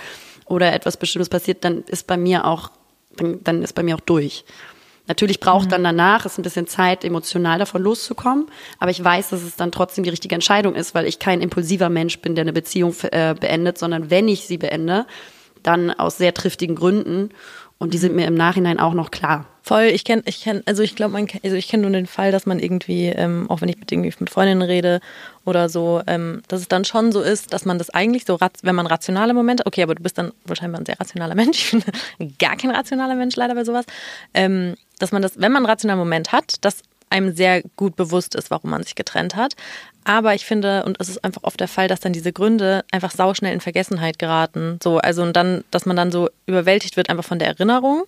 oder 0.46 0.72
etwas 0.72 0.96
Bestimmtes 0.96 1.28
passiert, 1.28 1.64
dann 1.64 1.82
ist 1.84 2.06
bei 2.06 2.16
mir 2.16 2.46
auch, 2.46 2.70
dann, 3.16 3.42
dann 3.44 3.62
ist 3.62 3.74
bei 3.74 3.82
mir 3.82 3.96
auch 3.96 4.00
durch. 4.00 4.44
Natürlich 5.08 5.40
braucht 5.40 5.66
mhm. 5.66 5.70
dann 5.70 5.84
danach 5.84 6.26
es 6.26 6.38
ein 6.38 6.42
bisschen 6.42 6.66
Zeit, 6.66 7.04
emotional 7.04 7.58
davon 7.58 7.82
loszukommen, 7.82 8.46
aber 8.78 8.90
ich 8.90 9.02
weiß, 9.02 9.30
dass 9.30 9.42
es 9.42 9.56
dann 9.56 9.72
trotzdem 9.72 10.04
die 10.04 10.10
richtige 10.10 10.34
Entscheidung 10.34 10.74
ist, 10.74 10.94
weil 10.94 11.06
ich 11.06 11.18
kein 11.18 11.40
impulsiver 11.40 11.88
Mensch 11.88 12.20
bin, 12.20 12.34
der 12.34 12.42
eine 12.42 12.52
Beziehung 12.52 12.94
äh, 13.10 13.34
beendet, 13.38 13.78
sondern 13.78 14.10
wenn 14.10 14.28
ich 14.28 14.46
sie 14.46 14.58
beende, 14.58 15.06
dann 15.62 15.90
aus 15.90 16.18
sehr 16.18 16.34
triftigen 16.34 16.76
Gründen 16.76 17.30
und 17.82 17.92
die 17.92 17.98
sind 17.98 18.14
mir 18.14 18.28
im 18.28 18.34
Nachhinein 18.34 18.78
auch 18.78 18.94
noch 18.94 19.10
klar. 19.10 19.44
Voll, 19.60 19.86
ich 19.86 20.04
kenne, 20.04 20.22
ich 20.26 20.40
kenne, 20.40 20.62
also 20.66 20.84
ich 20.84 20.94
glaube, 20.94 21.16
also 21.42 21.56
ich 21.56 21.66
kenne 21.66 21.82
nur 21.82 21.90
den 21.90 22.06
Fall, 22.06 22.30
dass 22.30 22.46
man 22.46 22.60
irgendwie, 22.60 23.06
ähm, 23.06 23.46
auch 23.50 23.60
wenn 23.60 23.68
ich 23.68 23.76
mit 23.76 23.90
irgendwie 23.90 24.12
mit 24.20 24.30
Freundinnen 24.30 24.62
rede 24.62 25.00
oder 25.44 25.68
so, 25.68 26.00
ähm, 26.06 26.42
dass 26.46 26.60
es 26.60 26.68
dann 26.68 26.84
schon 26.84 27.10
so 27.10 27.22
ist, 27.22 27.52
dass 27.52 27.64
man 27.64 27.78
das 27.78 27.90
eigentlich 27.90 28.24
so, 28.24 28.38
wenn 28.62 28.74
man 28.76 28.86
rationale 28.86 29.34
Momente, 29.34 29.66
okay, 29.66 29.82
aber 29.82 29.96
du 29.96 30.02
bist 30.04 30.16
dann 30.16 30.30
wahrscheinlich 30.44 30.78
ein 30.78 30.86
sehr 30.86 31.00
rationaler 31.00 31.34
Mensch, 31.36 31.76
gar 32.38 32.56
kein 32.56 32.70
rationaler 32.70 33.16
Mensch 33.16 33.34
leider 33.34 33.56
bei 33.56 33.64
sowas, 33.64 33.84
ähm, 34.32 34.76
dass 35.00 35.10
man 35.10 35.20
das, 35.20 35.40
wenn 35.40 35.50
man 35.50 35.64
einen 35.64 35.70
rationalen 35.70 35.98
Moment 35.98 36.30
hat, 36.30 36.64
dass 36.64 36.82
einem 37.12 37.34
sehr 37.34 37.62
gut 37.76 37.94
bewusst 37.94 38.34
ist, 38.34 38.50
warum 38.50 38.70
man 38.70 38.82
sich 38.82 38.94
getrennt 38.94 39.36
hat. 39.36 39.54
Aber 40.04 40.34
ich 40.34 40.44
finde, 40.44 40.84
und 40.84 40.98
es 41.00 41.08
ist 41.08 41.22
einfach 41.24 41.44
oft 41.44 41.60
der 41.60 41.68
Fall, 41.68 41.86
dass 41.86 42.00
dann 42.00 42.12
diese 42.12 42.32
Gründe 42.32 42.84
einfach 42.90 43.12
sauschnell 43.12 43.52
in 43.52 43.60
Vergessenheit 43.60 44.18
geraten. 44.18 44.80
So, 44.82 44.98
also 44.98 45.22
und 45.22 45.36
dann, 45.36 45.62
dass 45.70 45.86
man 45.86 45.96
dann 45.96 46.10
so 46.10 46.28
überwältigt 46.46 46.96
wird 46.96 47.08
einfach 47.08 47.24
von 47.24 47.38
der 47.38 47.48
Erinnerung 47.48 48.04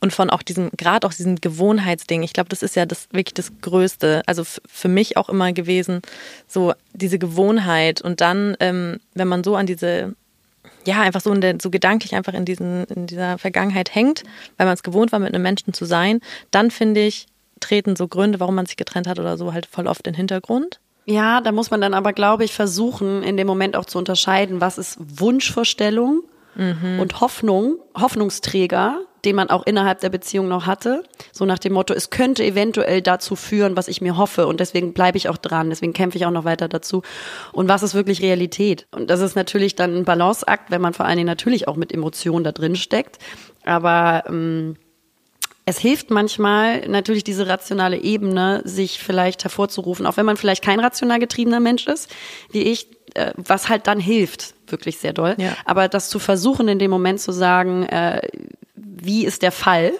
und 0.00 0.12
von 0.12 0.28
auch 0.28 0.42
diesem, 0.42 0.70
gerade 0.76 1.06
auch 1.06 1.14
diesem 1.14 1.36
Gewohnheitsding. 1.36 2.22
Ich 2.22 2.34
glaube, 2.34 2.50
das 2.50 2.62
ist 2.62 2.76
ja 2.76 2.84
das 2.84 3.08
wirklich 3.10 3.34
das 3.34 3.52
Größte. 3.62 4.22
Also 4.26 4.44
für 4.44 4.88
mich 4.88 5.16
auch 5.16 5.30
immer 5.30 5.52
gewesen, 5.52 6.02
so 6.46 6.74
diese 6.92 7.18
Gewohnheit. 7.18 8.02
Und 8.02 8.20
dann, 8.20 8.56
ähm, 8.60 9.00
wenn 9.14 9.28
man 9.28 9.42
so 9.42 9.56
an 9.56 9.64
diese 9.64 10.14
ja, 10.84 11.00
einfach 11.00 11.20
so, 11.20 11.34
der, 11.34 11.56
so 11.60 11.70
gedanklich 11.70 12.14
einfach 12.14 12.34
in, 12.34 12.44
diesen, 12.44 12.84
in 12.84 13.06
dieser 13.06 13.38
Vergangenheit 13.38 13.94
hängt, 13.94 14.24
weil 14.56 14.66
man 14.66 14.74
es 14.74 14.82
gewohnt 14.82 15.12
war, 15.12 15.18
mit 15.18 15.34
einem 15.34 15.42
Menschen 15.42 15.74
zu 15.74 15.84
sein, 15.84 16.20
dann 16.50 16.70
finde 16.70 17.00
ich, 17.00 17.26
treten 17.60 17.96
so 17.96 18.08
Gründe, 18.08 18.40
warum 18.40 18.54
man 18.54 18.66
sich 18.66 18.76
getrennt 18.76 19.06
hat 19.06 19.18
oder 19.18 19.36
so, 19.36 19.52
halt 19.52 19.66
voll 19.66 19.86
oft 19.86 20.06
in 20.06 20.12
den 20.12 20.16
Hintergrund. 20.16 20.80
Ja, 21.06 21.40
da 21.40 21.52
muss 21.52 21.70
man 21.70 21.80
dann 21.80 21.94
aber, 21.94 22.12
glaube 22.12 22.44
ich, 22.44 22.52
versuchen, 22.52 23.22
in 23.22 23.36
dem 23.36 23.46
Moment 23.46 23.76
auch 23.76 23.84
zu 23.84 23.98
unterscheiden, 23.98 24.60
was 24.60 24.78
ist 24.78 24.98
Wunschvorstellung 25.00 26.22
mhm. 26.54 27.00
und 27.00 27.20
Hoffnung, 27.20 27.78
Hoffnungsträger, 27.98 29.00
den 29.24 29.36
man 29.36 29.50
auch 29.50 29.66
innerhalb 29.66 30.00
der 30.00 30.08
Beziehung 30.08 30.48
noch 30.48 30.66
hatte. 30.66 31.02
So 31.32 31.44
nach 31.44 31.58
dem 31.58 31.72
Motto, 31.72 31.94
es 31.94 32.10
könnte 32.10 32.44
eventuell 32.44 33.02
dazu 33.02 33.36
führen, 33.36 33.76
was 33.76 33.88
ich 33.88 34.00
mir 34.00 34.16
hoffe. 34.16 34.46
Und 34.46 34.60
deswegen 34.60 34.92
bleibe 34.92 35.18
ich 35.18 35.28
auch 35.28 35.36
dran, 35.36 35.70
deswegen 35.70 35.92
kämpfe 35.92 36.16
ich 36.16 36.26
auch 36.26 36.30
noch 36.30 36.44
weiter 36.44 36.68
dazu. 36.68 37.02
Und 37.52 37.68
was 37.68 37.82
ist 37.82 37.94
wirklich 37.94 38.22
Realität? 38.22 38.86
Und 38.92 39.10
das 39.10 39.20
ist 39.20 39.36
natürlich 39.36 39.74
dann 39.74 39.96
ein 39.96 40.04
Balanceakt, 40.04 40.70
wenn 40.70 40.80
man 40.80 40.94
vor 40.94 41.06
allen 41.06 41.16
Dingen 41.16 41.26
natürlich 41.26 41.68
auch 41.68 41.76
mit 41.76 41.92
Emotionen 41.92 42.44
da 42.44 42.52
drin 42.52 42.76
steckt. 42.76 43.18
Aber 43.64 44.24
ähm, 44.26 44.76
es 45.70 45.78
hilft 45.78 46.10
manchmal 46.10 46.88
natürlich 46.88 47.22
diese 47.22 47.46
rationale 47.46 47.96
Ebene, 47.96 48.60
sich 48.64 48.98
vielleicht 48.98 49.44
hervorzurufen, 49.44 50.04
auch 50.04 50.16
wenn 50.16 50.26
man 50.26 50.36
vielleicht 50.36 50.64
kein 50.64 50.80
rational 50.80 51.20
getriebener 51.20 51.60
Mensch 51.60 51.86
ist, 51.86 52.10
wie 52.50 52.62
ich, 52.62 52.88
äh, 53.14 53.32
was 53.36 53.68
halt 53.68 53.86
dann 53.86 54.00
hilft, 54.00 54.54
wirklich 54.66 54.98
sehr 54.98 55.12
doll. 55.12 55.36
Ja. 55.38 55.56
Aber 55.64 55.86
das 55.86 56.10
zu 56.10 56.18
versuchen, 56.18 56.66
in 56.66 56.80
dem 56.80 56.90
Moment 56.90 57.20
zu 57.20 57.30
sagen, 57.30 57.84
äh, 57.84 58.20
wie 58.74 59.24
ist 59.24 59.42
der 59.42 59.52
Fall, 59.52 59.92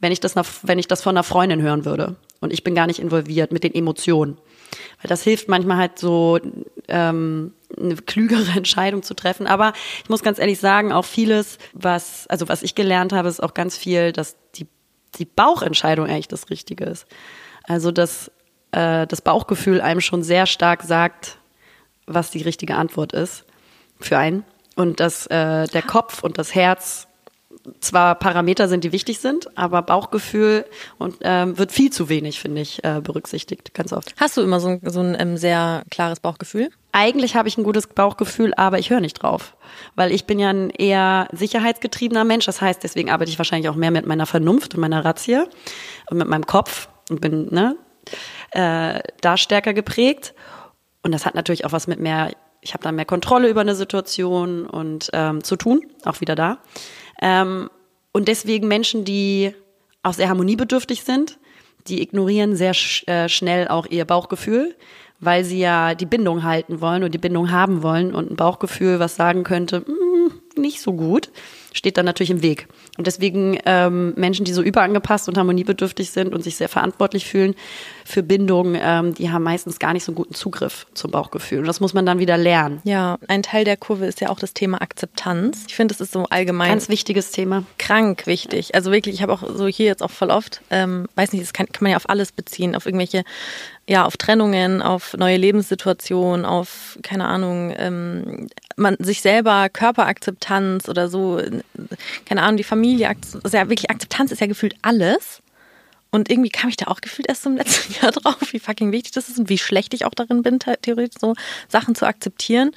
wenn 0.00 0.10
ich 0.10 0.20
das, 0.20 0.36
wenn 0.62 0.78
ich 0.78 0.88
das 0.88 1.02
von 1.02 1.14
einer 1.14 1.22
Freundin 1.22 1.60
hören 1.60 1.84
würde 1.84 2.16
und 2.40 2.50
ich 2.50 2.64
bin 2.64 2.74
gar 2.74 2.86
nicht 2.86 2.98
involviert 2.98 3.52
mit 3.52 3.62
den 3.62 3.74
Emotionen. 3.74 4.38
Weil 5.02 5.08
das 5.10 5.22
hilft 5.22 5.48
manchmal 5.48 5.76
halt 5.76 5.98
so, 5.98 6.40
ähm, 6.88 7.52
eine 7.76 7.96
klügere 7.96 8.52
Entscheidung 8.56 9.02
zu 9.02 9.12
treffen. 9.12 9.46
Aber 9.46 9.74
ich 10.02 10.08
muss 10.08 10.22
ganz 10.22 10.38
ehrlich 10.38 10.60
sagen, 10.60 10.92
auch 10.92 11.04
vieles, 11.04 11.58
was, 11.74 12.26
also 12.28 12.48
was 12.48 12.62
ich 12.62 12.74
gelernt 12.74 13.12
habe, 13.12 13.28
ist 13.28 13.42
auch 13.42 13.52
ganz 13.52 13.76
viel, 13.76 14.12
dass 14.12 14.36
die 14.54 14.66
die 15.18 15.24
Bauchentscheidung 15.24 16.06
eigentlich 16.06 16.28
das 16.28 16.50
Richtige 16.50 16.84
ist. 16.84 17.06
Also 17.64 17.90
dass 17.92 18.30
äh, 18.72 19.06
das 19.06 19.22
Bauchgefühl 19.22 19.80
einem 19.80 20.00
schon 20.00 20.22
sehr 20.22 20.46
stark 20.46 20.82
sagt, 20.82 21.38
was 22.06 22.30
die 22.30 22.42
richtige 22.42 22.76
Antwort 22.76 23.12
ist 23.12 23.44
für 24.00 24.18
einen. 24.18 24.44
Und 24.76 25.00
dass 25.00 25.26
äh, 25.26 25.66
der 25.66 25.82
Kopf 25.82 26.22
und 26.22 26.38
das 26.38 26.54
Herz 26.54 27.06
zwar 27.80 28.14
Parameter 28.16 28.68
sind, 28.68 28.84
die 28.84 28.92
wichtig 28.92 29.20
sind, 29.20 29.56
aber 29.56 29.82
Bauchgefühl 29.82 30.66
und 30.98 31.16
ähm, 31.22 31.56
wird 31.58 31.72
viel 31.72 31.90
zu 31.90 32.08
wenig, 32.08 32.40
finde 32.40 32.60
ich, 32.60 32.84
äh, 32.84 33.00
berücksichtigt, 33.02 33.72
ganz 33.74 33.92
oft. 33.92 34.14
Hast 34.18 34.36
du 34.36 34.42
immer 34.42 34.60
so, 34.60 34.78
so 34.82 35.00
ein 35.00 35.16
ähm, 35.18 35.36
sehr 35.36 35.84
klares 35.90 36.20
Bauchgefühl? 36.20 36.70
Eigentlich 36.92 37.36
habe 37.36 37.48
ich 37.48 37.56
ein 37.58 37.64
gutes 37.64 37.86
Bauchgefühl, 37.86 38.54
aber 38.54 38.78
ich 38.78 38.90
höre 38.90 39.00
nicht 39.00 39.14
drauf, 39.14 39.56
weil 39.94 40.12
ich 40.12 40.26
bin 40.26 40.38
ja 40.38 40.50
ein 40.50 40.70
eher 40.70 41.28
sicherheitsgetriebener 41.32 42.24
Mensch. 42.24 42.46
Das 42.46 42.60
heißt, 42.60 42.82
deswegen 42.84 43.10
arbeite 43.10 43.30
ich 43.30 43.38
wahrscheinlich 43.38 43.68
auch 43.68 43.76
mehr 43.76 43.90
mit 43.90 44.06
meiner 44.06 44.26
Vernunft 44.26 44.74
und 44.74 44.80
meiner 44.80 45.04
Razie 45.04 45.44
und 46.10 46.18
mit 46.18 46.28
meinem 46.28 46.46
Kopf 46.46 46.88
und 47.10 47.20
bin 47.20 47.48
ne, 47.50 47.76
äh, 48.50 49.00
da 49.20 49.36
stärker 49.36 49.74
geprägt. 49.74 50.34
Und 51.02 51.12
das 51.12 51.26
hat 51.26 51.34
natürlich 51.34 51.64
auch 51.64 51.72
was 51.72 51.86
mit 51.86 51.98
mehr, 51.98 52.30
ich 52.60 52.74
habe 52.74 52.84
dann 52.84 52.94
mehr 52.94 53.04
Kontrolle 53.04 53.48
über 53.48 53.62
eine 53.62 53.74
Situation 53.74 54.66
und 54.66 55.10
ähm, 55.12 55.42
zu 55.42 55.56
tun, 55.56 55.82
auch 56.04 56.20
wieder 56.20 56.34
da. 56.34 56.58
Ähm, 57.24 57.70
und 58.12 58.28
deswegen 58.28 58.68
Menschen, 58.68 59.06
die 59.06 59.54
auch 60.02 60.12
sehr 60.12 60.28
harmoniebedürftig 60.28 61.02
sind, 61.04 61.38
die 61.88 62.02
ignorieren 62.02 62.54
sehr 62.54 62.74
sch 62.74 63.08
äh, 63.08 63.28
schnell 63.30 63.66
auch 63.66 63.86
ihr 63.86 64.04
Bauchgefühl, 64.04 64.76
weil 65.20 65.42
sie 65.42 65.58
ja 65.58 65.94
die 65.94 66.06
Bindung 66.06 66.44
halten 66.44 66.82
wollen 66.82 67.02
und 67.02 67.14
die 67.14 67.18
Bindung 67.18 67.50
haben 67.50 67.82
wollen 67.82 68.14
und 68.14 68.30
ein 68.30 68.36
Bauchgefühl, 68.36 69.00
was 69.00 69.16
sagen 69.16 69.42
könnte, 69.42 69.80
mm, 69.80 70.60
nicht 70.60 70.82
so 70.82 70.92
gut, 70.92 71.30
steht 71.74 71.98
dann 71.98 72.06
natürlich 72.06 72.30
im 72.30 72.40
Weg. 72.40 72.68
Und 72.96 73.06
deswegen 73.06 73.58
ähm, 73.66 74.14
Menschen, 74.16 74.44
die 74.44 74.52
so 74.52 74.62
überangepasst 74.62 75.28
und 75.28 75.36
harmoniebedürftig 75.36 76.10
sind 76.10 76.32
und 76.32 76.42
sich 76.42 76.56
sehr 76.56 76.68
verantwortlich 76.68 77.26
fühlen 77.26 77.54
für 78.04 78.22
Bindung, 78.22 78.76
ähm, 78.80 79.14
die 79.14 79.30
haben 79.30 79.42
meistens 79.42 79.78
gar 79.78 79.92
nicht 79.92 80.04
so 80.04 80.12
einen 80.12 80.16
guten 80.16 80.34
Zugriff 80.34 80.86
zum 80.94 81.10
Bauchgefühl. 81.10 81.58
Und 81.58 81.66
das 81.66 81.80
muss 81.80 81.92
man 81.92 82.06
dann 82.06 82.20
wieder 82.20 82.38
lernen. 82.38 82.80
Ja, 82.84 83.18
ein 83.28 83.42
Teil 83.42 83.64
der 83.64 83.76
Kurve 83.76 84.06
ist 84.06 84.20
ja 84.20 84.30
auch 84.30 84.38
das 84.38 84.54
Thema 84.54 84.80
Akzeptanz. 84.80 85.64
Ich 85.68 85.74
finde, 85.74 85.92
das 85.92 86.00
ist 86.00 86.12
so 86.12 86.24
allgemein. 86.30 86.68
Ganz 86.70 86.88
wichtiges 86.88 87.32
Thema. 87.32 87.64
Krank 87.78 88.26
wichtig. 88.26 88.74
Also 88.74 88.92
wirklich, 88.92 89.16
ich 89.16 89.22
habe 89.22 89.32
auch 89.32 89.42
so 89.54 89.66
hier 89.66 89.86
jetzt 89.86 90.02
auch 90.02 90.10
voll 90.10 90.30
oft, 90.30 90.62
ähm, 90.70 91.06
weiß 91.16 91.32
nicht, 91.32 91.42
das 91.42 91.52
kann, 91.52 91.66
kann 91.66 91.82
man 91.82 91.90
ja 91.90 91.96
auf 91.96 92.08
alles 92.08 92.30
beziehen, 92.30 92.76
auf 92.76 92.86
irgendwelche 92.86 93.24
ja, 93.86 94.04
auf 94.04 94.16
Trennungen, 94.16 94.80
auf 94.80 95.14
neue 95.14 95.36
Lebenssituationen, 95.36 96.46
auf, 96.46 96.98
keine 97.02 97.26
Ahnung, 97.26 97.72
ähm, 97.76 98.48
man 98.76 98.96
sich 98.98 99.20
selber 99.20 99.68
Körperakzeptanz 99.68 100.88
oder 100.88 101.08
so, 101.08 101.40
keine 102.24 102.42
Ahnung, 102.42 102.56
die 102.56 102.64
Familie, 102.64 103.08
also 103.08 103.56
ja 103.56 103.68
wirklich 103.68 103.90
Akzeptanz 103.90 104.32
ist 104.32 104.40
ja 104.40 104.46
gefühlt 104.46 104.74
alles. 104.82 105.42
Und 106.10 106.30
irgendwie 106.30 106.50
kam 106.50 106.70
ich 106.70 106.76
da 106.76 106.86
auch 106.86 107.00
gefühlt 107.00 107.28
erst 107.28 107.44
im 107.44 107.56
letzten 107.58 107.92
Jahr 108.00 108.12
drauf, 108.12 108.36
wie 108.52 108.60
fucking 108.60 108.92
wichtig 108.92 109.12
das 109.12 109.28
ist 109.28 109.38
und 109.38 109.48
wie 109.48 109.58
schlecht 109.58 109.92
ich 109.94 110.04
auch 110.04 110.14
darin 110.14 110.42
bin, 110.42 110.60
theoretisch 110.60 111.20
so 111.20 111.34
Sachen 111.68 111.94
zu 111.94 112.06
akzeptieren. 112.06 112.70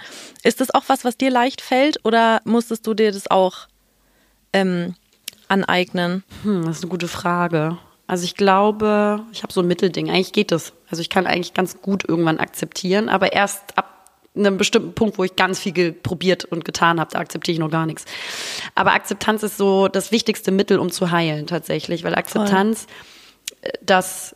Ist 0.44 0.60
das 0.60 0.74
auch 0.74 0.84
was, 0.88 1.06
was 1.06 1.18
dir 1.18 1.30
leicht 1.30 1.62
fällt 1.62 2.04
oder 2.04 2.42
musstest 2.46 2.86
du 2.88 2.96
dir 2.96 3.12
das 3.12 3.30
auch 3.30 3.68
ähm, 4.54 4.96
aneignen? 5.48 6.24
Hm, 6.44 6.66
das 6.66 6.78
ist 6.78 6.84
eine 6.84 6.90
gute 6.90 7.08
Frage. 7.08 7.78
Also 8.08 8.24
ich 8.24 8.36
glaube, 8.36 9.22
ich 9.34 9.44
habe 9.44 9.52
so 9.52 9.62
ein 9.62 9.68
Mittelding. 9.68 10.10
Eigentlich 10.10 10.32
geht 10.32 10.52
das. 10.52 10.74
Also 10.90 11.02
ich 11.02 11.10
kann 11.10 11.28
eigentlich 11.28 11.54
ganz 11.54 11.82
gut 11.82 12.08
irgendwann 12.08 12.40
akzeptieren, 12.40 13.10
aber 13.10 13.34
erst 13.34 13.78
ab 13.78 13.94
einem 14.34 14.58
bestimmten 14.58 14.94
Punkt, 14.94 15.18
wo 15.18 15.24
ich 15.24 15.36
ganz 15.36 15.60
viel 15.60 15.92
probiert 15.92 16.46
und 16.46 16.64
getan 16.64 17.00
habe, 17.00 17.12
da 17.12 17.20
akzeptiere 17.20 17.54
ich 17.54 17.60
noch 17.60 17.72
gar 17.72 17.86
nichts. 17.86 18.06
Aber 18.76 18.94
Akzeptanz 18.94 19.44
ist 19.44 19.58
so 19.58 19.88
das 19.88 20.12
wichtigste 20.12 20.52
Mittel, 20.52 20.80
um 20.80 20.92
zu 20.92 21.12
heilen 21.12 21.48
tatsächlich, 21.48 22.04
weil 22.04 22.16
Akzeptanz 22.16 22.86
Voll. 22.86 23.70
Äh, 23.70 23.78
das 23.82 24.36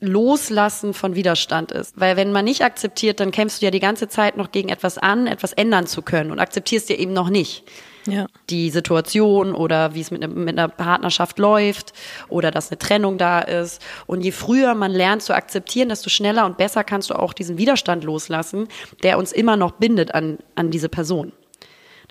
Loslassen 0.00 0.92
von 0.92 1.14
Widerstand 1.14 1.72
ist. 1.72 1.98
Weil 1.98 2.16
wenn 2.16 2.30
man 2.30 2.44
nicht 2.44 2.62
akzeptiert, 2.62 3.20
dann 3.20 3.30
kämpfst 3.30 3.62
du 3.62 3.66
ja 3.66 3.70
die 3.70 3.80
ganze 3.80 4.08
Zeit 4.08 4.36
noch 4.36 4.52
gegen 4.52 4.68
etwas 4.68 4.98
an, 4.98 5.26
etwas 5.26 5.52
ändern 5.54 5.86
zu 5.86 6.02
können 6.02 6.30
und 6.30 6.40
akzeptierst 6.40 6.90
dir 6.90 6.98
eben 6.98 7.12
noch 7.12 7.30
nicht 7.30 7.64
ja. 8.06 8.26
die 8.50 8.70
Situation 8.70 9.54
oder 9.54 9.94
wie 9.94 10.00
es 10.00 10.10
mit, 10.10 10.20
ne, 10.20 10.28
mit 10.28 10.58
einer 10.58 10.68
Partnerschaft 10.68 11.38
läuft 11.38 11.92
oder 12.28 12.50
dass 12.50 12.70
eine 12.70 12.78
Trennung 12.78 13.18
da 13.18 13.40
ist. 13.40 13.82
Und 14.06 14.22
je 14.22 14.32
früher 14.32 14.74
man 14.74 14.92
lernt 14.92 15.22
zu 15.22 15.34
akzeptieren, 15.34 15.88
desto 15.88 16.10
schneller 16.10 16.46
und 16.46 16.56
besser 16.56 16.84
kannst 16.84 17.10
du 17.10 17.14
auch 17.14 17.32
diesen 17.32 17.58
Widerstand 17.58 18.04
loslassen, 18.04 18.68
der 19.02 19.18
uns 19.18 19.32
immer 19.32 19.56
noch 19.56 19.72
bindet 19.72 20.14
an, 20.14 20.38
an 20.54 20.70
diese 20.70 20.88
Person. 20.88 21.32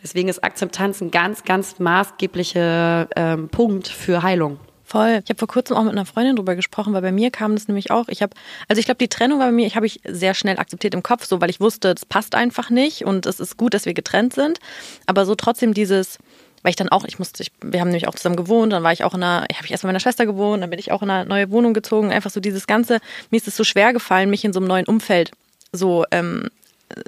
Deswegen 0.01 0.27
ist 0.27 0.43
Akzeptanz 0.43 0.99
ein 1.01 1.12
ganz, 1.12 1.43
ganz 1.43 1.79
maßgeblicher 1.79 3.08
ähm, 3.15 3.49
Punkt 3.49 3.88
für 3.88 4.21
Heilung. 4.21 4.60
Voll. 4.93 5.21
Ich 5.23 5.29
habe 5.32 5.39
vor 5.39 5.47
kurzem 5.47 5.75
auch 5.75 5.82
mit 5.82 5.93
einer 5.93 6.06
Freundin 6.06 6.36
drüber 6.36 6.56
gesprochen, 6.56 6.93
weil 6.93 7.01
bei 7.01 7.12
mir 7.12 7.32
kam 7.32 7.56
das 7.56 7.67
nämlich 7.67 7.89
auch. 7.89 8.10
Ich 8.10 8.21
habe, 8.21 8.36
also 8.67 8.79
ich 8.79 8.86
glaube, 8.86 8.99
die 8.99 9.08
Trennung 9.08 9.39
war 9.39 9.47
bei 9.47 9.51
mir, 9.51 9.65
ich 9.65 9.75
habe 9.75 9.88
ich 9.88 10.01
sehr 10.08 10.36
schnell 10.36 10.60
akzeptiert 10.60 10.93
im 10.93 11.01
Kopf, 11.01 11.25
so 11.25 11.41
weil 11.41 11.49
ich 11.49 11.60
wusste, 11.60 11.95
das 11.95 12.06
passt 12.06 12.36
einfach 12.36 12.69
nicht 12.69 13.03
und 13.03 13.25
es 13.25 13.39
ist 13.39 13.58
gut, 13.58 13.73
dass 13.73 13.88
wir 13.88 13.95
getrennt 13.95 14.34
sind. 14.34 14.60
Aber 15.08 15.25
so 15.25 15.34
trotzdem 15.34 15.73
dieses, 15.73 16.19
weil 16.62 16.69
ich 16.69 16.75
dann 16.75 16.89
auch, 16.89 17.06
ich 17.06 17.17
musste, 17.17 17.41
ich, 17.41 17.51
wir 17.63 17.79
haben 17.79 17.88
nämlich 17.88 18.08
auch 18.08 18.13
zusammen 18.13 18.36
gewohnt, 18.36 18.71
dann 18.71 18.84
war 18.84 18.93
ich 18.93 19.03
auch 19.03 19.15
in 19.15 19.23
einer, 19.23 19.47
habe 19.56 19.65
ich 19.65 19.71
erst 19.71 19.84
mit 19.84 19.89
meiner 19.89 19.99
Schwester 19.99 20.27
gewohnt, 20.27 20.62
dann 20.62 20.69
bin 20.69 20.77
ich 20.77 20.91
auch 20.91 21.01
in 21.01 21.10
eine 21.10 21.27
neue 21.27 21.49
Wohnung 21.49 21.73
gezogen. 21.73 22.12
Einfach 22.12 22.29
so 22.29 22.39
dieses 22.39 22.67
Ganze, 22.67 22.99
mir 23.32 23.38
ist 23.38 23.47
es 23.47 23.58
so 23.58 23.63
schwer 23.63 23.93
gefallen, 23.93 24.29
mich 24.29 24.45
in 24.45 24.53
so 24.53 24.60
einem 24.60 24.67
neuen 24.67 24.86
Umfeld 24.86 25.32
so 25.71 26.06
ähm, 26.12 26.51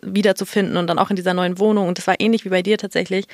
wiederzufinden 0.03 0.77
und 0.77 0.87
dann 0.87 0.99
auch 0.99 1.09
in 1.09 1.15
dieser 1.15 1.33
neuen 1.33 1.59
Wohnung. 1.59 1.87
Und 1.87 1.97
das 1.97 2.07
war 2.07 2.15
ähnlich 2.19 2.45
wie 2.45 2.49
bei 2.49 2.61
dir 2.61 2.77
tatsächlich, 2.77 3.25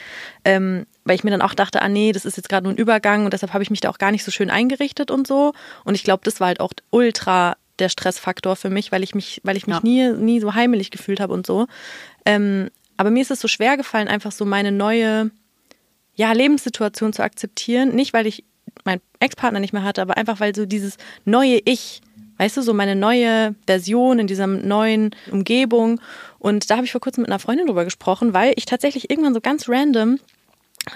ähm, 0.46 0.86
weil 1.06 1.16
ich 1.16 1.24
mir 1.24 1.32
dann 1.32 1.42
auch 1.42 1.54
dachte, 1.54 1.82
ah 1.82 1.90
nee, 1.90 2.12
das 2.12 2.26
ist 2.26 2.38
jetzt 2.38 2.50
gerade 2.50 2.64
nur 2.64 2.74
ein 2.74 2.78
Übergang 2.78 3.26
und 3.26 3.34
deshalb 3.34 3.54
habe 3.54 3.64
ich 3.64 3.70
mich 3.70 3.82
da 3.82 3.90
auch 3.90 3.98
gar 3.98 4.12
nicht 4.12 4.24
so 4.24 4.32
schön 4.32 4.50
eingerichtet 4.50 5.12
und 5.12 5.28
so. 5.28 5.54
Und 5.84 5.96
ich 5.96 6.04
glaube, 6.04 6.22
das 6.24 6.40
war 6.40 6.48
halt 6.48 6.60
auch 6.60 6.74
ultra 6.90 7.58
der 7.80 7.90
Stressfaktor 7.90 8.56
für 8.56 8.70
mich, 8.70 8.92
weil 8.92 9.04
ich 9.04 9.16
mich, 9.16 9.42
weil 9.44 9.58
ich 9.58 9.68
mich 9.68 9.76
ja. 9.76 9.82
nie, 9.84 10.12
nie 10.12 10.40
so 10.40 10.54
heimelig 10.54 10.92
gefühlt 10.92 11.20
habe 11.20 11.34
und 11.34 11.46
so. 11.46 11.68
Ähm, 12.26 12.70
aber 12.98 13.10
mir 13.10 13.22
ist 13.22 13.32
es 13.32 13.40
so 13.40 13.48
schwer 13.48 13.78
gefallen, 13.78 14.08
einfach 14.08 14.32
so 14.32 14.46
meine 14.46 14.72
neue 14.72 15.32
ja, 16.16 16.32
Lebenssituation 16.32 17.14
zu 17.14 17.24
akzeptieren. 17.24 17.96
Nicht, 17.96 18.14
weil 18.14 18.28
ich 18.28 18.44
meinen 18.86 19.02
Ex-Partner 19.20 19.60
nicht 19.60 19.74
mehr 19.74 19.84
hatte, 19.84 20.02
aber 20.02 20.18
einfach, 20.18 20.40
weil 20.40 20.56
so 20.56 20.66
dieses 20.66 20.98
neue 21.26 21.60
Ich, 21.66 22.02
weißt 22.38 22.58
du, 22.58 22.62
so 22.62 22.74
meine 22.74 22.96
neue 22.96 23.56
Version 23.66 24.20
in 24.20 24.28
dieser 24.28 24.48
neuen 24.48 25.16
Umgebung. 25.32 26.00
Und 26.42 26.72
da 26.72 26.78
habe 26.78 26.86
ich 26.86 26.92
vor 26.92 27.02
kurzem 27.02 27.22
mit 27.22 27.30
einer 27.30 27.38
Freundin 27.38 27.68
drüber 27.68 27.86
gesprochen, 27.86 28.34
weil 28.34 28.54
ich 28.56 28.66
tatsächlich 28.66 29.12
irgendwann 29.12 29.36
so 29.36 29.42
ganz 29.42 29.70
random 29.70 30.20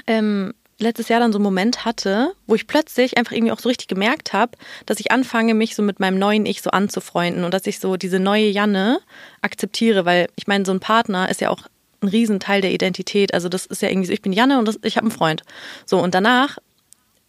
ähm, 0.08 0.56
letztes 0.80 1.08
Jahr 1.08 1.20
dann 1.20 1.32
so 1.32 1.38
einen 1.38 1.44
Moment 1.44 1.86
hatte, 1.86 2.34
wo 2.48 2.56
ich 2.56 2.66
plötzlich 2.66 3.20
einfach 3.20 3.32
irgendwie 3.32 3.52
auch 3.52 3.60
so 3.60 3.70
richtig 3.70 3.88
gemerkt 3.88 4.34
habe, 4.34 4.58
dass 4.88 5.00
ich 5.00 5.12
anfange, 5.12 5.54
mich 5.54 5.76
so 5.76 5.84
mit 5.84 6.00
meinem 6.00 6.18
neuen 6.18 6.48
Ich 6.48 6.64
so 6.64 6.72
anzufreunden 6.72 7.44
und 7.44 7.54
dass 7.54 7.68
ich 7.68 7.80
so 7.80 7.96
diese 7.96 8.20
neue 8.20 8.48
Janne 8.48 9.00
akzeptiere, 9.44 10.04
weil 10.04 10.30
ich 10.36 10.48
meine, 10.48 10.66
so 10.66 10.72
ein 10.72 10.80
Partner 10.80 11.30
ist 11.30 11.42
ja 11.42 11.52
auch 11.52 11.62
ein 12.02 12.08
Riesenteil 12.08 12.62
der 12.62 12.72
Identität. 12.72 13.32
Also 13.36 13.48
das 13.48 13.68
ist 13.68 13.84
ja 13.84 13.90
irgendwie 13.90 14.08
so, 14.08 14.14
ich 14.14 14.24
bin 14.24 14.34
Janne 14.34 14.58
und 14.58 14.68
das, 14.68 14.80
ich 14.82 14.98
habe 14.98 15.06
einen 15.06 15.16
Freund. 15.16 15.44
So, 15.86 16.00
und 16.00 16.16
danach 16.16 16.58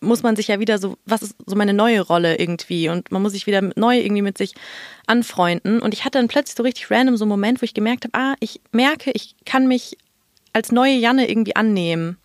muss 0.01 0.23
man 0.23 0.37
sich 0.37 0.49
ja 0.49 0.61
wieder 0.61 0.79
so, 0.79 0.97
was 1.05 1.23
ist 1.23 1.37
so 1.47 1.57
meine 1.57 1.73
neue 1.73 2.01
Rolle 2.01 2.39
irgendwie 2.39 2.89
und 2.89 3.11
man 3.11 3.23
muss 3.23 3.33
sich 3.33 3.47
wieder 3.47 3.63
neu 3.77 3.99
irgendwie 3.99 4.23
mit 4.23 4.39
sich 4.39 4.55
anfreunden. 5.07 5.81
Und 5.81 5.95
ich 5.95 6.05
hatte 6.05 6.19
dann 6.19 6.29
plötzlich 6.29 6.57
so 6.57 6.63
richtig 6.63 6.91
random 6.91 7.17
so 7.17 7.25
einen 7.25 7.31
Moment, 7.31 7.63
wo 7.63 7.65
ich 7.65 7.75
gemerkt 7.75 8.05
habe, 8.05 8.15
ah, 8.17 8.35
ich 8.41 8.61
merke, 8.73 9.11
ich 9.13 9.35
kann 9.45 9.67
mich 9.67 9.97
als 10.53 10.73
neue 10.73 10.95
Janne 10.95 11.29
irgendwie 11.29 11.57
annehmen, 11.57 12.19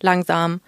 langsam. 0.00 0.60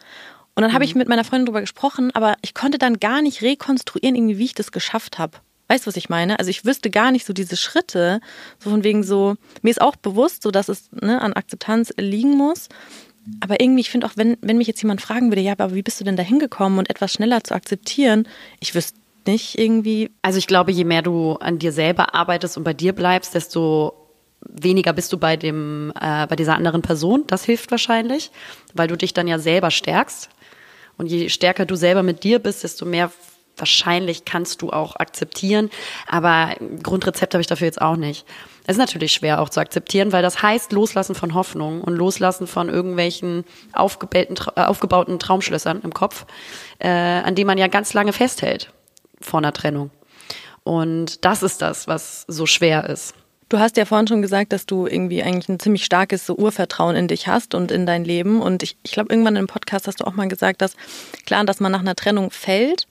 Und 0.54 0.62
dann 0.62 0.72
habe 0.72 0.84
ich 0.84 0.94
mhm. 0.94 0.98
mit 0.98 1.08
meiner 1.08 1.24
Freundin 1.24 1.46
darüber 1.46 1.60
gesprochen, 1.60 2.10
aber 2.14 2.36
ich 2.42 2.54
konnte 2.54 2.78
dann 2.78 2.98
gar 2.98 3.22
nicht 3.22 3.42
rekonstruieren, 3.42 4.16
irgendwie, 4.16 4.38
wie 4.38 4.46
ich 4.46 4.54
das 4.54 4.72
geschafft 4.72 5.18
habe. 5.18 5.38
Weißt 5.68 5.84
du, 5.84 5.88
was 5.88 5.96
ich 5.96 6.08
meine? 6.08 6.38
Also 6.38 6.50
ich 6.50 6.64
wüsste 6.64 6.90
gar 6.90 7.12
nicht 7.12 7.26
so 7.26 7.32
diese 7.32 7.56
Schritte, 7.56 8.20
so 8.58 8.70
von 8.70 8.84
wegen 8.84 9.04
so, 9.04 9.36
mir 9.62 9.70
ist 9.70 9.80
auch 9.80 9.96
bewusst, 9.96 10.42
so 10.42 10.50
dass 10.50 10.68
es 10.68 10.90
ne, 10.92 11.20
an 11.20 11.34
Akzeptanz 11.34 11.92
liegen 11.98 12.36
muss. 12.36 12.68
Aber 13.40 13.60
irgendwie, 13.60 13.80
ich 13.80 13.90
finde 13.90 14.06
auch, 14.06 14.12
wenn, 14.16 14.36
wenn 14.40 14.58
mich 14.58 14.66
jetzt 14.66 14.82
jemand 14.82 15.00
fragen 15.00 15.30
würde, 15.30 15.40
ja, 15.40 15.52
aber 15.52 15.74
wie 15.74 15.82
bist 15.82 16.00
du 16.00 16.04
denn 16.04 16.16
da 16.16 16.22
hingekommen 16.22 16.78
und 16.78 16.90
etwas 16.90 17.12
schneller 17.12 17.44
zu 17.44 17.54
akzeptieren, 17.54 18.26
ich 18.60 18.74
wüsste 18.74 18.98
nicht 19.26 19.58
irgendwie. 19.58 20.10
Also 20.22 20.38
ich 20.38 20.46
glaube, 20.46 20.72
je 20.72 20.84
mehr 20.84 21.02
du 21.02 21.34
an 21.34 21.58
dir 21.58 21.72
selber 21.72 22.14
arbeitest 22.14 22.56
und 22.56 22.64
bei 22.64 22.74
dir 22.74 22.92
bleibst, 22.92 23.34
desto 23.34 23.92
weniger 24.40 24.92
bist 24.92 25.12
du 25.12 25.18
bei 25.18 25.36
dem, 25.36 25.92
äh, 26.00 26.26
bei 26.26 26.36
dieser 26.36 26.54
anderen 26.54 26.82
Person. 26.82 27.24
Das 27.26 27.44
hilft 27.44 27.70
wahrscheinlich, 27.70 28.30
weil 28.74 28.88
du 28.88 28.96
dich 28.96 29.14
dann 29.14 29.28
ja 29.28 29.38
selber 29.38 29.70
stärkst. 29.70 30.30
Und 30.96 31.06
je 31.06 31.28
stärker 31.28 31.66
du 31.66 31.76
selber 31.76 32.02
mit 32.02 32.24
dir 32.24 32.38
bist, 32.38 32.64
desto 32.64 32.84
mehr 32.84 33.12
wahrscheinlich 33.58 34.24
kannst 34.24 34.62
du 34.62 34.70
auch 34.70 34.96
akzeptieren. 34.96 35.70
Aber 36.06 36.54
Grundrezept 36.82 37.34
habe 37.34 37.40
ich 37.40 37.46
dafür 37.46 37.66
jetzt 37.66 37.80
auch 37.80 37.96
nicht. 37.96 38.26
Es 38.66 38.74
ist 38.74 38.80
natürlich 38.80 39.12
schwer 39.12 39.40
auch 39.40 39.48
zu 39.48 39.60
akzeptieren, 39.60 40.12
weil 40.12 40.22
das 40.22 40.42
heißt 40.42 40.72
Loslassen 40.72 41.14
von 41.14 41.32
Hoffnung 41.32 41.80
und 41.80 41.94
Loslassen 41.94 42.46
von 42.46 42.68
irgendwelchen 42.68 43.44
aufgebauten, 43.72 44.36
äh, 44.56 44.60
aufgebauten 44.62 45.18
Traumschlössern 45.18 45.80
im 45.82 45.94
Kopf, 45.94 46.26
äh, 46.78 46.88
an 46.88 47.34
denen 47.34 47.46
man 47.46 47.56
ja 47.56 47.68
ganz 47.68 47.94
lange 47.94 48.12
festhält 48.12 48.72
vor 49.20 49.38
einer 49.38 49.52
Trennung. 49.52 49.90
Und 50.64 51.24
das 51.24 51.42
ist 51.42 51.62
das, 51.62 51.88
was 51.88 52.26
so 52.28 52.44
schwer 52.44 52.90
ist. 52.90 53.14
Du 53.48 53.58
hast 53.58 53.78
ja 53.78 53.86
vorhin 53.86 54.06
schon 54.06 54.20
gesagt, 54.20 54.52
dass 54.52 54.66
du 54.66 54.86
irgendwie 54.86 55.22
eigentlich 55.22 55.48
ein 55.48 55.58
ziemlich 55.58 55.86
starkes 55.86 56.26
so 56.26 56.36
Urvertrauen 56.36 56.94
in 56.94 57.08
dich 57.08 57.26
hast 57.26 57.54
und 57.54 57.70
in 57.72 57.86
dein 57.86 58.04
Leben. 58.04 58.42
Und 58.42 58.62
ich, 58.62 58.76
ich 58.82 58.92
glaube, 58.92 59.10
irgendwann 59.10 59.36
im 59.36 59.46
Podcast 59.46 59.86
hast 59.86 60.00
du 60.00 60.04
auch 60.04 60.12
mal 60.12 60.28
gesagt, 60.28 60.60
dass 60.60 60.76
klar, 61.24 61.44
dass 61.44 61.60
man 61.60 61.72
nach 61.72 61.80
einer 61.80 61.96
Trennung 61.96 62.30
fällt, 62.30 62.86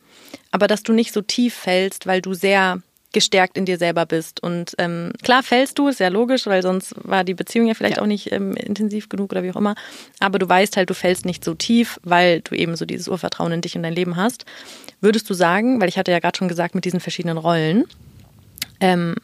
aber 0.52 0.68
dass 0.68 0.84
du 0.84 0.94
nicht 0.94 1.14
so 1.14 1.22
tief 1.22 1.54
fällst, 1.54 2.08
weil 2.08 2.22
du 2.22 2.34
sehr 2.34 2.82
gestärkt 3.14 3.58
in 3.58 3.66
dir 3.66 3.78
selber 3.78 4.06
bist. 4.06 4.44
Und 4.44 4.76
ähm, 4.78 5.12
klar 5.24 5.42
fällst 5.42 5.80
du, 5.80 5.88
ist 5.88 6.00
ja 6.00 6.10
logisch, 6.10 6.46
weil 6.46 6.62
sonst 6.62 6.94
war 6.98 7.24
die 7.24 7.34
Beziehung 7.34 7.68
ja 7.68 7.74
vielleicht 7.74 7.98
ja. 7.98 8.04
auch 8.04 8.08
nicht 8.08 8.32
ähm, 8.32 8.54
intensiv 8.56 9.10
genug 9.10 9.32
oder 9.32 9.44
wie 9.44 9.52
auch 9.52 9.56
immer. 9.56 9.76
Aber 10.20 10.40
du 10.40 10.48
weißt 10.48 10.78
halt, 10.78 10.90
du 10.90 10.94
fällst 10.94 11.26
nicht 11.26 11.44
so 11.44 11.54
tief, 11.54 12.00
weil 12.04 12.42
du 12.42 12.54
eben 12.54 12.76
so 12.76 12.86
dieses 12.86 13.08
Urvertrauen 13.08 13.52
in 13.54 13.62
dich 13.62 13.76
und 13.76 13.84
dein 13.84 13.94
Leben 13.94 14.18
hast. 14.18 14.46
Würdest 15.02 15.30
du 15.30 15.34
sagen, 15.34 15.80
weil 15.80 15.90
ich 15.90 15.98
hatte 15.98 16.12
ja 16.12 16.20
gerade 16.20 16.38
schon 16.38 16.48
gesagt 16.48 16.76
mit 16.76 16.86
diesen 16.86 17.00
verschiedenen 17.00 17.38
Rollen, 17.38 17.86
ähm, 18.80 19.16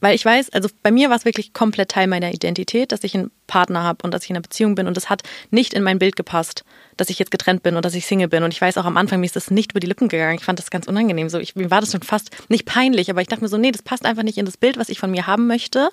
weil 0.00 0.14
ich 0.14 0.24
weiß, 0.24 0.50
also 0.50 0.68
bei 0.82 0.90
mir 0.90 1.10
war 1.10 1.16
es 1.16 1.24
wirklich 1.24 1.52
komplett 1.52 1.90
Teil 1.90 2.06
meiner 2.06 2.32
Identität, 2.32 2.92
dass 2.92 3.02
ich 3.02 3.14
einen 3.14 3.30
Partner 3.46 3.82
habe 3.82 3.98
und 4.02 4.14
dass 4.14 4.24
ich 4.24 4.30
in 4.30 4.36
einer 4.36 4.42
Beziehung 4.42 4.74
bin. 4.74 4.86
Und 4.86 4.96
das 4.96 5.10
hat 5.10 5.22
nicht 5.50 5.74
in 5.74 5.82
mein 5.82 5.98
Bild 5.98 6.14
gepasst, 6.14 6.64
dass 6.96 7.10
ich 7.10 7.18
jetzt 7.18 7.30
getrennt 7.30 7.62
bin 7.62 7.74
und 7.76 7.84
dass 7.84 7.94
ich 7.94 8.06
Single 8.06 8.28
bin. 8.28 8.44
Und 8.44 8.52
ich 8.52 8.60
weiß 8.60 8.78
auch 8.78 8.84
am 8.84 8.96
Anfang, 8.96 9.20
mir 9.20 9.26
ist 9.26 9.34
das 9.34 9.50
nicht 9.50 9.72
über 9.72 9.80
die 9.80 9.86
Lippen 9.88 10.08
gegangen. 10.08 10.38
Ich 10.38 10.44
fand 10.44 10.58
das 10.58 10.70
ganz 10.70 10.86
unangenehm. 10.86 11.28
So, 11.28 11.38
ich, 11.38 11.56
mir 11.56 11.70
war 11.70 11.80
das 11.80 11.92
schon 11.92 12.02
fast 12.02 12.30
nicht 12.48 12.64
peinlich, 12.64 13.10
aber 13.10 13.20
ich 13.20 13.26
dachte 13.26 13.42
mir 13.42 13.48
so, 13.48 13.58
nee, 13.58 13.72
das 13.72 13.82
passt 13.82 14.04
einfach 14.04 14.22
nicht 14.22 14.38
in 14.38 14.46
das 14.46 14.56
Bild, 14.56 14.76
was 14.76 14.88
ich 14.88 15.00
von 15.00 15.10
mir 15.10 15.26
haben 15.26 15.46
möchte. 15.48 15.90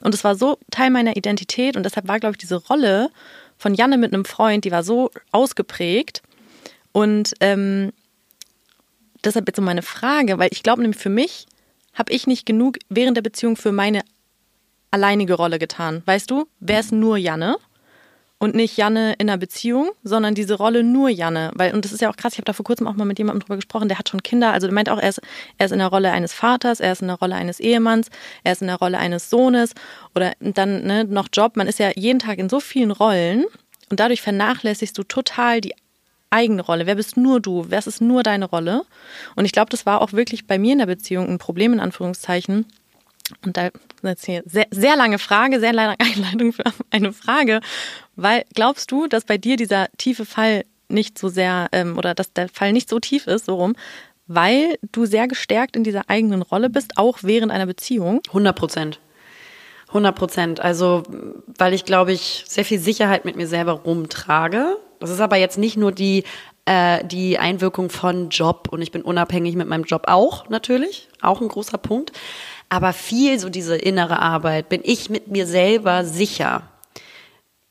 Und 0.00 0.14
es 0.14 0.24
war 0.24 0.34
so 0.34 0.58
Teil 0.70 0.90
meiner 0.90 1.16
Identität. 1.16 1.76
Und 1.76 1.84
deshalb 1.84 2.08
war, 2.08 2.20
glaube 2.20 2.32
ich, 2.32 2.38
diese 2.38 2.56
Rolle 2.56 3.10
von 3.58 3.74
Janne 3.74 3.98
mit 3.98 4.14
einem 4.14 4.24
Freund, 4.24 4.64
die 4.64 4.72
war 4.72 4.82
so 4.82 5.10
ausgeprägt. 5.30 6.22
Und 6.92 7.34
ähm, 7.40 7.92
deshalb 9.24 9.46
jetzt 9.46 9.56
so 9.56 9.62
meine 9.62 9.82
Frage, 9.82 10.38
weil 10.38 10.48
ich 10.52 10.62
glaube 10.62 10.82
nämlich 10.82 11.00
für 11.00 11.10
mich 11.10 11.46
habe 11.92 12.12
ich 12.12 12.26
nicht 12.26 12.46
genug 12.46 12.78
während 12.88 13.16
der 13.16 13.22
Beziehung 13.22 13.56
für 13.56 13.72
meine 13.72 14.02
alleinige 14.90 15.34
Rolle 15.34 15.58
getan. 15.58 16.02
Weißt 16.06 16.30
du, 16.30 16.46
wäre 16.60 16.80
es 16.80 16.92
nur 16.92 17.16
Janne 17.16 17.56
und 18.42 18.56
nicht 18.56 18.76
Janne 18.76 19.14
in 19.18 19.30
einer 19.30 19.38
Beziehung, 19.38 19.92
sondern 20.02 20.34
diese 20.34 20.54
Rolle 20.54 20.82
nur 20.82 21.08
Janne. 21.08 21.52
Weil, 21.54 21.74
und 21.74 21.84
das 21.84 21.92
ist 21.92 22.00
ja 22.00 22.10
auch 22.10 22.16
krass, 22.16 22.32
ich 22.32 22.38
habe 22.38 22.44
da 22.44 22.52
vor 22.52 22.64
kurzem 22.64 22.86
auch 22.88 22.94
mal 22.94 23.04
mit 23.04 23.18
jemandem 23.18 23.40
drüber 23.40 23.54
gesprochen, 23.54 23.88
der 23.88 23.98
hat 23.98 24.08
schon 24.08 24.22
Kinder. 24.22 24.52
Also 24.52 24.66
der 24.66 24.74
meint 24.74 24.90
auch, 24.90 24.98
er 24.98 25.10
ist, 25.10 25.20
er 25.58 25.66
ist 25.66 25.72
in 25.72 25.78
der 25.78 25.88
Rolle 25.88 26.10
eines 26.10 26.32
Vaters, 26.32 26.80
er 26.80 26.92
ist 26.92 27.02
in 27.02 27.08
der 27.08 27.18
Rolle 27.18 27.36
eines 27.36 27.60
Ehemanns, 27.60 28.08
er 28.42 28.52
ist 28.52 28.60
in 28.60 28.68
der 28.68 28.76
Rolle 28.76 28.98
eines 28.98 29.30
Sohnes 29.30 29.74
oder 30.14 30.32
dann 30.40 30.84
ne, 30.84 31.04
noch 31.04 31.28
Job. 31.32 31.56
Man 31.56 31.68
ist 31.68 31.78
ja 31.78 31.90
jeden 31.94 32.18
Tag 32.18 32.38
in 32.38 32.48
so 32.48 32.60
vielen 32.60 32.90
Rollen 32.90 33.44
und 33.90 34.00
dadurch 34.00 34.22
vernachlässigst 34.22 34.98
du 34.98 35.04
total 35.04 35.60
die 35.60 35.74
eigene 36.32 36.62
Rolle? 36.62 36.86
Wer 36.86 36.94
bist 36.94 37.16
nur 37.16 37.40
du? 37.40 37.66
Wer 37.68 37.78
ist 37.78 38.00
nur 38.00 38.22
deine 38.22 38.46
Rolle? 38.46 38.82
Und 39.36 39.44
ich 39.44 39.52
glaube, 39.52 39.70
das 39.70 39.86
war 39.86 40.00
auch 40.00 40.12
wirklich 40.12 40.46
bei 40.46 40.58
mir 40.58 40.72
in 40.72 40.78
der 40.78 40.86
Beziehung 40.86 41.28
ein 41.28 41.38
Problem, 41.38 41.72
in 41.72 41.80
Anführungszeichen. 41.80 42.66
Und 43.44 43.56
da 43.56 43.70
jetzt 44.02 44.26
hier 44.26 44.42
sehr, 44.46 44.66
sehr 44.70 44.96
lange 44.96 45.18
Frage, 45.18 45.60
sehr 45.60 45.72
lange 45.72 45.96
Einleitung 45.98 46.52
für 46.52 46.64
eine 46.90 47.12
Frage. 47.12 47.60
Weil 48.16 48.44
glaubst 48.54 48.90
du, 48.90 49.06
dass 49.06 49.24
bei 49.24 49.38
dir 49.38 49.56
dieser 49.56 49.88
tiefe 49.98 50.24
Fall 50.24 50.64
nicht 50.88 51.18
so 51.18 51.28
sehr, 51.28 51.68
ähm, 51.72 51.96
oder 51.96 52.14
dass 52.14 52.32
der 52.32 52.48
Fall 52.48 52.72
nicht 52.72 52.88
so 52.88 52.98
tief 52.98 53.26
ist, 53.26 53.46
so 53.46 53.54
rum, 53.54 53.74
weil 54.26 54.78
du 54.92 55.06
sehr 55.06 55.28
gestärkt 55.28 55.76
in 55.76 55.84
dieser 55.84 56.08
eigenen 56.08 56.42
Rolle 56.42 56.70
bist, 56.70 56.96
auch 56.96 57.18
während 57.22 57.52
einer 57.52 57.66
Beziehung? 57.66 58.20
100 58.28 58.56
Prozent. 58.56 59.00
100 59.88 60.14
Prozent. 60.14 60.60
Also, 60.60 61.02
weil 61.58 61.74
ich, 61.74 61.84
glaube 61.84 62.12
ich, 62.12 62.44
sehr 62.46 62.64
viel 62.64 62.78
Sicherheit 62.78 63.24
mit 63.24 63.36
mir 63.36 63.46
selber 63.46 63.72
rumtrage 63.72 64.76
das 65.02 65.10
ist 65.10 65.20
aber 65.20 65.36
jetzt 65.36 65.58
nicht 65.58 65.76
nur 65.76 65.92
die, 65.92 66.24
äh, 66.64 67.04
die 67.04 67.38
Einwirkung 67.38 67.90
von 67.90 68.28
Job 68.28 68.68
und 68.70 68.82
ich 68.82 68.92
bin 68.92 69.02
unabhängig 69.02 69.56
mit 69.56 69.68
meinem 69.68 69.84
Job 69.84 70.04
auch 70.06 70.48
natürlich, 70.48 71.08
auch 71.20 71.40
ein 71.40 71.48
großer 71.48 71.78
Punkt. 71.78 72.12
Aber 72.68 72.92
viel 72.92 73.38
so 73.38 73.50
diese 73.50 73.76
innere 73.76 74.20
Arbeit, 74.20 74.68
bin 74.68 74.80
ich 74.84 75.10
mit 75.10 75.28
mir 75.28 75.46
selber 75.46 76.04
sicher. 76.04 76.62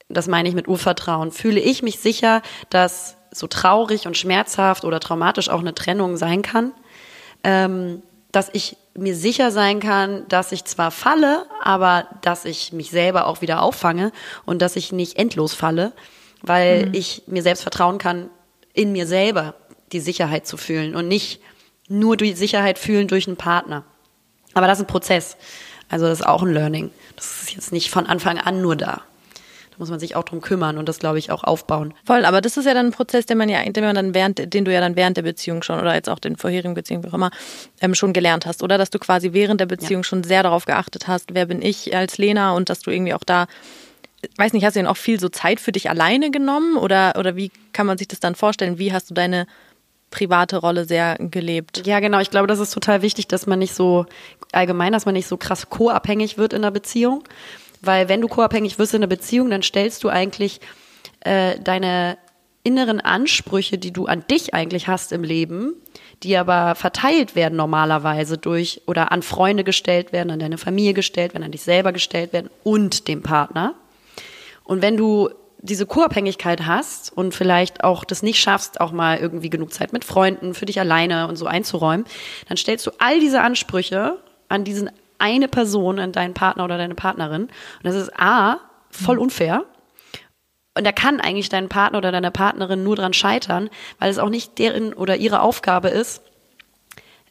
Das 0.09 0.27
meine 0.27 0.49
ich 0.49 0.55
mit 0.55 0.67
Urvertrauen. 0.67 1.32
Fühle 1.32 1.59
ich 1.59 1.82
mich 1.82 1.99
sicher, 1.99 2.41
dass 2.69 3.15
so 3.32 3.47
traurig 3.47 4.07
und 4.07 4.17
schmerzhaft 4.17 4.84
oder 4.84 4.99
traumatisch 4.99 5.49
auch 5.49 5.61
eine 5.61 5.73
Trennung 5.73 6.17
sein 6.17 6.41
kann, 6.41 6.73
ähm, 7.43 8.03
dass 8.32 8.49
ich 8.51 8.77
mir 8.93 9.15
sicher 9.15 9.51
sein 9.51 9.79
kann, 9.79 10.27
dass 10.27 10.51
ich 10.51 10.65
zwar 10.65 10.91
falle, 10.91 11.45
aber 11.63 12.07
dass 12.21 12.43
ich 12.43 12.73
mich 12.73 12.91
selber 12.91 13.25
auch 13.25 13.41
wieder 13.41 13.61
auffange 13.61 14.11
und 14.45 14.61
dass 14.61 14.75
ich 14.75 14.91
nicht 14.91 15.17
endlos 15.17 15.53
falle 15.53 15.93
weil 16.41 16.87
mhm. 16.87 16.93
ich 16.93 17.23
mir 17.27 17.43
selbst 17.43 17.61
vertrauen 17.61 17.97
kann, 17.97 18.29
in 18.73 18.91
mir 18.91 19.07
selber 19.07 19.55
die 19.91 19.99
Sicherheit 19.99 20.47
zu 20.47 20.57
fühlen 20.57 20.95
und 20.95 21.07
nicht 21.07 21.41
nur 21.87 22.17
die 22.17 22.33
Sicherheit 22.33 22.79
fühlen 22.79 23.07
durch 23.07 23.27
einen 23.27 23.37
Partner. 23.37 23.83
Aber 24.53 24.67
das 24.67 24.79
ist 24.79 24.85
ein 24.85 24.87
Prozess. 24.87 25.37
Also 25.89 26.07
das 26.07 26.21
ist 26.21 26.25
auch 26.25 26.41
ein 26.41 26.53
Learning. 26.53 26.89
Das 27.15 27.43
ist 27.43 27.53
jetzt 27.53 27.71
nicht 27.71 27.89
von 27.91 28.05
Anfang 28.07 28.37
an 28.37 28.61
nur 28.61 28.75
da. 28.75 29.01
Da 29.71 29.77
muss 29.77 29.89
man 29.89 29.99
sich 29.99 30.15
auch 30.15 30.23
drum 30.23 30.41
kümmern 30.41 30.77
und 30.77 30.87
das, 30.87 30.99
glaube 30.99 31.19
ich, 31.19 31.31
auch 31.31 31.43
aufbauen. 31.43 31.93
Voll, 32.05 32.23
aber 32.25 32.39
das 32.39 32.57
ist 32.57 32.65
ja 32.65 32.73
dann 32.73 32.87
ein 32.87 32.91
Prozess, 32.91 33.25
den 33.25 33.37
man 33.37 33.49
ja, 33.49 33.63
den 33.63 33.83
man 33.83 33.95
dann 33.95 34.13
während, 34.13 34.53
den 34.53 34.65
du 34.65 34.73
ja 34.73 34.79
dann 34.79 34.95
während 34.95 35.17
der 35.17 35.23
Beziehung 35.23 35.63
schon 35.63 35.79
oder 35.79 35.93
jetzt 35.93 36.09
auch 36.09 36.19
den 36.19 36.37
vorherigen 36.37 36.73
Beziehungen, 36.73 37.03
wie 37.03 37.09
auch 37.09 37.13
immer, 37.13 37.31
ähm, 37.81 37.93
schon 37.93 38.13
gelernt 38.13 38.45
hast, 38.45 38.63
oder? 38.63 38.77
Dass 38.77 38.89
du 38.89 38.99
quasi 38.99 39.33
während 39.33 39.59
der 39.59 39.65
Beziehung 39.65 40.01
ja. 40.01 40.05
schon 40.05 40.23
sehr 40.23 40.43
darauf 40.43 40.65
geachtet 40.65 41.07
hast, 41.07 41.33
wer 41.33 41.45
bin 41.45 41.61
ich 41.61 41.95
als 41.95 42.17
Lena 42.17 42.53
und 42.53 42.69
dass 42.69 42.79
du 42.79 42.91
irgendwie 42.91 43.13
auch 43.13 43.23
da 43.25 43.47
weiß 44.38 44.53
nicht, 44.53 44.65
hast 44.65 44.76
du 44.76 44.80
denn 44.80 44.88
auch 44.88 44.97
viel 44.97 45.19
so 45.19 45.30
Zeit 45.30 45.59
für 45.59 45.72
dich 45.72 45.89
alleine 45.89 46.32
genommen 46.32 46.78
oder, 46.78 47.15
oder 47.17 47.36
wie 47.36 47.51
kann 47.74 47.88
man 47.88 47.97
sich 47.97 48.07
das 48.07 48.19
dann 48.19 48.36
vorstellen? 48.36 48.78
Wie 48.78 48.93
hast 48.93 49.09
du 49.09 49.13
deine 49.13 49.47
private 50.11 50.57
Rolle 50.57 50.86
sehr 50.86 51.17
gelebt? 51.19 51.86
Ja, 51.88 51.99
genau. 51.99 52.19
Ich 52.19 52.30
glaube, 52.30 52.47
das 52.47 52.59
ist 52.59 52.72
total 52.72 53.01
wichtig, 53.01 53.28
dass 53.28 53.47
man 53.47 53.59
nicht 53.59 53.74
so 53.74 54.05
allgemein, 54.51 54.91
dass 54.91 55.05
man 55.05 55.13
nicht 55.13 55.28
so 55.28 55.38
krass 55.38 55.69
co-abhängig 55.69 56.38
wird 56.38 56.53
in 56.53 56.59
einer 56.59 56.72
Beziehung. 56.72 57.24
Weil 57.82 58.09
wenn 58.09 58.22
du 58.22 58.28
co-abhängig 58.28 58.78
wirst 58.78 58.93
in 58.93 58.99
einer 58.99 59.07
Beziehung, 59.07 59.49
dann 59.49 59.63
stellst 59.63 60.03
du 60.03 60.09
eigentlich 60.09 60.59
äh, 61.22 61.59
deine 61.59 62.17
inneren 62.63 63.01
Ansprüche, 63.01 63.80
die 63.80 63.91
du 63.91 64.05
an 64.05 64.24
dich 64.30 64.53
eigentlich 64.53 64.88
hast 64.88 65.11
im 65.11 65.24
Leben, 65.24 65.74
die 66.22 66.38
aber 66.38 66.76
verteilt 66.76 67.36
werden 67.36 67.55
normalerweise 67.55 68.38
durch 68.38 68.82
oder 68.86 69.11
an 69.11 69.24
Freunde 69.24 69.63
gestellt 69.63 70.13
werden, 70.13 70.30
an 70.30 70.39
deine 70.39 70.59
Familie 70.59 70.93
gestellt 70.93 71.34
werden, 71.34 71.43
an 71.43 71.51
dich 71.51 71.63
selber 71.63 71.91
gestellt 71.91 72.34
werden 72.34 72.51
und 72.63 73.07
dem 73.07 73.24
Partner. 73.24 73.74
Und 74.72 74.82
wenn 74.82 74.95
du 74.95 75.30
diese 75.57 75.86
Co-Abhängigkeit 75.86 76.65
hast 76.65 77.11
und 77.11 77.36
vielleicht 77.36 77.84
auch 77.84 78.05
das 78.05 78.24
nicht 78.24 78.39
schaffst, 78.39 78.80
auch 78.80 78.93
mal 78.93 79.17
irgendwie 79.17 79.49
genug 79.49 79.74
Zeit 79.74 79.91
mit 79.91 80.05
Freunden 80.05 80.53
für 80.53 80.65
dich 80.65 80.80
alleine 80.80 81.28
und 81.28 81.36
so 81.36 81.45
einzuräumen, 81.45 82.05
dann 82.47 82.55
stellst 82.55 82.88
du 82.88 82.91
all 82.97 83.19
diese 83.19 83.41
Ansprüche 83.41 84.24
an 84.47 84.63
diesen 84.63 84.89
eine 85.19 85.49
Person, 85.49 85.99
an 85.99 86.13
deinen 86.13 86.34
Partner 86.34 86.63
oder 86.63 86.78
deine 86.78 86.95
Partnerin. 86.95 87.41
Und 87.43 87.51
das 87.84 87.95
ist 87.95 88.17
A, 88.17 88.61
voll 88.89 89.17
mhm. 89.17 89.24
unfair. 89.24 89.65
Und 90.78 90.88
da 90.88 90.93
kann 90.93 91.19
eigentlich 91.19 91.49
dein 91.49 91.67
Partner 91.67 91.97
oder 91.97 92.13
deine 92.13 92.32
Partnerin 92.32 92.82
nur 92.82 92.95
dran 92.95 93.11
scheitern, 93.11 93.69
weil 93.99 94.09
es 94.09 94.19
auch 94.19 94.30
nicht 94.30 94.57
deren 94.57 94.93
oder 94.93 95.17
ihre 95.17 95.41
Aufgabe 95.41 95.89
ist, 95.89 96.22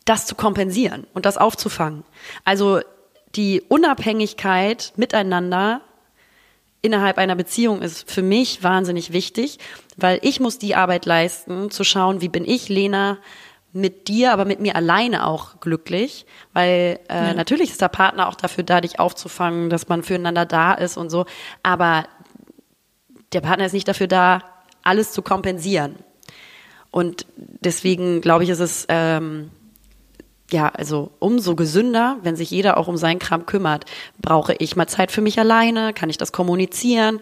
das 0.05 0.26
zu 0.26 0.34
kompensieren 0.34 1.07
und 1.14 1.24
das 1.24 1.38
aufzufangen. 1.38 2.05
Also 2.45 2.80
die 3.34 3.62
Unabhängigkeit 3.62 4.93
miteinander 4.97 5.80
innerhalb 6.83 7.18
einer 7.18 7.37
Beziehung 7.37 7.83
ist 7.83 8.11
für 8.11 8.22
mich 8.22 8.62
wahnsinnig 8.62 9.12
wichtig, 9.12 9.59
weil 9.97 10.18
ich 10.22 10.41
muss 10.41 10.59
die 10.59 10.74
Arbeit 10.74 11.07
leisten, 11.07 11.70
zu 11.70 11.85
schauen, 11.85 12.20
wie 12.20 12.28
bin 12.28 12.45
ich, 12.45 12.68
Lena, 12.68 13.18
mit 13.72 14.09
dir, 14.09 14.33
aber 14.33 14.45
mit 14.45 14.61
mir 14.61 14.74
alleine 14.74 15.26
auch 15.26 15.61
glücklich, 15.61 16.26
weil 16.53 16.99
äh, 17.09 17.28
ja. 17.28 17.35
natürlich 17.35 17.70
ist 17.70 17.81
der 17.81 17.89
Partner 17.89 18.28
auch 18.28 18.35
dafür 18.35 18.64
da, 18.64 18.81
dich 18.81 18.99
aufzufangen, 18.99 19.70
dass 19.70 19.89
man 19.89 20.03
füreinander 20.03 20.45
da 20.45 20.72
ist 20.74 20.97
und 20.97 21.11
so, 21.11 21.26
aber 21.62 22.07
der 23.33 23.43
Partner 23.43 23.66
ist 23.66 23.72
nicht 23.72 23.87
dafür 23.87 24.09
da, 24.09 24.43
alles 24.83 25.12
zu 25.12 25.22
kompensieren. 25.22 25.97
Und 26.91 27.26
deswegen 27.37 28.20
glaube 28.20 28.43
ich, 28.43 28.51
ist 28.51 28.59
es 28.59 28.87
ähm, 28.89 29.51
ja, 30.53 30.68
also 30.68 31.11
umso 31.18 31.55
gesünder, 31.55 32.18
wenn 32.22 32.36
sich 32.36 32.51
jeder 32.51 32.76
auch 32.76 32.88
um 32.88 32.96
seinen 32.96 33.18
Kram 33.18 33.46
kümmert. 33.46 33.84
Brauche 34.20 34.55
ich 34.55 34.76
mal 34.76 34.86
Zeit 34.86 35.12
für 35.12 35.20
mich 35.20 35.38
alleine? 35.38 35.92
Kann 35.92 36.11
ich 36.11 36.18
das 36.18 36.32
kommunizieren? 36.32 37.20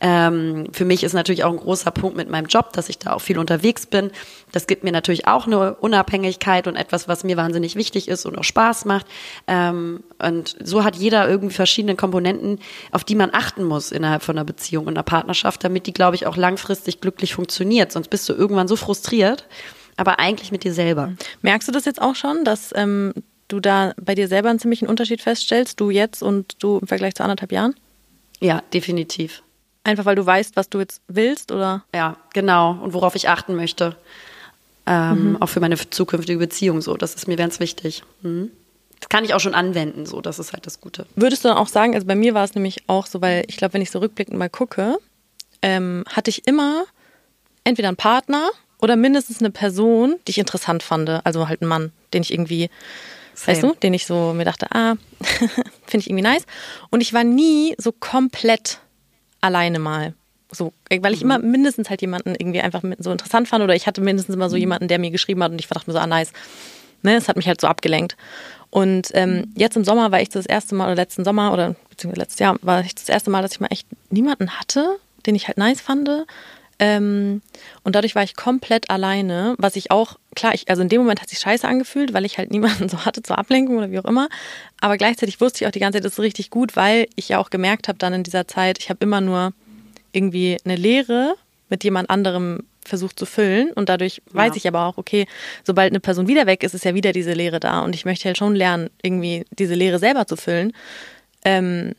Ähm, 0.00 0.68
für 0.72 0.84
mich 0.84 1.02
ist 1.04 1.12
natürlich 1.12 1.44
auch 1.44 1.52
ein 1.52 1.58
großer 1.58 1.90
Punkt 1.90 2.16
mit 2.16 2.28
meinem 2.28 2.46
Job, 2.46 2.72
dass 2.72 2.88
ich 2.88 2.98
da 2.98 3.12
auch 3.12 3.20
viel 3.20 3.38
unterwegs 3.38 3.86
bin. 3.86 4.10
Das 4.52 4.66
gibt 4.66 4.84
mir 4.84 4.92
natürlich 4.92 5.26
auch 5.26 5.46
eine 5.46 5.74
Unabhängigkeit 5.74 6.66
und 6.66 6.76
etwas, 6.76 7.08
was 7.08 7.24
mir 7.24 7.36
wahnsinnig 7.36 7.76
wichtig 7.76 8.08
ist 8.08 8.26
und 8.26 8.38
auch 8.38 8.44
Spaß 8.44 8.84
macht. 8.84 9.06
Ähm, 9.46 10.02
und 10.18 10.56
so 10.62 10.84
hat 10.84 10.96
jeder 10.96 11.28
irgendwie 11.28 11.54
verschiedene 11.54 11.96
Komponenten, 11.96 12.58
auf 12.92 13.04
die 13.04 13.14
man 13.14 13.30
achten 13.32 13.64
muss 13.64 13.92
innerhalb 13.92 14.22
von 14.22 14.36
einer 14.36 14.44
Beziehung 14.44 14.86
und 14.86 14.96
einer 14.96 15.02
Partnerschaft, 15.02 15.64
damit 15.64 15.86
die, 15.86 15.92
glaube 15.92 16.16
ich, 16.16 16.26
auch 16.26 16.36
langfristig 16.36 17.00
glücklich 17.00 17.34
funktioniert. 17.34 17.92
Sonst 17.92 18.08
bist 18.08 18.28
du 18.28 18.34
irgendwann 18.34 18.68
so 18.68 18.76
frustriert 18.76 19.46
aber 19.96 20.18
eigentlich 20.18 20.52
mit 20.52 20.64
dir 20.64 20.72
selber. 20.72 21.12
Merkst 21.42 21.68
du 21.68 21.72
das 21.72 21.84
jetzt 21.84 22.00
auch 22.00 22.14
schon, 22.14 22.44
dass 22.44 22.72
ähm, 22.74 23.14
du 23.48 23.60
da 23.60 23.94
bei 24.00 24.14
dir 24.14 24.28
selber 24.28 24.50
einen 24.50 24.58
ziemlichen 24.58 24.88
Unterschied 24.88 25.22
feststellst, 25.22 25.80
du 25.80 25.90
jetzt 25.90 26.22
und 26.22 26.62
du 26.62 26.78
im 26.78 26.86
Vergleich 26.86 27.14
zu 27.14 27.22
anderthalb 27.22 27.52
Jahren? 27.52 27.74
Ja, 28.40 28.62
definitiv. 28.72 29.42
Einfach 29.84 30.04
weil 30.04 30.16
du 30.16 30.26
weißt, 30.26 30.56
was 30.56 30.68
du 30.68 30.80
jetzt 30.80 31.00
willst, 31.06 31.52
oder? 31.52 31.84
Ja, 31.94 32.16
genau. 32.32 32.72
Und 32.82 32.92
worauf 32.92 33.14
ich 33.14 33.28
achten 33.28 33.54
möchte. 33.54 33.96
Ähm, 34.84 35.30
mhm. 35.30 35.42
Auch 35.42 35.48
für 35.48 35.60
meine 35.60 35.76
zukünftige 35.76 36.38
Beziehung 36.38 36.80
so. 36.80 36.96
Das 36.96 37.14
ist 37.14 37.28
mir 37.28 37.36
ganz 37.36 37.60
wichtig. 37.60 38.02
Mhm. 38.22 38.50
Das 39.00 39.08
kann 39.08 39.24
ich 39.24 39.34
auch 39.34 39.40
schon 39.40 39.54
anwenden, 39.54 40.06
so. 40.06 40.20
Das 40.20 40.38
ist 40.38 40.52
halt 40.52 40.66
das 40.66 40.80
Gute. 40.80 41.06
Würdest 41.14 41.44
du 41.44 41.48
dann 41.48 41.56
auch 41.56 41.68
sagen, 41.68 41.94
also 41.94 42.06
bei 42.06 42.14
mir 42.14 42.34
war 42.34 42.44
es 42.44 42.54
nämlich 42.54 42.82
auch 42.88 43.06
so, 43.06 43.20
weil 43.20 43.44
ich 43.46 43.56
glaube, 43.56 43.74
wenn 43.74 43.82
ich 43.82 43.90
so 43.90 44.00
rückblickend 44.00 44.36
mal 44.36 44.50
gucke, 44.50 44.98
ähm, 45.62 46.04
hatte 46.08 46.30
ich 46.30 46.46
immer 46.46 46.84
entweder 47.64 47.88
einen 47.88 47.96
Partner 47.96 48.50
oder 48.86 48.94
mindestens 48.94 49.40
eine 49.40 49.50
Person, 49.50 50.14
die 50.28 50.30
ich 50.30 50.38
interessant 50.38 50.84
fand. 50.84 51.10
Also 51.24 51.48
halt 51.48 51.60
ein 51.60 51.66
Mann, 51.66 51.90
den 52.14 52.22
ich 52.22 52.32
irgendwie 52.32 52.70
weißt 53.44 53.64
du, 53.64 53.74
den 53.74 53.92
ich 53.92 54.06
so 54.06 54.32
mir 54.32 54.44
dachte, 54.44 54.68
ah, 54.70 54.94
finde 55.86 55.98
ich 55.98 56.08
irgendwie 56.08 56.22
nice. 56.22 56.46
Und 56.90 57.00
ich 57.00 57.12
war 57.12 57.24
nie 57.24 57.74
so 57.78 57.90
komplett 57.90 58.78
alleine 59.40 59.80
mal. 59.80 60.14
So, 60.52 60.72
weil 60.88 61.12
ich 61.12 61.24
mhm. 61.24 61.30
immer 61.30 61.38
mindestens 61.40 61.90
halt 61.90 62.00
jemanden 62.00 62.36
irgendwie 62.38 62.60
einfach 62.60 62.82
so 62.98 63.10
interessant 63.10 63.48
fand 63.48 63.64
oder 63.64 63.74
ich 63.74 63.88
hatte 63.88 64.00
mindestens 64.00 64.36
immer 64.36 64.48
so 64.48 64.54
mhm. 64.54 64.60
jemanden, 64.60 64.88
der 64.88 65.00
mir 65.00 65.10
geschrieben 65.10 65.42
hat 65.42 65.50
und 65.50 65.58
ich 65.58 65.66
dachte 65.66 65.90
mir 65.90 65.94
so, 65.94 65.98
ah, 65.98 66.06
nice. 66.06 66.32
Ne, 67.02 67.16
es 67.16 67.28
hat 67.28 67.36
mich 67.36 67.48
halt 67.48 67.60
so 67.60 67.66
abgelenkt. 67.66 68.16
Und 68.70 69.10
ähm, 69.14 69.52
jetzt 69.56 69.76
im 69.76 69.84
Sommer 69.84 70.12
war 70.12 70.20
ich 70.20 70.28
das 70.28 70.46
erste 70.46 70.76
Mal, 70.76 70.86
oder 70.86 70.94
letzten 70.94 71.24
Sommer, 71.24 71.52
oder 71.52 71.74
beziehungsweise 71.90 72.20
letztes 72.20 72.38
Jahr, 72.38 72.56
war 72.62 72.80
ich 72.80 72.94
das 72.94 73.08
erste 73.08 73.30
Mal, 73.30 73.42
dass 73.42 73.52
ich 73.52 73.60
mal 73.60 73.68
echt 73.70 73.88
niemanden 74.10 74.58
hatte, 74.58 74.96
den 75.26 75.34
ich 75.34 75.48
halt 75.48 75.58
nice 75.58 75.80
fand. 75.80 76.08
Ähm, 76.78 77.40
und 77.84 77.94
dadurch 77.94 78.14
war 78.14 78.22
ich 78.22 78.36
komplett 78.36 78.90
alleine, 78.90 79.54
was 79.58 79.76
ich 79.76 79.90
auch, 79.90 80.18
klar, 80.34 80.54
ich, 80.54 80.68
also 80.68 80.82
in 80.82 80.88
dem 80.88 81.00
Moment 81.00 81.22
hat 81.22 81.30
sich 81.30 81.38
scheiße 81.38 81.66
angefühlt, 81.66 82.12
weil 82.12 82.24
ich 82.24 82.38
halt 82.38 82.50
niemanden 82.50 82.88
so 82.90 83.04
hatte 83.04 83.22
zur 83.22 83.38
Ablenkung 83.38 83.78
oder 83.78 83.90
wie 83.90 83.98
auch 83.98 84.04
immer. 84.04 84.28
Aber 84.80 84.96
gleichzeitig 84.96 85.40
wusste 85.40 85.64
ich 85.64 85.68
auch 85.68 85.72
die 85.72 85.80
ganze 85.80 85.98
Zeit, 85.98 86.04
das 86.04 86.14
ist 86.14 86.20
richtig 86.20 86.50
gut, 86.50 86.76
weil 86.76 87.08
ich 87.16 87.30
ja 87.30 87.38
auch 87.38 87.50
gemerkt 87.50 87.88
habe 87.88 87.98
dann 87.98 88.12
in 88.12 88.22
dieser 88.22 88.46
Zeit, 88.46 88.78
ich 88.78 88.90
habe 88.90 88.98
immer 89.00 89.20
nur 89.20 89.52
irgendwie 90.12 90.58
eine 90.64 90.76
Lehre 90.76 91.34
mit 91.68 91.82
jemand 91.82 92.10
anderem 92.10 92.62
versucht 92.84 93.18
zu 93.18 93.26
füllen. 93.26 93.72
Und 93.72 93.88
dadurch 93.88 94.22
ja. 94.28 94.34
weiß 94.34 94.56
ich 94.56 94.68
aber 94.68 94.86
auch, 94.86 94.98
okay, 94.98 95.26
sobald 95.64 95.92
eine 95.92 96.00
Person 96.00 96.28
wieder 96.28 96.46
weg 96.46 96.62
ist, 96.62 96.74
ist 96.74 96.84
ja 96.84 96.94
wieder 96.94 97.12
diese 97.12 97.32
Lehre 97.32 97.60
da. 97.60 97.80
Und 97.80 97.94
ich 97.94 98.04
möchte 98.04 98.26
halt 98.26 98.38
schon 98.38 98.54
lernen, 98.54 98.90
irgendwie 99.02 99.44
diese 99.58 99.74
Lehre 99.74 99.98
selber 99.98 100.26
zu 100.26 100.36
füllen. 100.36 100.72
Ähm, 101.44 101.94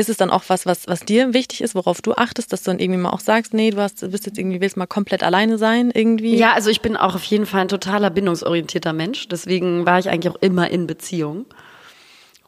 ist 0.00 0.08
es 0.08 0.16
dann 0.16 0.30
auch 0.30 0.44
was, 0.48 0.66
was, 0.66 0.88
was 0.88 1.00
dir 1.00 1.34
wichtig 1.34 1.60
ist, 1.60 1.74
worauf 1.74 2.00
du 2.02 2.14
achtest, 2.14 2.52
dass 2.52 2.62
du 2.62 2.70
dann 2.70 2.80
irgendwie 2.80 3.00
mal 3.00 3.10
auch 3.10 3.20
sagst, 3.20 3.54
nee, 3.54 3.70
du 3.70 3.80
hast, 3.80 4.00
bist 4.10 4.26
jetzt 4.26 4.38
irgendwie, 4.38 4.60
willst 4.60 4.76
mal 4.76 4.86
komplett 4.86 5.22
alleine 5.22 5.58
sein, 5.58 5.90
irgendwie? 5.92 6.36
Ja, 6.36 6.54
also 6.54 6.70
ich 6.70 6.80
bin 6.80 6.96
auch 6.96 7.14
auf 7.14 7.24
jeden 7.24 7.46
Fall 7.46 7.60
ein 7.60 7.68
totaler 7.68 8.10
bindungsorientierter 8.10 8.92
Mensch. 8.92 9.28
Deswegen 9.28 9.86
war 9.86 9.98
ich 9.98 10.08
eigentlich 10.08 10.34
auch 10.34 10.40
immer 10.40 10.70
in 10.70 10.86
Beziehung. 10.86 11.46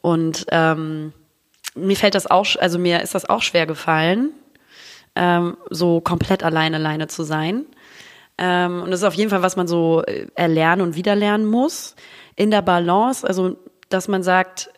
Und 0.01 0.47
ähm, 0.51 1.13
mir 1.75 1.97
fällt 1.97 2.15
das 2.15 2.27
auch, 2.27 2.47
also 2.59 2.79
mir 2.79 3.03
ist 3.03 3.15
das 3.15 3.29
auch 3.29 3.43
schwer 3.43 3.67
gefallen, 3.67 4.31
ähm, 5.15 5.57
so 5.71 6.01
komplett 6.01 6.43
alleine 6.43 6.77
alleine 6.77 7.07
zu 7.07 7.23
sein. 7.23 7.67
Ähm, 8.39 8.83
und 8.83 8.91
das 8.91 9.01
ist 9.01 9.07
auf 9.07 9.15
jeden 9.15 9.31
Fall, 9.31 9.43
was 9.43 9.57
man 9.57 9.69
so 9.69 10.03
äh, 10.03 10.27
erlernen 10.35 10.83
und 10.83 10.97
wiederlernen 10.97 11.47
muss. 11.47 11.95
In 12.35 12.51
der 12.51 12.63
Balance, 12.63 13.27
also 13.27 13.59
dass 13.91 14.09
man 14.09 14.23
sagt, 14.23 14.71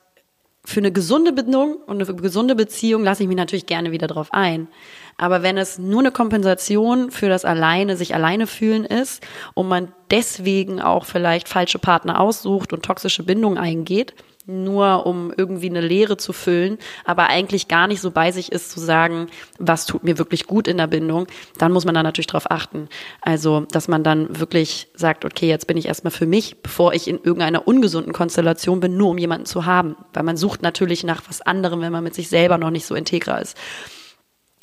für 0.65 0.81
eine 0.81 0.93
gesunde 0.93 1.33
Bindung 1.33 1.77
und 1.87 2.03
eine 2.03 2.17
gesunde 2.17 2.55
Beziehung 2.55 3.05
lasse 3.05 3.23
ich 3.23 3.29
mich 3.29 3.37
natürlich 3.37 3.67
gerne 3.67 3.93
wieder 3.93 4.07
drauf 4.07 4.29
ein. 4.33 4.69
Aber 5.17 5.43
wenn 5.43 5.59
es 5.59 5.79
nur 5.79 6.01
eine 6.01 6.11
Kompensation 6.11 7.11
für 7.11 7.29
das 7.29 7.45
alleine, 7.45 7.97
sich 7.97 8.15
alleine 8.15 8.47
fühlen 8.47 8.85
ist 8.85 9.25
und 9.55 9.69
man 9.69 9.93
deswegen 10.11 10.81
auch 10.81 11.05
vielleicht 11.05 11.49
falsche 11.49 11.79
Partner 11.79 12.19
aussucht 12.19 12.73
und 12.73 12.85
toxische 12.85 13.23
Bindungen 13.23 13.59
eingeht, 13.59 14.15
nur 14.47 15.07
um 15.07 15.33
irgendwie 15.37 15.71
eine 15.71 15.81
Leere 15.81 16.17
zu 16.17 16.33
füllen, 16.33 16.79
aber 17.05 17.29
eigentlich 17.29 17.69
gar 17.69 17.87
nicht 17.87 18.01
so 18.01 18.11
bei 18.11 18.31
sich 18.31 18.53
ist 18.53 18.71
zu 18.71 18.81
sagen, 18.81 19.29
was 19.59 19.87
tut 19.87 20.05
mir 20.05 20.19
wirklich 20.19 20.47
gut 20.47 20.69
in 20.69 20.77
der 20.77 20.87
Bindung, 20.87 21.27
dann 21.59 21.73
muss 21.73 21.85
man 21.85 21.95
da 21.95 22.03
natürlich 22.03 22.27
drauf 22.27 22.51
achten. 22.51 22.89
Also, 23.21 23.61
dass 23.71 23.89
man 23.89 24.05
dann 24.05 24.39
wirklich 24.39 24.89
sagt, 24.95 25.25
okay, 25.25 25.49
jetzt 25.49 25.67
bin 25.67 25.77
ich 25.77 25.87
erstmal 25.87 26.11
für 26.11 26.27
mich, 26.27 26.63
bevor 26.63 26.93
ich 26.93 27.09
in 27.09 27.17
irgendeiner 27.17 27.67
ungesunden 27.67 28.13
Konstellation 28.13 28.81
bin, 28.81 28.97
nur 28.97 29.11
um 29.11 29.19
jemanden 29.19 29.47
zu 29.47 29.65
haben. 29.65 29.97
Weil 30.13 30.25
man 30.25 30.37
sucht 30.37 30.63
natürlich 30.63 31.05
nach 31.05 31.23
was 31.29 31.41
anderem, 31.41 31.81
wenn 31.81 31.93
man 31.93 32.05
mit 32.05 32.15
sich 32.15 32.29
selber 32.29 32.59
noch 32.59 32.71
nicht 32.71 32.87
so 32.87 32.95
integra 32.95 33.39
ist. 33.39 33.57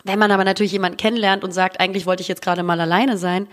Wenn 0.03 0.19
man 0.19 0.31
aber 0.31 0.43
natürlich 0.43 0.71
jemanden 0.71 0.97
kennenlernt 0.97 1.43
und 1.43 1.51
sagt, 1.51 1.79
eigentlich 1.79 2.05
wollte 2.05 2.21
ich 2.21 2.27
jetzt 2.27 2.41
gerade 2.41 2.63
mal 2.63 2.79
alleine 2.79 3.17
sein, 3.17 3.47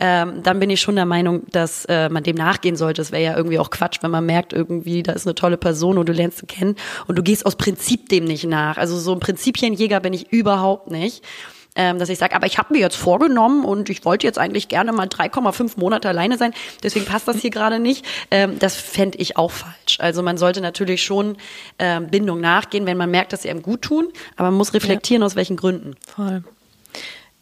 ähm, 0.00 0.42
dann 0.42 0.60
bin 0.60 0.70
ich 0.70 0.80
schon 0.80 0.96
der 0.96 1.06
Meinung, 1.06 1.42
dass 1.50 1.84
äh, 1.86 2.08
man 2.08 2.22
dem 2.22 2.36
nachgehen 2.36 2.76
sollte. 2.76 3.00
Es 3.00 3.12
wäre 3.12 3.22
ja 3.22 3.36
irgendwie 3.36 3.58
auch 3.58 3.70
Quatsch, 3.70 3.98
wenn 4.02 4.10
man 4.10 4.26
merkt, 4.26 4.52
irgendwie, 4.52 5.02
da 5.02 5.12
ist 5.12 5.26
eine 5.26 5.34
tolle 5.34 5.56
Person 5.56 5.98
und 5.98 6.08
du 6.08 6.12
lernst 6.12 6.38
sie 6.38 6.46
kennen 6.46 6.76
und 7.06 7.16
du 7.16 7.22
gehst 7.22 7.46
aus 7.46 7.56
Prinzip 7.56 8.08
dem 8.08 8.24
nicht 8.24 8.44
nach. 8.44 8.76
Also 8.76 8.98
so 8.98 9.12
ein 9.12 9.20
Prinzipienjäger 9.20 10.00
bin 10.00 10.12
ich 10.12 10.32
überhaupt 10.32 10.90
nicht 10.90 11.24
ähm, 11.74 11.98
dass 11.98 12.08
ich 12.08 12.18
sage, 12.18 12.34
aber 12.34 12.46
ich 12.46 12.58
habe 12.58 12.72
mir 12.72 12.80
jetzt 12.80 12.96
vorgenommen 12.96 13.64
und 13.64 13.90
ich 13.90 14.04
wollte 14.04 14.26
jetzt 14.26 14.38
eigentlich 14.38 14.68
gerne 14.68 14.92
mal 14.92 15.06
3,5 15.06 15.78
Monate 15.78 16.08
alleine 16.08 16.38
sein, 16.38 16.54
deswegen 16.82 17.04
passt 17.04 17.28
das 17.28 17.40
hier 17.40 17.50
gerade 17.50 17.78
nicht. 17.78 18.04
Ähm, 18.30 18.58
das 18.58 18.76
fände 18.76 19.18
ich 19.18 19.36
auch 19.36 19.50
falsch. 19.50 19.98
Also 19.98 20.22
man 20.22 20.38
sollte 20.38 20.60
natürlich 20.60 21.02
schon 21.02 21.36
ähm, 21.78 22.08
Bindung 22.08 22.40
nachgehen, 22.40 22.86
wenn 22.86 22.96
man 22.96 23.10
merkt, 23.10 23.32
dass 23.32 23.42
sie 23.42 23.50
einem 23.50 23.62
gut 23.62 23.82
tun, 23.82 24.08
aber 24.36 24.50
man 24.50 24.58
muss 24.58 24.74
reflektieren, 24.74 25.22
ja. 25.22 25.26
aus 25.26 25.36
welchen 25.36 25.56
Gründen. 25.56 25.96
Voll. 26.06 26.44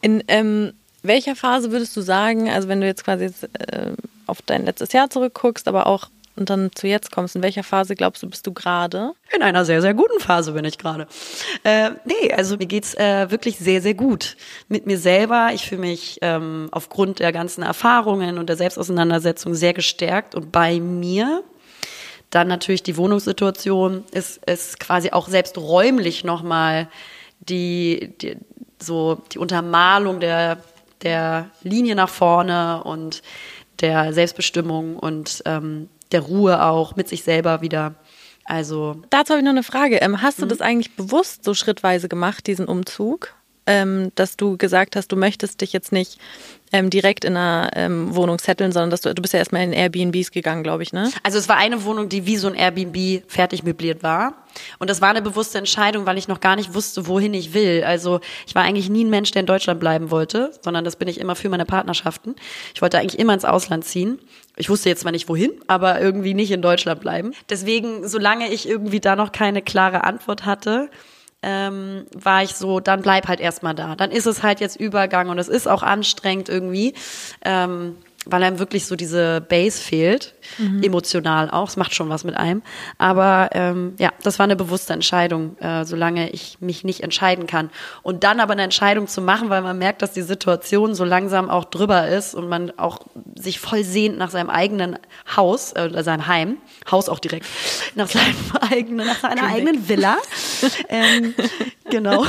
In 0.00 0.22
ähm, 0.28 0.72
welcher 1.02 1.36
Phase 1.36 1.70
würdest 1.70 1.96
du 1.96 2.00
sagen, 2.00 2.48
also 2.50 2.68
wenn 2.68 2.80
du 2.80 2.86
jetzt 2.86 3.04
quasi 3.04 3.24
jetzt, 3.24 3.44
äh, 3.44 3.92
auf 4.26 4.40
dein 4.42 4.64
letztes 4.64 4.92
Jahr 4.92 5.10
zurückguckst, 5.10 5.68
aber 5.68 5.86
auch 5.86 6.08
und 6.36 6.48
dann 6.48 6.70
zu 6.74 6.86
jetzt 6.86 7.12
kommst, 7.12 7.36
in 7.36 7.42
welcher 7.42 7.62
Phase 7.62 7.94
glaubst 7.94 8.22
du, 8.22 8.30
bist 8.30 8.46
du 8.46 8.52
gerade? 8.52 9.12
In 9.34 9.42
einer 9.42 9.64
sehr, 9.64 9.82
sehr 9.82 9.94
guten 9.94 10.18
Phase 10.18 10.52
bin 10.52 10.64
ich 10.64 10.78
gerade. 10.78 11.06
Äh, 11.62 11.90
nee, 12.04 12.32
also 12.32 12.56
mir 12.56 12.66
geht's 12.66 12.94
äh, 12.94 13.30
wirklich 13.30 13.58
sehr, 13.58 13.82
sehr 13.82 13.94
gut. 13.94 14.36
Mit 14.68 14.86
mir 14.86 14.98
selber, 14.98 15.50
ich 15.52 15.66
fühle 15.66 15.82
mich 15.82 16.18
ähm, 16.22 16.68
aufgrund 16.72 17.18
der 17.18 17.32
ganzen 17.32 17.62
Erfahrungen 17.62 18.38
und 18.38 18.48
der 18.48 18.56
Selbstauseinandersetzung 18.56 19.54
sehr 19.54 19.74
gestärkt 19.74 20.34
und 20.34 20.52
bei 20.52 20.80
mir. 20.80 21.42
Dann 22.30 22.48
natürlich 22.48 22.82
die 22.82 22.96
Wohnungssituation 22.96 24.04
ist, 24.10 24.42
ist 24.46 24.80
quasi 24.80 25.10
auch 25.10 25.28
selbst 25.28 25.58
räumlich 25.58 26.24
nochmal 26.24 26.88
die, 27.40 28.14
die, 28.22 28.36
so 28.80 29.20
die 29.32 29.38
Untermalung 29.38 30.18
der, 30.18 30.58
der 31.02 31.50
Linie 31.62 31.94
nach 31.94 32.08
vorne 32.08 32.82
und 32.84 33.22
der 33.82 34.14
Selbstbestimmung 34.14 34.96
und 34.96 35.42
ähm, 35.44 35.88
der 36.12 36.20
Ruhe 36.22 36.62
auch 36.62 36.96
mit 36.96 37.08
sich 37.08 37.22
selber 37.22 37.60
wieder. 37.60 37.94
Also. 38.44 39.02
Dazu 39.10 39.30
habe 39.30 39.40
ich 39.40 39.44
noch 39.44 39.50
eine 39.50 39.62
Frage. 39.62 39.96
Ähm, 39.96 40.22
hast 40.22 40.40
du 40.40 40.44
mhm. 40.44 40.48
das 40.50 40.60
eigentlich 40.60 40.96
bewusst 40.96 41.44
so 41.44 41.54
schrittweise 41.54 42.08
gemacht, 42.08 42.46
diesen 42.46 42.66
Umzug? 42.66 43.34
Ähm, 43.66 44.10
dass 44.16 44.36
du 44.36 44.56
gesagt 44.56 44.96
hast, 44.96 45.12
du 45.12 45.16
möchtest 45.16 45.60
dich 45.60 45.72
jetzt 45.72 45.92
nicht 45.92 46.18
ähm, 46.72 46.90
direkt 46.90 47.24
in 47.24 47.36
einer 47.36 47.70
ähm, 47.74 48.14
Wohnung 48.14 48.38
setteln, 48.38 48.72
sondern 48.72 48.90
dass 48.90 49.02
du, 49.02 49.14
du 49.14 49.22
bist 49.22 49.34
ja 49.34 49.38
erstmal 49.38 49.62
in 49.62 49.72
Airbnbs 49.72 50.30
gegangen, 50.30 50.62
glaube 50.62 50.82
ich, 50.82 50.92
ne? 50.92 51.10
Also 51.22 51.38
es 51.38 51.48
war 51.48 51.56
eine 51.56 51.84
Wohnung, 51.84 52.08
die 52.08 52.26
wie 52.26 52.36
so 52.36 52.48
ein 52.48 52.54
Airbnb 52.54 53.22
fertig 53.28 53.62
möbliert 53.62 54.02
war. 54.02 54.34
Und 54.78 54.90
das 54.90 55.00
war 55.00 55.10
eine 55.10 55.22
bewusste 55.22 55.58
Entscheidung, 55.58 56.06
weil 56.06 56.18
ich 56.18 56.28
noch 56.28 56.40
gar 56.40 56.56
nicht 56.56 56.74
wusste, 56.74 57.06
wohin 57.06 57.34
ich 57.34 57.54
will. 57.54 57.84
Also 57.84 58.20
ich 58.46 58.54
war 58.54 58.62
eigentlich 58.62 58.88
nie 58.88 59.04
ein 59.04 59.10
Mensch, 59.10 59.30
der 59.30 59.40
in 59.40 59.46
Deutschland 59.46 59.80
bleiben 59.80 60.10
wollte, 60.10 60.52
sondern 60.62 60.84
das 60.84 60.96
bin 60.96 61.08
ich 61.08 61.20
immer 61.20 61.36
für 61.36 61.48
meine 61.48 61.64
Partnerschaften. 61.66 62.34
Ich 62.74 62.82
wollte 62.82 62.98
eigentlich 62.98 63.18
immer 63.18 63.34
ins 63.34 63.44
Ausland 63.44 63.84
ziehen. 63.84 64.18
Ich 64.56 64.68
wusste 64.68 64.88
jetzt 64.88 65.02
zwar 65.02 65.12
nicht 65.12 65.28
wohin, 65.28 65.52
aber 65.66 66.00
irgendwie 66.00 66.34
nicht 66.34 66.50
in 66.50 66.62
Deutschland 66.62 67.00
bleiben. 67.00 67.32
Deswegen, 67.48 68.06
solange 68.08 68.52
ich 68.52 68.68
irgendwie 68.68 69.00
da 69.00 69.16
noch 69.16 69.32
keine 69.32 69.62
klare 69.62 70.04
Antwort 70.04 70.44
hatte, 70.44 70.90
ähm, 71.43 72.07
war 72.14 72.43
ich 72.43 72.55
so, 72.55 72.80
dann 72.80 73.03
bleib 73.03 73.28
halt 73.28 73.40
erstmal 73.40 73.74
da. 73.74 73.97
Dann 73.97 74.11
ist 74.11 74.26
es 74.26 74.43
halt 74.43 74.61
jetzt 74.61 74.78
Übergang 74.78 75.28
und 75.28 75.38
es 75.38 75.49
ist 75.49 75.68
auch 75.68 75.82
anstrengend 75.82 76.49
irgendwie. 76.49 76.95
Ähm, 77.45 77.97
weil 78.24 78.42
einem 78.42 78.58
wirklich 78.58 78.86
so 78.86 78.94
diese 78.94 79.40
Base 79.40 79.80
fehlt, 79.80 80.34
mhm. 80.58 80.82
emotional 80.82 81.50
auch. 81.50 81.68
Es 81.68 81.76
macht 81.76 81.94
schon 81.94 82.08
was 82.08 82.24
mit 82.24 82.36
einem. 82.36 82.62
Aber 82.98 83.50
ähm, 83.52 83.94
ja, 83.98 84.10
das 84.22 84.38
war 84.38 84.44
eine 84.44 84.54
bewusste 84.54 84.92
Entscheidung, 84.92 85.58
äh, 85.58 85.84
solange 85.84 86.30
ich 86.30 86.58
mich 86.60 86.84
nicht 86.84 87.02
entscheiden 87.02 87.46
kann. 87.46 87.70
Und 88.02 88.22
dann 88.22 88.38
aber 88.38 88.52
eine 88.52 88.62
Entscheidung 88.62 89.08
zu 89.08 89.22
machen, 89.22 89.50
weil 89.50 89.62
man 89.62 89.76
merkt, 89.76 90.02
dass 90.02 90.12
die 90.12 90.22
Situation 90.22 90.94
so 90.94 91.04
langsam 91.04 91.50
auch 91.50 91.64
drüber 91.64 92.08
ist 92.08 92.34
und 92.34 92.48
man 92.48 92.70
auch 92.78 93.00
sich 93.34 93.58
voll 93.58 93.82
sehnt 93.82 94.18
nach 94.18 94.30
seinem 94.30 94.50
eigenen 94.50 94.98
Haus 95.36 95.72
äh, 95.72 95.88
oder 95.90 96.04
seinem 96.04 96.26
Heim, 96.26 96.58
Haus 96.90 97.08
auch 97.08 97.18
direkt, 97.18 97.46
nach 97.96 98.08
seinem 98.08 98.36
eigenen, 98.70 99.06
nach 99.06 99.20
seiner 99.20 99.44
eigenen 99.44 99.88
Villa. 99.88 100.16
ähm, 100.88 101.34
genau. 101.90 102.24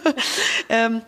ähm, 0.68 1.02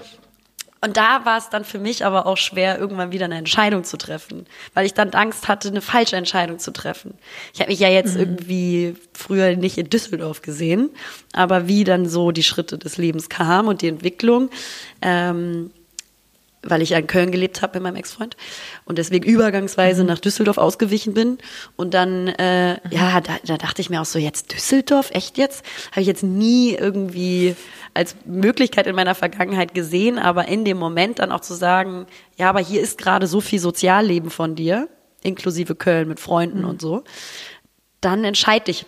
und 0.84 0.96
da 0.96 1.24
war 1.24 1.38
es 1.38 1.48
dann 1.48 1.64
für 1.64 1.78
mich 1.78 2.04
aber 2.04 2.26
auch 2.26 2.36
schwer, 2.36 2.78
irgendwann 2.78 3.12
wieder 3.12 3.26
eine 3.26 3.36
Entscheidung 3.36 3.84
zu 3.84 3.96
treffen, 3.96 4.46
weil 4.74 4.84
ich 4.84 4.94
dann 4.94 5.10
Angst 5.10 5.46
hatte, 5.46 5.68
eine 5.68 5.80
falsche 5.80 6.16
Entscheidung 6.16 6.58
zu 6.58 6.72
treffen. 6.72 7.14
Ich 7.54 7.60
habe 7.60 7.70
mich 7.70 7.78
ja 7.78 7.88
jetzt 7.88 8.14
mhm. 8.14 8.20
irgendwie 8.20 8.96
früher 9.12 9.54
nicht 9.56 9.78
in 9.78 9.88
Düsseldorf 9.88 10.42
gesehen, 10.42 10.90
aber 11.32 11.68
wie 11.68 11.84
dann 11.84 12.08
so 12.08 12.32
die 12.32 12.42
Schritte 12.42 12.78
des 12.78 12.96
Lebens 12.96 13.28
kamen 13.28 13.68
und 13.68 13.80
die 13.80 13.88
Entwicklung, 13.88 14.50
ähm, 15.02 15.70
weil 16.62 16.82
ich 16.82 16.90
ja 16.90 16.98
in 16.98 17.06
Köln 17.06 17.32
gelebt 17.32 17.62
habe 17.62 17.74
mit 17.74 17.82
meinem 17.82 17.96
Ex-Freund 17.96 18.36
und 18.84 18.98
deswegen 18.98 19.28
übergangsweise 19.28 20.02
mhm. 20.02 20.08
nach 20.08 20.18
Düsseldorf 20.18 20.58
ausgewichen 20.58 21.14
bin. 21.14 21.38
Und 21.76 21.94
dann, 21.94 22.28
äh, 22.28 22.74
mhm. 22.74 22.78
ja, 22.90 23.20
da, 23.20 23.34
da 23.44 23.56
dachte 23.56 23.82
ich 23.82 23.90
mir 23.90 24.00
auch 24.00 24.06
so, 24.06 24.18
jetzt 24.18 24.52
Düsseldorf, 24.52 25.10
echt 25.10 25.38
jetzt? 25.38 25.64
Habe 25.90 26.02
ich 26.02 26.06
jetzt 26.06 26.22
nie 26.22 26.74
irgendwie 26.74 27.56
als 27.94 28.16
Möglichkeit 28.24 28.86
in 28.86 28.94
meiner 28.94 29.14
Vergangenheit 29.14 29.74
gesehen, 29.74 30.18
aber 30.18 30.48
in 30.48 30.64
dem 30.64 30.78
Moment 30.78 31.18
dann 31.18 31.32
auch 31.32 31.40
zu 31.40 31.54
sagen, 31.54 32.06
ja, 32.36 32.48
aber 32.48 32.60
hier 32.60 32.80
ist 32.80 32.98
gerade 32.98 33.26
so 33.26 33.40
viel 33.40 33.58
Sozialleben 33.58 34.30
von 34.30 34.54
dir, 34.54 34.88
inklusive 35.22 35.74
Köln 35.74 36.08
mit 36.08 36.20
Freunden 36.20 36.60
mhm. 36.60 36.68
und 36.68 36.80
so, 36.80 37.02
dann 38.00 38.24
entscheide 38.24 38.66
dich 38.66 38.86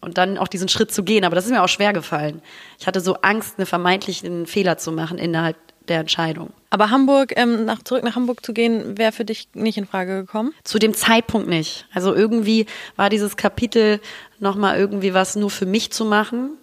und 0.00 0.16
dann 0.16 0.38
auch 0.38 0.48
diesen 0.48 0.68
Schritt 0.68 0.92
zu 0.92 1.02
gehen. 1.02 1.24
Aber 1.24 1.34
das 1.34 1.44
ist 1.44 1.50
mir 1.50 1.62
auch 1.62 1.68
schwer 1.68 1.92
gefallen. 1.92 2.40
Ich 2.78 2.86
hatte 2.86 3.00
so 3.00 3.16
Angst, 3.16 3.58
einen 3.58 3.66
vermeintlichen 3.66 4.46
Fehler 4.46 4.78
zu 4.78 4.92
machen 4.92 5.18
innerhalb 5.18 5.56
der 5.90 6.00
Entscheidung. 6.00 6.50
Aber 6.70 6.90
Hamburg, 6.90 7.34
ähm, 7.36 7.64
nach, 7.64 7.82
zurück 7.82 8.04
nach 8.04 8.16
Hamburg 8.16 8.44
zu 8.44 8.54
gehen, 8.54 8.96
wäre 8.96 9.12
für 9.12 9.24
dich 9.24 9.48
nicht 9.54 9.76
in 9.76 9.86
Frage 9.86 10.20
gekommen? 10.20 10.54
Zu 10.64 10.78
dem 10.78 10.94
Zeitpunkt 10.94 11.48
nicht. 11.48 11.86
Also 11.92 12.14
irgendwie 12.14 12.66
war 12.96 13.10
dieses 13.10 13.36
Kapitel 13.36 14.00
nochmal 14.38 14.78
irgendwie 14.78 15.12
was 15.12 15.36
nur 15.36 15.50
für 15.50 15.66
mich 15.66 15.92
zu 15.92 16.04
machen 16.04 16.56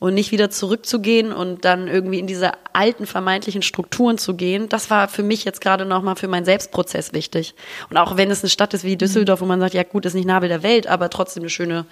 und 0.00 0.14
nicht 0.14 0.30
wieder 0.30 0.48
zurückzugehen 0.50 1.32
und 1.32 1.64
dann 1.64 1.88
irgendwie 1.88 2.20
in 2.20 2.28
diese 2.28 2.52
alten 2.72 3.06
vermeintlichen 3.06 3.62
Strukturen 3.62 4.16
zu 4.16 4.34
gehen, 4.34 4.68
das 4.68 4.90
war 4.90 5.08
für 5.08 5.24
mich 5.24 5.44
jetzt 5.44 5.60
gerade 5.60 5.84
nochmal 5.84 6.14
für 6.14 6.28
meinen 6.28 6.44
Selbstprozess 6.44 7.12
wichtig. 7.12 7.54
Und 7.90 7.96
auch 7.96 8.16
wenn 8.16 8.30
es 8.30 8.42
eine 8.42 8.50
Stadt 8.50 8.74
ist 8.74 8.84
wie 8.84 8.96
Düsseldorf, 8.96 9.40
wo 9.40 9.44
man 9.44 9.58
sagt, 9.58 9.74
ja 9.74 9.82
gut, 9.82 10.06
ist 10.06 10.14
nicht 10.14 10.26
Nabel 10.26 10.48
der 10.48 10.62
Welt, 10.62 10.86
aber 10.86 11.10
trotzdem 11.10 11.42
eine 11.42 11.50
schöne 11.50 11.84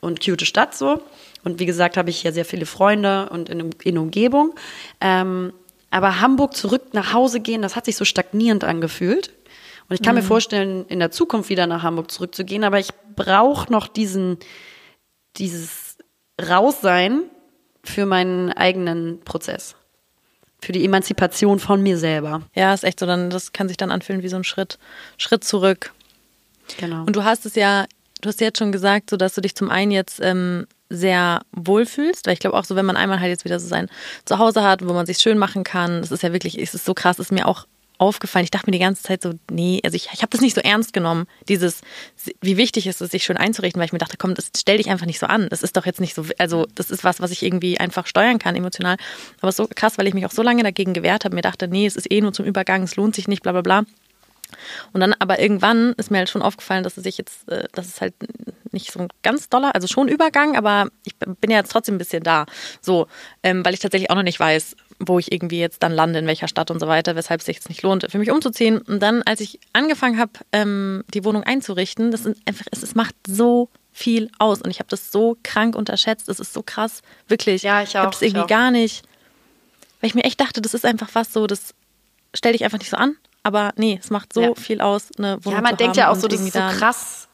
und 0.00 0.22
cute 0.22 0.46
Stadt 0.46 0.74
so. 0.74 1.02
Und 1.42 1.58
wie 1.58 1.66
gesagt, 1.66 1.96
habe 1.96 2.10
ich 2.10 2.18
hier 2.18 2.32
sehr 2.32 2.44
viele 2.44 2.66
Freunde 2.66 3.28
und 3.30 3.48
in, 3.48 3.70
in 3.82 3.98
Umgebung. 3.98 4.54
Ähm, 5.00 5.52
aber 5.94 6.20
Hamburg 6.20 6.56
zurück 6.56 6.92
nach 6.92 7.12
Hause 7.12 7.38
gehen, 7.38 7.62
das 7.62 7.76
hat 7.76 7.84
sich 7.84 7.94
so 7.94 8.04
stagnierend 8.04 8.64
angefühlt. 8.64 9.30
Und 9.88 9.94
ich 9.94 10.02
kann 10.02 10.16
mhm. 10.16 10.22
mir 10.22 10.26
vorstellen, 10.26 10.86
in 10.88 10.98
der 10.98 11.12
Zukunft 11.12 11.50
wieder 11.50 11.68
nach 11.68 11.84
Hamburg 11.84 12.10
zurückzugehen, 12.10 12.64
aber 12.64 12.80
ich 12.80 12.88
brauche 13.14 13.70
noch 13.70 13.86
diesen, 13.86 14.38
dieses 15.36 15.98
Raussein 16.42 17.22
für 17.84 18.06
meinen 18.06 18.50
eigenen 18.50 19.20
Prozess. 19.20 19.76
Für 20.60 20.72
die 20.72 20.84
Emanzipation 20.84 21.60
von 21.60 21.80
mir 21.80 21.96
selber. 21.96 22.42
Ja, 22.56 22.74
ist 22.74 22.82
echt 22.82 22.98
so. 22.98 23.06
Dann, 23.06 23.30
das 23.30 23.52
kann 23.52 23.68
sich 23.68 23.76
dann 23.76 23.92
anfühlen 23.92 24.24
wie 24.24 24.28
so 24.28 24.36
ein 24.36 24.42
Schritt, 24.42 24.80
Schritt 25.16 25.44
zurück. 25.44 25.92
Genau. 26.78 27.04
Und 27.04 27.14
du 27.14 27.22
hast 27.22 27.46
es 27.46 27.54
ja, 27.54 27.84
du 28.20 28.30
hast 28.30 28.40
jetzt 28.40 28.58
schon 28.58 28.72
gesagt, 28.72 29.10
so 29.10 29.16
dass 29.16 29.36
du 29.36 29.42
dich 29.42 29.54
zum 29.54 29.70
einen 29.70 29.92
jetzt 29.92 30.18
ähm, 30.20 30.66
sehr 30.90 31.42
wohlfühlst, 31.52 32.26
weil 32.26 32.34
ich 32.34 32.40
glaube 32.40 32.56
auch 32.56 32.64
so, 32.64 32.76
wenn 32.76 32.86
man 32.86 32.96
einmal 32.96 33.20
halt 33.20 33.30
jetzt 33.30 33.44
wieder 33.44 33.58
so 33.58 33.66
sein 33.66 33.88
Zuhause 34.24 34.62
hat, 34.62 34.86
wo 34.86 34.92
man 34.92 35.06
sich 35.06 35.18
schön 35.18 35.38
machen 35.38 35.64
kann, 35.64 36.02
das 36.02 36.12
ist 36.12 36.22
ja 36.22 36.32
wirklich, 36.32 36.58
es 36.60 36.74
ist 36.74 36.84
so 36.84 36.94
krass, 36.94 37.18
ist 37.18 37.32
mir 37.32 37.46
auch 37.48 37.66
aufgefallen. 37.98 38.44
Ich 38.44 38.50
dachte 38.50 38.66
mir 38.66 38.72
die 38.72 38.82
ganze 38.82 39.02
Zeit 39.02 39.22
so, 39.22 39.34
nee, 39.50 39.80
also 39.84 39.94
ich, 39.94 40.08
ich 40.12 40.22
habe 40.22 40.30
das 40.30 40.40
nicht 40.40 40.54
so 40.54 40.60
ernst 40.60 40.92
genommen, 40.92 41.26
dieses, 41.48 41.80
wie 42.40 42.56
wichtig 42.56 42.86
ist 42.86 43.00
es, 43.00 43.10
sich 43.10 43.24
schön 43.24 43.36
einzurichten, 43.36 43.78
weil 43.80 43.86
ich 43.86 43.92
mir 43.92 43.98
dachte, 43.98 44.16
komm, 44.16 44.34
das 44.34 44.50
stell 44.56 44.78
dich 44.78 44.90
einfach 44.90 45.06
nicht 45.06 45.18
so 45.18 45.26
an. 45.26 45.48
Das 45.48 45.62
ist 45.62 45.76
doch 45.76 45.86
jetzt 45.86 46.00
nicht 46.00 46.14
so, 46.14 46.24
also 46.38 46.66
das 46.74 46.90
ist 46.90 47.04
was, 47.04 47.20
was 47.20 47.30
ich 47.30 47.42
irgendwie 47.42 47.78
einfach 47.78 48.06
steuern 48.06 48.38
kann, 48.38 48.56
emotional. 48.56 48.96
Aber 49.40 49.52
so 49.52 49.68
krass, 49.72 49.98
weil 49.98 50.08
ich 50.08 50.14
mich 50.14 50.26
auch 50.26 50.32
so 50.32 50.42
lange 50.42 50.62
dagegen 50.62 50.92
gewehrt 50.92 51.24
habe, 51.24 51.34
mir 51.34 51.42
dachte, 51.42 51.68
nee, 51.68 51.86
es 51.86 51.96
ist 51.96 52.10
eh 52.10 52.20
nur 52.20 52.32
zum 52.32 52.44
Übergang, 52.44 52.82
es 52.82 52.96
lohnt 52.96 53.14
sich 53.14 53.28
nicht, 53.28 53.42
bla 53.42 53.52
bla 53.52 53.62
bla. 53.62 53.84
Und 54.92 55.00
dann 55.00 55.14
aber 55.18 55.38
irgendwann 55.38 55.92
ist 55.96 56.10
mir 56.10 56.18
halt 56.18 56.30
schon 56.30 56.42
aufgefallen, 56.42 56.84
dass 56.84 56.96
es 56.96 57.04
sich 57.04 57.18
jetzt, 57.18 57.48
äh, 57.48 57.64
dass 57.72 57.86
es 57.86 58.00
halt 58.00 58.14
nicht 58.72 58.92
so 58.92 59.00
ein 59.00 59.08
ganz 59.22 59.48
doller, 59.48 59.74
also 59.74 59.86
schon 59.86 60.08
Übergang, 60.08 60.56
aber 60.56 60.88
ich 61.04 61.16
bin 61.16 61.50
ja 61.50 61.58
jetzt 61.58 61.72
trotzdem 61.72 61.94
ein 61.94 61.98
bisschen 61.98 62.22
da. 62.22 62.46
So, 62.80 63.06
ähm, 63.42 63.64
weil 63.64 63.74
ich 63.74 63.80
tatsächlich 63.80 64.10
auch 64.10 64.16
noch 64.16 64.22
nicht 64.22 64.40
weiß, 64.40 64.76
wo 64.98 65.18
ich 65.18 65.32
irgendwie 65.32 65.60
jetzt 65.60 65.82
dann 65.82 65.92
lande, 65.92 66.18
in 66.18 66.26
welcher 66.26 66.48
Stadt 66.48 66.70
und 66.70 66.80
so 66.80 66.86
weiter, 66.86 67.16
weshalb 67.16 67.40
es 67.40 67.46
sich 67.46 67.56
jetzt 67.56 67.68
nicht 67.68 67.82
lohnt, 67.82 68.06
für 68.10 68.18
mich 68.18 68.30
umzuziehen. 68.30 68.78
Und 68.78 69.00
dann, 69.00 69.22
als 69.22 69.40
ich 69.40 69.58
angefangen 69.72 70.18
habe, 70.18 70.32
ähm, 70.52 71.04
die 71.12 71.24
Wohnung 71.24 71.42
einzurichten, 71.42 72.10
das 72.10 72.26
ist 72.26 72.38
einfach, 72.46 72.66
es, 72.70 72.82
es 72.82 72.94
macht 72.94 73.14
so 73.26 73.68
viel 73.92 74.30
aus. 74.38 74.60
Und 74.60 74.70
ich 74.70 74.80
habe 74.80 74.88
das 74.88 75.12
so 75.12 75.36
krank 75.42 75.76
unterschätzt. 75.76 76.28
Es 76.28 76.40
ist 76.40 76.52
so 76.52 76.62
krass, 76.62 77.00
wirklich. 77.28 77.62
Ja, 77.62 77.82
ich 77.82 77.90
auch. 77.90 77.92
Ich 77.92 77.96
habe 77.96 78.14
es 78.14 78.22
irgendwie 78.22 78.46
gar 78.46 78.70
nicht, 78.70 79.04
weil 80.00 80.08
ich 80.08 80.14
mir 80.14 80.24
echt 80.24 80.40
dachte, 80.40 80.60
das 80.60 80.74
ist 80.74 80.84
einfach 80.84 81.08
was 81.14 81.32
so, 81.32 81.46
das 81.46 81.74
stell 82.34 82.52
dich 82.52 82.64
einfach 82.64 82.78
nicht 82.78 82.90
so 82.90 82.96
an. 82.96 83.16
Aber 83.44 83.72
nee, 83.76 83.98
es 84.02 84.10
macht 84.10 84.32
so 84.32 84.40
ja. 84.40 84.54
viel 84.54 84.80
aus, 84.80 85.08
eine 85.16 85.38
Wohnung 85.44 85.58
Ja, 85.58 85.62
man 85.62 85.76
denkt 85.76 85.96
ja 85.96 86.10
auch 86.10 86.16
so, 86.16 86.26
das 86.26 86.40
ist 86.40 86.54
so 86.54 86.58
krass 86.58 87.28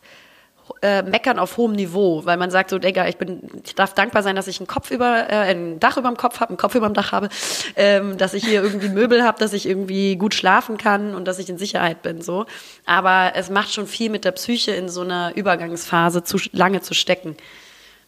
äh, 0.83 1.03
meckern 1.03 1.39
auf 1.39 1.57
hohem 1.57 1.73
Niveau, 1.73 2.25
weil 2.25 2.37
man 2.37 2.51
sagt 2.51 2.71
so, 2.71 2.79
Digga, 2.79 3.07
ich 3.09 3.17
bin, 3.17 3.41
ich 3.65 3.75
darf 3.75 3.95
dankbar 3.95 4.23
sein, 4.23 4.37
dass 4.37 4.47
ich 4.47 4.61
einen 4.61 4.67
Kopf 4.67 4.91
über, 4.91 5.31
äh, 5.31 5.51
ein 5.51 5.81
Dach 5.81 5.97
über 5.97 6.09
dem 6.09 6.17
Kopf 6.17 6.41
habe, 6.41 6.51
einen 6.51 6.57
Kopf 6.57 6.75
über 6.75 6.89
dem 6.89 6.95
Dach 6.95 7.13
habe, 7.13 7.29
ähm, 7.77 8.17
dass 8.19 8.35
ich 8.35 8.45
hier 8.45 8.63
irgendwie 8.63 8.89
Möbel 8.89 9.23
habe, 9.23 9.39
dass 9.39 9.53
ich 9.53 9.67
irgendwie 9.67 10.17
gut 10.17 10.35
schlafen 10.35 10.79
kann 10.79 11.15
und 11.15 11.27
dass 11.27 11.39
ich 11.39 11.49
in 11.49 11.59
Sicherheit 11.59 12.03
bin, 12.03 12.23
so. 12.23 12.47
Aber 12.87 13.33
es 13.35 13.51
macht 13.51 13.73
schon 13.73 13.87
viel 13.87 14.11
mit 14.11 14.25
der 14.25 14.33
Psyche 14.33 14.73
in 14.73 14.89
so 14.89 15.03
einer 15.03 15.37
Übergangsphase 15.37 16.25
zu 16.25 16.39
lange 16.53 16.81
zu 16.81 16.95
stecken. 16.95 17.37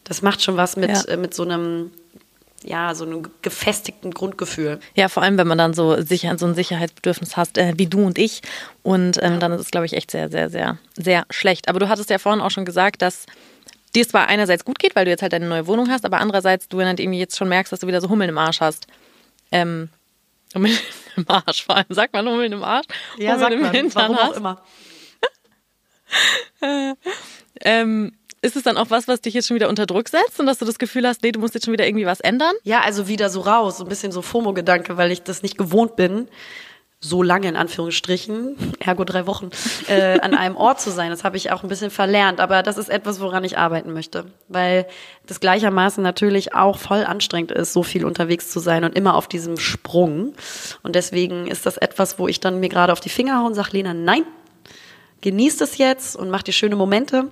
Das 0.03 0.21
macht 0.21 0.41
schon 0.41 0.57
was 0.57 0.75
mit, 0.75 0.91
ja. 0.91 1.03
äh, 1.13 1.17
mit 1.17 1.33
so 1.33 1.43
einem 1.43 1.91
ja, 2.63 2.95
so 2.95 3.05
einem 3.05 3.23
gefestigten 3.41 4.11
Grundgefühl. 4.11 4.79
Ja, 4.95 5.09
vor 5.09 5.23
allem, 5.23 5.37
wenn 5.37 5.47
man 5.47 5.57
dann 5.57 5.73
so, 5.73 6.01
sicher, 6.01 6.37
so 6.37 6.45
ein 6.45 6.55
Sicherheitsbedürfnis 6.55 7.37
hast, 7.37 7.57
äh, 7.57 7.73
wie 7.77 7.87
du 7.87 8.05
und 8.05 8.17
ich. 8.17 8.41
Und 8.81 9.21
ähm, 9.21 9.39
dann 9.39 9.51
ist 9.51 9.61
es, 9.61 9.71
glaube 9.71 9.85
ich, 9.85 9.93
echt 9.93 10.11
sehr, 10.11 10.29
sehr, 10.29 10.49
sehr, 10.49 10.77
sehr 10.95 11.25
schlecht. 11.29 11.67
Aber 11.69 11.79
du 11.79 11.89
hattest 11.89 12.09
ja 12.09 12.17
vorhin 12.17 12.41
auch 12.41 12.51
schon 12.51 12.65
gesagt, 12.65 13.01
dass 13.01 13.25
dir 13.95 14.01
es 14.01 14.09
zwar 14.09 14.27
einerseits 14.27 14.65
gut 14.65 14.79
geht, 14.79 14.95
weil 14.95 15.05
du 15.05 15.11
jetzt 15.11 15.21
halt 15.21 15.33
deine 15.33 15.47
neue 15.47 15.67
Wohnung 15.67 15.89
hast, 15.89 16.05
aber 16.05 16.19
andererseits 16.19 16.67
du 16.67 16.81
halt 16.81 16.99
irgendwie 16.99 17.19
jetzt 17.19 17.37
schon 17.37 17.49
merkst, 17.49 17.71
dass 17.71 17.81
du 17.81 17.87
wieder 17.87 18.01
so 18.01 18.09
Hummeln 18.09 18.29
im 18.29 18.37
Arsch 18.37 18.61
hast. 18.61 18.87
Ähm, 19.51 19.89
Hummeln 20.55 20.77
im 21.15 21.25
Arsch, 21.27 21.65
vor 21.65 21.77
allem. 21.77 21.85
Sagt 21.89 22.13
man 22.13 22.27
Hummeln 22.27 22.51
im 22.53 22.63
Arsch? 22.63 22.87
Ja, 23.17 23.33
Hummeln 23.33 23.39
sagt 23.39 23.61
man. 23.61 23.71
Hintern 23.71 24.01
Warum 24.03 24.17
hast. 24.17 24.31
auch 24.31 24.37
immer. 24.37 24.61
ähm, 27.61 28.13
ist 28.43 28.57
es 28.57 28.63
dann 28.63 28.77
auch 28.77 28.89
was, 28.89 29.07
was 29.07 29.21
dich 29.21 29.33
jetzt 29.33 29.47
schon 29.47 29.55
wieder 29.55 29.69
unter 29.69 29.85
Druck 29.85 30.09
setzt 30.09 30.39
und 30.39 30.45
dass 30.45 30.57
du 30.57 30.65
das 30.65 30.77
Gefühl 30.77 31.07
hast, 31.07 31.23
nee, 31.23 31.31
du 31.31 31.39
musst 31.39 31.53
jetzt 31.53 31.65
schon 31.65 31.71
wieder 31.71 31.87
irgendwie 31.87 32.05
was 32.05 32.19
ändern? 32.19 32.53
Ja, 32.63 32.81
also 32.81 33.07
wieder 33.07 33.29
so 33.29 33.41
raus, 33.41 33.77
so 33.77 33.85
ein 33.85 33.89
bisschen 33.89 34.11
so 34.11 34.21
FOMO-Gedanke, 34.21 34.97
weil 34.97 35.11
ich 35.11 35.23
das 35.23 35.41
nicht 35.43 35.57
gewohnt 35.57 35.95
bin, 35.95 36.27
so 36.99 37.23
lange 37.23 37.47
in 37.47 37.55
Anführungsstrichen, 37.55 38.55
ergo 38.79 39.05
drei 39.05 39.27
Wochen, 39.27 39.49
äh, 39.87 40.19
an 40.19 40.33
einem 40.33 40.55
Ort 40.57 40.81
zu 40.81 40.91
sein. 40.91 41.09
Das 41.09 41.23
habe 41.23 41.37
ich 41.37 41.51
auch 41.51 41.63
ein 41.63 41.69
bisschen 41.69 41.89
verlernt, 41.89 42.39
aber 42.41 42.63
das 42.63 42.77
ist 42.77 42.89
etwas, 42.89 43.21
woran 43.21 43.43
ich 43.45 43.57
arbeiten 43.57 43.93
möchte, 43.93 44.25
weil 44.49 44.87
das 45.25 45.39
gleichermaßen 45.39 46.03
natürlich 46.03 46.53
auch 46.53 46.77
voll 46.77 47.05
anstrengend 47.05 47.51
ist, 47.51 47.71
so 47.71 47.81
viel 47.83 48.05
unterwegs 48.05 48.49
zu 48.49 48.59
sein 48.59 48.83
und 48.83 48.95
immer 48.95 49.15
auf 49.15 49.27
diesem 49.27 49.57
Sprung. 49.57 50.33
Und 50.81 50.95
deswegen 50.95 51.47
ist 51.47 51.65
das 51.65 51.77
etwas, 51.77 52.19
wo 52.19 52.27
ich 52.27 52.41
dann 52.41 52.59
mir 52.59 52.69
gerade 52.69 52.91
auf 52.91 52.99
die 52.99 53.09
Finger 53.09 53.39
haue 53.39 53.47
und 53.47 53.53
sage, 53.53 53.69
Lena, 53.71 53.93
nein, 53.93 54.23
genießt 55.21 55.61
es 55.61 55.77
jetzt 55.77 56.15
und 56.15 56.29
mach 56.29 56.43
dir 56.43 56.53
schöne 56.53 56.75
Momente 56.75 57.29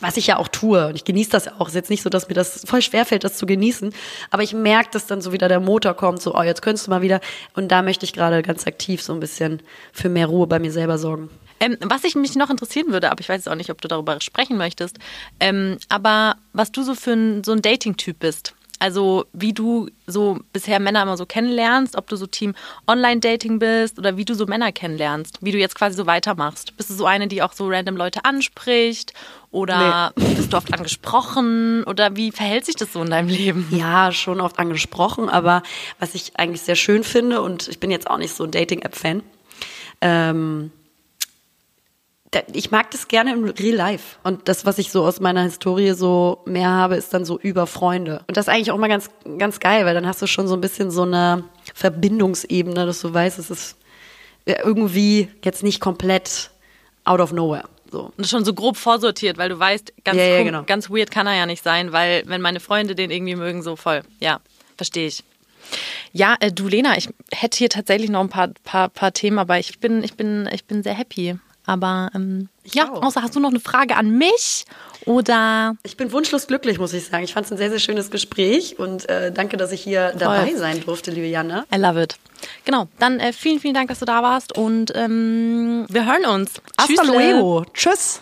was 0.00 0.16
ich 0.16 0.26
ja 0.26 0.36
auch 0.36 0.48
tue. 0.48 0.86
Und 0.86 0.96
ich 0.96 1.04
genieße 1.04 1.30
das 1.30 1.48
auch. 1.48 1.62
Es 1.62 1.68
ist 1.68 1.74
jetzt 1.74 1.90
nicht 1.90 2.02
so, 2.02 2.10
dass 2.10 2.28
mir 2.28 2.34
das 2.34 2.64
voll 2.66 2.82
schwerfällt, 2.82 3.24
das 3.24 3.36
zu 3.36 3.46
genießen. 3.46 3.92
Aber 4.30 4.42
ich 4.42 4.52
merke, 4.52 4.90
dass 4.92 5.06
dann 5.06 5.20
so 5.20 5.32
wieder 5.32 5.48
der 5.48 5.60
Motor 5.60 5.94
kommt, 5.94 6.20
so, 6.20 6.34
oh, 6.34 6.42
jetzt 6.42 6.62
könntest 6.62 6.86
du 6.86 6.90
mal 6.90 7.02
wieder. 7.02 7.20
Und 7.54 7.68
da 7.68 7.82
möchte 7.82 8.04
ich 8.04 8.12
gerade 8.12 8.42
ganz 8.42 8.66
aktiv 8.66 9.02
so 9.02 9.12
ein 9.12 9.20
bisschen 9.20 9.62
für 9.92 10.08
mehr 10.08 10.26
Ruhe 10.26 10.46
bei 10.46 10.58
mir 10.58 10.72
selber 10.72 10.98
sorgen. 10.98 11.30
Ähm, 11.60 11.76
was 11.80 12.04
ich 12.04 12.14
mich 12.14 12.34
noch 12.34 12.50
interessieren 12.50 12.92
würde, 12.92 13.10
aber 13.10 13.20
ich 13.20 13.28
weiß 13.28 13.48
auch 13.48 13.54
nicht, 13.54 13.70
ob 13.70 13.80
du 13.80 13.88
darüber 13.88 14.20
sprechen 14.20 14.56
möchtest, 14.56 14.98
ähm, 15.40 15.78
aber 15.88 16.36
was 16.52 16.72
du 16.72 16.82
so 16.82 16.94
für 16.94 17.12
ein, 17.12 17.44
so 17.44 17.52
ein 17.52 17.62
Dating-Typ 17.62 18.18
bist. 18.18 18.54
Also 18.80 19.24
wie 19.32 19.52
du 19.52 19.88
so 20.06 20.38
bisher 20.52 20.80
Männer 20.80 21.02
immer 21.02 21.16
so 21.16 21.26
kennenlernst, 21.26 21.96
ob 21.96 22.08
du 22.08 22.16
so 22.16 22.26
Team 22.26 22.54
Online-Dating 22.86 23.58
bist 23.58 23.98
oder 23.98 24.16
wie 24.16 24.24
du 24.24 24.34
so 24.34 24.46
Männer 24.46 24.72
kennenlernst, 24.72 25.38
wie 25.40 25.52
du 25.52 25.58
jetzt 25.58 25.74
quasi 25.74 25.96
so 25.96 26.06
weitermachst. 26.06 26.76
Bist 26.76 26.90
du 26.90 26.94
so 26.94 27.06
eine, 27.06 27.28
die 27.28 27.42
auch 27.42 27.52
so 27.52 27.68
random 27.68 27.96
Leute 27.96 28.24
anspricht 28.24 29.12
oder 29.50 30.12
nee. 30.16 30.34
bist 30.34 30.52
du 30.52 30.56
oft 30.56 30.74
angesprochen 30.74 31.84
oder 31.84 32.16
wie 32.16 32.32
verhält 32.32 32.66
sich 32.66 32.76
das 32.76 32.92
so 32.92 33.02
in 33.02 33.10
deinem 33.10 33.28
Leben? 33.28 33.68
Ja, 33.70 34.12
schon 34.12 34.40
oft 34.40 34.58
angesprochen, 34.58 35.28
aber 35.28 35.62
was 35.98 36.14
ich 36.14 36.32
eigentlich 36.36 36.62
sehr 36.62 36.76
schön 36.76 37.04
finde 37.04 37.40
und 37.42 37.68
ich 37.68 37.78
bin 37.78 37.90
jetzt 37.90 38.10
auch 38.10 38.18
nicht 38.18 38.34
so 38.34 38.44
ein 38.44 38.50
Dating-App-Fan, 38.50 39.22
ähm, 40.00 40.72
ich 42.52 42.70
mag 42.70 42.90
das 42.90 43.08
gerne 43.08 43.32
im 43.32 43.44
Real 43.44 43.76
Life. 43.76 44.16
Und 44.22 44.48
das, 44.48 44.64
was 44.66 44.78
ich 44.78 44.90
so 44.90 45.04
aus 45.04 45.20
meiner 45.20 45.42
Historie 45.42 45.92
so 45.92 46.42
mehr 46.44 46.70
habe, 46.70 46.96
ist 46.96 47.12
dann 47.14 47.24
so 47.24 47.38
über 47.38 47.66
Freunde. 47.66 48.24
Und 48.26 48.36
das 48.36 48.48
ist 48.48 48.54
eigentlich 48.54 48.70
auch 48.70 48.78
mal 48.78 48.88
ganz, 48.88 49.10
ganz 49.38 49.60
geil, 49.60 49.86
weil 49.86 49.94
dann 49.94 50.06
hast 50.06 50.22
du 50.22 50.26
schon 50.26 50.48
so 50.48 50.54
ein 50.54 50.60
bisschen 50.60 50.90
so 50.90 51.02
eine 51.02 51.44
Verbindungsebene, 51.74 52.86
dass 52.86 53.00
du 53.00 53.12
weißt, 53.12 53.38
es 53.38 53.50
ist 53.50 53.76
irgendwie 54.46 55.28
jetzt 55.42 55.62
nicht 55.62 55.80
komplett 55.80 56.50
out 57.04 57.20
of 57.20 57.32
nowhere. 57.32 57.64
So. 57.90 58.12
Und 58.16 58.26
schon 58.26 58.44
so 58.44 58.54
grob 58.54 58.76
vorsortiert, 58.76 59.38
weil 59.38 59.48
du 59.48 59.58
weißt, 59.58 59.92
ganz, 60.04 60.18
ja, 60.18 60.24
ja, 60.24 60.42
genau. 60.42 60.64
ganz 60.64 60.90
weird 60.90 61.10
kann 61.10 61.26
er 61.26 61.36
ja 61.36 61.46
nicht 61.46 61.62
sein, 61.62 61.92
weil 61.92 62.24
wenn 62.26 62.40
meine 62.40 62.60
Freunde 62.60 62.94
den 62.94 63.10
irgendwie 63.10 63.36
mögen, 63.36 63.62
so 63.62 63.76
voll. 63.76 64.02
Ja, 64.20 64.40
verstehe 64.76 65.06
ich. 65.06 65.22
Ja, 66.12 66.36
äh, 66.40 66.52
du 66.52 66.68
Lena, 66.68 66.96
ich 66.96 67.08
hätte 67.32 67.58
hier 67.58 67.68
tatsächlich 67.68 68.10
noch 68.10 68.20
ein 68.20 68.28
paar, 68.28 68.48
paar, 68.64 68.88
paar 68.88 69.12
Themen, 69.12 69.38
aber 69.38 69.58
ich 69.58 69.78
bin, 69.78 70.02
ich 70.02 70.14
bin, 70.14 70.48
ich 70.52 70.64
bin 70.64 70.82
sehr 70.82 70.94
happy. 70.94 71.36
Aber 71.66 72.10
ähm, 72.14 72.48
ja, 72.64 72.90
auch. 72.92 73.02
außer 73.02 73.22
hast 73.22 73.34
du 73.34 73.40
noch 73.40 73.50
eine 73.50 73.60
Frage 73.60 73.96
an 73.96 74.10
mich 74.10 74.64
oder? 75.06 75.76
Ich 75.82 75.96
bin 75.96 76.12
wunschlos 76.12 76.46
glücklich, 76.46 76.78
muss 76.78 76.92
ich 76.92 77.06
sagen. 77.06 77.24
Ich 77.24 77.34
fand 77.34 77.46
es 77.46 77.52
ein 77.52 77.58
sehr, 77.58 77.70
sehr 77.70 77.78
schönes 77.78 78.10
Gespräch 78.10 78.78
und 78.78 79.08
äh, 79.08 79.32
danke, 79.32 79.56
dass 79.56 79.72
ich 79.72 79.82
hier 79.82 80.10
Voll. 80.10 80.18
dabei 80.18 80.54
sein 80.54 80.80
durfte, 80.84 81.10
liebe 81.10 81.26
Janne. 81.26 81.64
I 81.74 81.78
love 81.78 82.02
it. 82.02 82.16
Genau, 82.64 82.88
dann 82.98 83.20
äh, 83.20 83.32
vielen, 83.32 83.60
vielen 83.60 83.74
Dank, 83.74 83.88
dass 83.88 83.98
du 83.98 84.04
da 84.04 84.22
warst 84.22 84.56
und 84.56 84.92
ähm, 84.94 85.86
wir 85.88 86.06
hören 86.06 86.26
uns. 86.26 86.60
Hasta 86.78 87.02
luego. 87.04 87.64
Tschüss. 87.72 88.20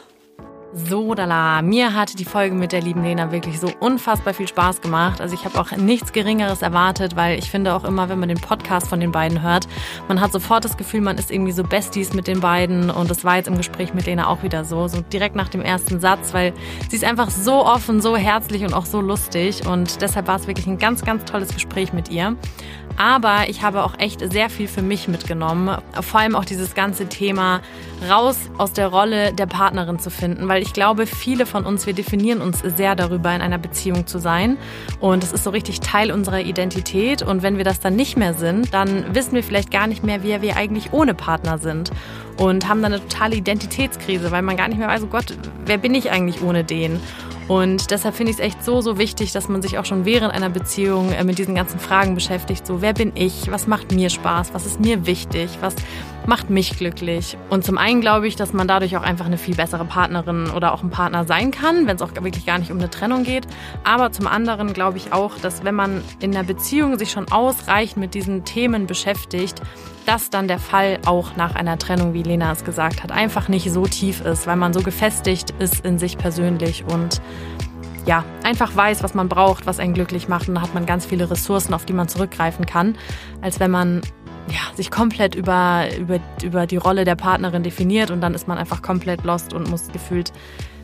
So, 0.74 1.14
dala. 1.14 1.60
Mir 1.60 1.92
hat 1.92 2.18
die 2.18 2.24
Folge 2.24 2.54
mit 2.54 2.72
der 2.72 2.80
lieben 2.80 3.02
Lena 3.02 3.30
wirklich 3.30 3.60
so 3.60 3.70
unfassbar 3.78 4.32
viel 4.32 4.48
Spaß 4.48 4.80
gemacht. 4.80 5.20
Also 5.20 5.34
ich 5.34 5.44
habe 5.44 5.60
auch 5.60 5.70
nichts 5.72 6.12
Geringeres 6.12 6.62
erwartet, 6.62 7.14
weil 7.14 7.38
ich 7.38 7.50
finde 7.50 7.74
auch 7.74 7.84
immer, 7.84 8.08
wenn 8.08 8.18
man 8.18 8.30
den 8.30 8.40
Podcast 8.40 8.88
von 8.88 8.98
den 8.98 9.12
beiden 9.12 9.42
hört, 9.42 9.68
man 10.08 10.18
hat 10.22 10.32
sofort 10.32 10.64
das 10.64 10.78
Gefühl, 10.78 11.02
man 11.02 11.18
ist 11.18 11.30
irgendwie 11.30 11.52
so 11.52 11.62
Besties 11.62 12.14
mit 12.14 12.26
den 12.26 12.40
beiden. 12.40 12.88
Und 12.88 13.10
das 13.10 13.22
war 13.22 13.36
jetzt 13.36 13.48
im 13.48 13.58
Gespräch 13.58 13.92
mit 13.92 14.06
Lena 14.06 14.28
auch 14.28 14.42
wieder 14.42 14.64
so, 14.64 14.88
so 14.88 15.02
direkt 15.02 15.36
nach 15.36 15.50
dem 15.50 15.60
ersten 15.60 16.00
Satz, 16.00 16.32
weil 16.32 16.54
sie 16.88 16.96
ist 16.96 17.04
einfach 17.04 17.28
so 17.28 17.66
offen, 17.66 18.00
so 18.00 18.16
herzlich 18.16 18.64
und 18.64 18.72
auch 18.72 18.86
so 18.86 19.02
lustig. 19.02 19.66
Und 19.66 20.00
deshalb 20.00 20.26
war 20.26 20.36
es 20.36 20.46
wirklich 20.46 20.66
ein 20.66 20.78
ganz, 20.78 21.04
ganz 21.04 21.26
tolles 21.26 21.52
Gespräch 21.52 21.92
mit 21.92 22.10
ihr. 22.10 22.34
Aber 22.96 23.48
ich 23.48 23.62
habe 23.62 23.84
auch 23.84 23.98
echt 23.98 24.20
sehr 24.32 24.48
viel 24.48 24.68
für 24.68 24.82
mich 24.82 25.06
mitgenommen. 25.06 25.76
Vor 26.00 26.20
allem 26.20 26.34
auch 26.34 26.46
dieses 26.46 26.74
ganze 26.74 27.08
Thema 27.08 27.60
raus 28.08 28.36
aus 28.58 28.72
der 28.72 28.88
Rolle 28.88 29.32
der 29.32 29.46
Partnerin 29.46 29.98
zu 29.98 30.10
finden, 30.10 30.48
weil 30.48 30.62
ich 30.62 30.72
glaube, 30.72 31.06
viele 31.06 31.46
von 31.46 31.64
uns, 31.64 31.86
wir 31.86 31.94
definieren 31.94 32.40
uns 32.40 32.60
sehr 32.60 32.94
darüber, 32.94 33.34
in 33.34 33.40
einer 33.40 33.58
Beziehung 33.58 34.06
zu 34.06 34.18
sein. 34.18 34.56
Und 35.00 35.24
es 35.24 35.32
ist 35.32 35.44
so 35.44 35.50
richtig 35.50 35.80
Teil 35.80 36.12
unserer 36.12 36.40
Identität. 36.40 37.22
Und 37.22 37.42
wenn 37.42 37.56
wir 37.56 37.64
das 37.64 37.80
dann 37.80 37.96
nicht 37.96 38.16
mehr 38.16 38.34
sind, 38.34 38.72
dann 38.74 39.14
wissen 39.14 39.34
wir 39.34 39.42
vielleicht 39.42 39.70
gar 39.70 39.86
nicht 39.86 40.04
mehr, 40.04 40.22
wer 40.22 40.42
wir 40.42 40.56
eigentlich 40.56 40.92
ohne 40.92 41.14
Partner 41.14 41.58
sind. 41.58 41.90
Und 42.38 42.68
haben 42.68 42.82
dann 42.82 42.92
eine 42.92 43.02
totale 43.02 43.36
Identitätskrise, 43.36 44.30
weil 44.30 44.42
man 44.42 44.56
gar 44.56 44.68
nicht 44.68 44.78
mehr 44.78 44.88
weiß, 44.88 45.02
oh 45.04 45.08
Gott, 45.08 45.36
wer 45.66 45.78
bin 45.78 45.94
ich 45.94 46.10
eigentlich 46.10 46.42
ohne 46.42 46.64
den? 46.64 47.00
Und 47.48 47.90
deshalb 47.90 48.14
finde 48.14 48.30
ich 48.30 48.38
es 48.38 48.42
echt 48.42 48.64
so, 48.64 48.80
so 48.80 48.98
wichtig, 48.98 49.32
dass 49.32 49.48
man 49.48 49.62
sich 49.62 49.78
auch 49.78 49.84
schon 49.84 50.04
während 50.04 50.32
einer 50.32 50.48
Beziehung 50.48 51.12
äh, 51.12 51.24
mit 51.24 51.38
diesen 51.38 51.54
ganzen 51.54 51.78
Fragen 51.78 52.14
beschäftigt. 52.14 52.66
So, 52.66 52.80
wer 52.80 52.94
bin 52.94 53.12
ich? 53.14 53.50
Was 53.50 53.66
macht 53.66 53.92
mir 53.92 54.10
Spaß? 54.10 54.54
Was 54.54 54.64
ist 54.64 54.80
mir 54.80 55.06
wichtig? 55.06 55.50
Was 55.60 55.74
macht 56.26 56.50
mich 56.50 56.76
glücklich? 56.76 57.36
Und 57.50 57.64
zum 57.64 57.78
einen 57.78 58.00
glaube 58.00 58.26
ich, 58.26 58.36
dass 58.36 58.52
man 58.52 58.68
dadurch 58.68 58.96
auch 58.96 59.02
einfach 59.02 59.26
eine 59.26 59.38
viel 59.38 59.54
bessere 59.54 59.84
Partnerin 59.84 60.50
oder 60.50 60.72
auch 60.72 60.82
ein 60.82 60.90
Partner 60.90 61.24
sein 61.24 61.50
kann, 61.50 61.86
wenn 61.86 61.96
es 61.96 62.02
auch 62.02 62.12
wirklich 62.14 62.46
gar 62.46 62.58
nicht 62.58 62.70
um 62.70 62.78
eine 62.78 62.90
Trennung 62.90 63.24
geht. 63.24 63.46
Aber 63.84 64.12
zum 64.12 64.26
anderen 64.26 64.72
glaube 64.72 64.98
ich 64.98 65.12
auch, 65.12 65.38
dass 65.38 65.64
wenn 65.64 65.74
man 65.74 66.02
in 66.20 66.34
einer 66.34 66.44
Beziehung 66.44 66.98
sich 66.98 67.10
schon 67.10 67.30
ausreichend 67.30 67.98
mit 67.98 68.14
diesen 68.14 68.44
Themen 68.44 68.86
beschäftigt, 68.86 69.60
das 70.06 70.30
dann 70.30 70.48
der 70.48 70.58
Fall 70.58 70.98
auch 71.06 71.36
nach 71.36 71.54
einer 71.54 71.78
Trennung, 71.78 72.12
wie 72.14 72.22
Lena 72.22 72.52
es 72.52 72.64
gesagt 72.64 73.02
hat, 73.02 73.12
einfach 73.12 73.48
nicht 73.48 73.70
so 73.70 73.86
tief 73.86 74.20
ist, 74.24 74.46
weil 74.46 74.56
man 74.56 74.72
so 74.72 74.82
gefestigt 74.82 75.54
ist 75.58 75.84
in 75.84 75.98
sich 75.98 76.18
persönlich 76.18 76.84
und 76.92 77.20
ja, 78.04 78.24
einfach 78.42 78.74
weiß, 78.74 79.02
was 79.02 79.14
man 79.14 79.28
braucht, 79.28 79.66
was 79.66 79.78
einen 79.78 79.94
glücklich 79.94 80.28
macht 80.28 80.48
und 80.48 80.56
dann 80.56 80.62
hat 80.62 80.74
man 80.74 80.86
ganz 80.86 81.06
viele 81.06 81.30
Ressourcen, 81.30 81.72
auf 81.72 81.84
die 81.84 81.92
man 81.92 82.08
zurückgreifen 82.08 82.66
kann, 82.66 82.96
als 83.40 83.60
wenn 83.60 83.70
man 83.70 84.02
ja, 84.48 84.74
sich 84.76 84.90
komplett 84.90 85.34
über, 85.34 85.86
über, 85.98 86.18
über 86.42 86.66
die 86.66 86.76
Rolle 86.76 87.04
der 87.04 87.14
Partnerin 87.14 87.62
definiert 87.62 88.10
und 88.10 88.20
dann 88.20 88.34
ist 88.34 88.48
man 88.48 88.58
einfach 88.58 88.82
komplett 88.82 89.24
lost 89.24 89.52
und 89.52 89.70
muss 89.70 89.88
gefühlt 89.92 90.32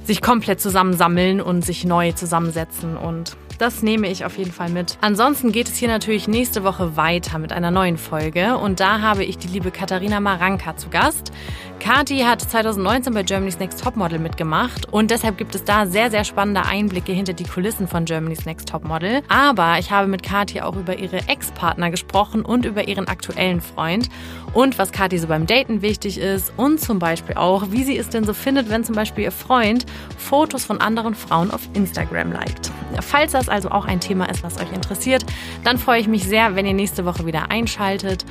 sich 0.04 0.22
komplett 0.22 0.60
zusammensammeln 0.60 1.40
und 1.40 1.64
sich 1.64 1.84
neu 1.84 2.12
zusammensetzen 2.12 2.96
und 2.96 3.36
das 3.58 3.82
nehme 3.82 4.08
ich 4.08 4.24
auf 4.24 4.38
jeden 4.38 4.52
Fall 4.52 4.70
mit. 4.70 4.96
Ansonsten 5.00 5.52
geht 5.52 5.68
es 5.68 5.76
hier 5.76 5.88
natürlich 5.88 6.28
nächste 6.28 6.64
Woche 6.64 6.96
weiter 6.96 7.38
mit 7.38 7.52
einer 7.52 7.70
neuen 7.70 7.98
Folge 7.98 8.56
und 8.56 8.80
da 8.80 9.00
habe 9.00 9.24
ich 9.24 9.38
die 9.38 9.48
liebe 9.48 9.70
Katharina 9.70 10.20
Maranka 10.20 10.76
zu 10.76 10.88
Gast. 10.88 11.32
Kati 11.80 12.18
hat 12.18 12.42
2019 12.42 13.14
bei 13.14 13.22
Germany's 13.22 13.58
Next 13.60 13.82
Topmodel 13.82 14.18
mitgemacht 14.18 14.92
und 14.92 15.10
deshalb 15.10 15.38
gibt 15.38 15.54
es 15.54 15.64
da 15.64 15.86
sehr, 15.86 16.10
sehr 16.10 16.24
spannende 16.24 16.64
Einblicke 16.64 17.12
hinter 17.12 17.32
die 17.32 17.44
Kulissen 17.44 17.86
von 17.86 18.04
Germany's 18.04 18.46
Next 18.46 18.68
Topmodel. 18.68 19.22
Aber 19.28 19.78
ich 19.78 19.90
habe 19.90 20.08
mit 20.08 20.22
Kati 20.22 20.60
auch 20.60 20.74
über 20.76 20.98
ihre 20.98 21.28
Ex-Partner 21.28 21.90
gesprochen 21.90 22.44
und 22.44 22.64
über 22.64 22.88
ihren 22.88 23.06
aktuellen 23.06 23.60
Freund 23.60 24.08
und 24.54 24.78
was 24.78 24.92
Kati 24.92 25.18
so 25.18 25.28
beim 25.28 25.46
Daten 25.46 25.82
wichtig 25.82 26.18
ist 26.18 26.52
und 26.56 26.80
zum 26.80 26.98
Beispiel 26.98 27.36
auch, 27.36 27.70
wie 27.70 27.84
sie 27.84 27.96
es 27.96 28.08
denn 28.08 28.24
so 28.24 28.34
findet, 28.34 28.70
wenn 28.70 28.84
zum 28.84 28.94
Beispiel 28.94 29.24
ihr 29.24 29.32
Freund 29.32 29.86
Fotos 30.16 30.64
von 30.64 30.80
anderen 30.80 31.14
Frauen 31.14 31.50
auf 31.50 31.62
Instagram 31.74 32.32
liked. 32.32 32.72
Falls 33.00 33.32
das 33.32 33.47
also 33.48 33.70
auch 33.70 33.86
ein 33.86 34.00
Thema 34.00 34.28
ist, 34.30 34.42
was 34.42 34.60
euch 34.60 34.72
interessiert, 34.72 35.24
dann 35.64 35.78
freue 35.78 36.00
ich 36.00 36.08
mich 36.08 36.24
sehr, 36.24 36.54
wenn 36.54 36.66
ihr 36.66 36.74
nächste 36.74 37.04
Woche 37.04 37.26
wieder 37.26 37.50
einschaltet. 37.50 38.24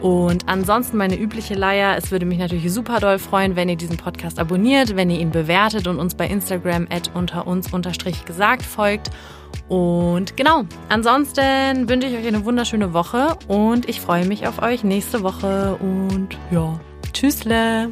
Und 0.00 0.48
ansonsten 0.48 0.98
meine 0.98 1.18
übliche 1.18 1.54
Leier. 1.54 1.96
Es 1.96 2.10
würde 2.10 2.26
mich 2.26 2.38
natürlich 2.38 2.70
super 2.70 3.00
doll 3.00 3.18
freuen, 3.18 3.56
wenn 3.56 3.70
ihr 3.70 3.76
diesen 3.76 3.96
Podcast 3.96 4.38
abonniert, 4.38 4.96
wenn 4.96 5.08
ihr 5.08 5.18
ihn 5.18 5.30
bewertet 5.30 5.86
und 5.86 5.98
uns 5.98 6.14
bei 6.14 6.26
Instagram 6.26 6.86
at 6.90 7.10
unter 7.14 7.46
uns 7.46 7.70
gesagt 8.26 8.62
folgt. 8.62 9.10
Und 9.68 10.36
genau, 10.36 10.64
ansonsten 10.90 11.88
wünsche 11.88 12.08
ich 12.08 12.18
euch 12.18 12.26
eine 12.26 12.44
wunderschöne 12.44 12.92
Woche 12.92 13.38
und 13.48 13.88
ich 13.88 14.00
freue 14.00 14.26
mich 14.26 14.46
auf 14.46 14.60
euch 14.60 14.84
nächste 14.84 15.22
Woche 15.22 15.78
und 15.80 16.36
ja, 16.50 16.78
tschüssle. 17.14 17.88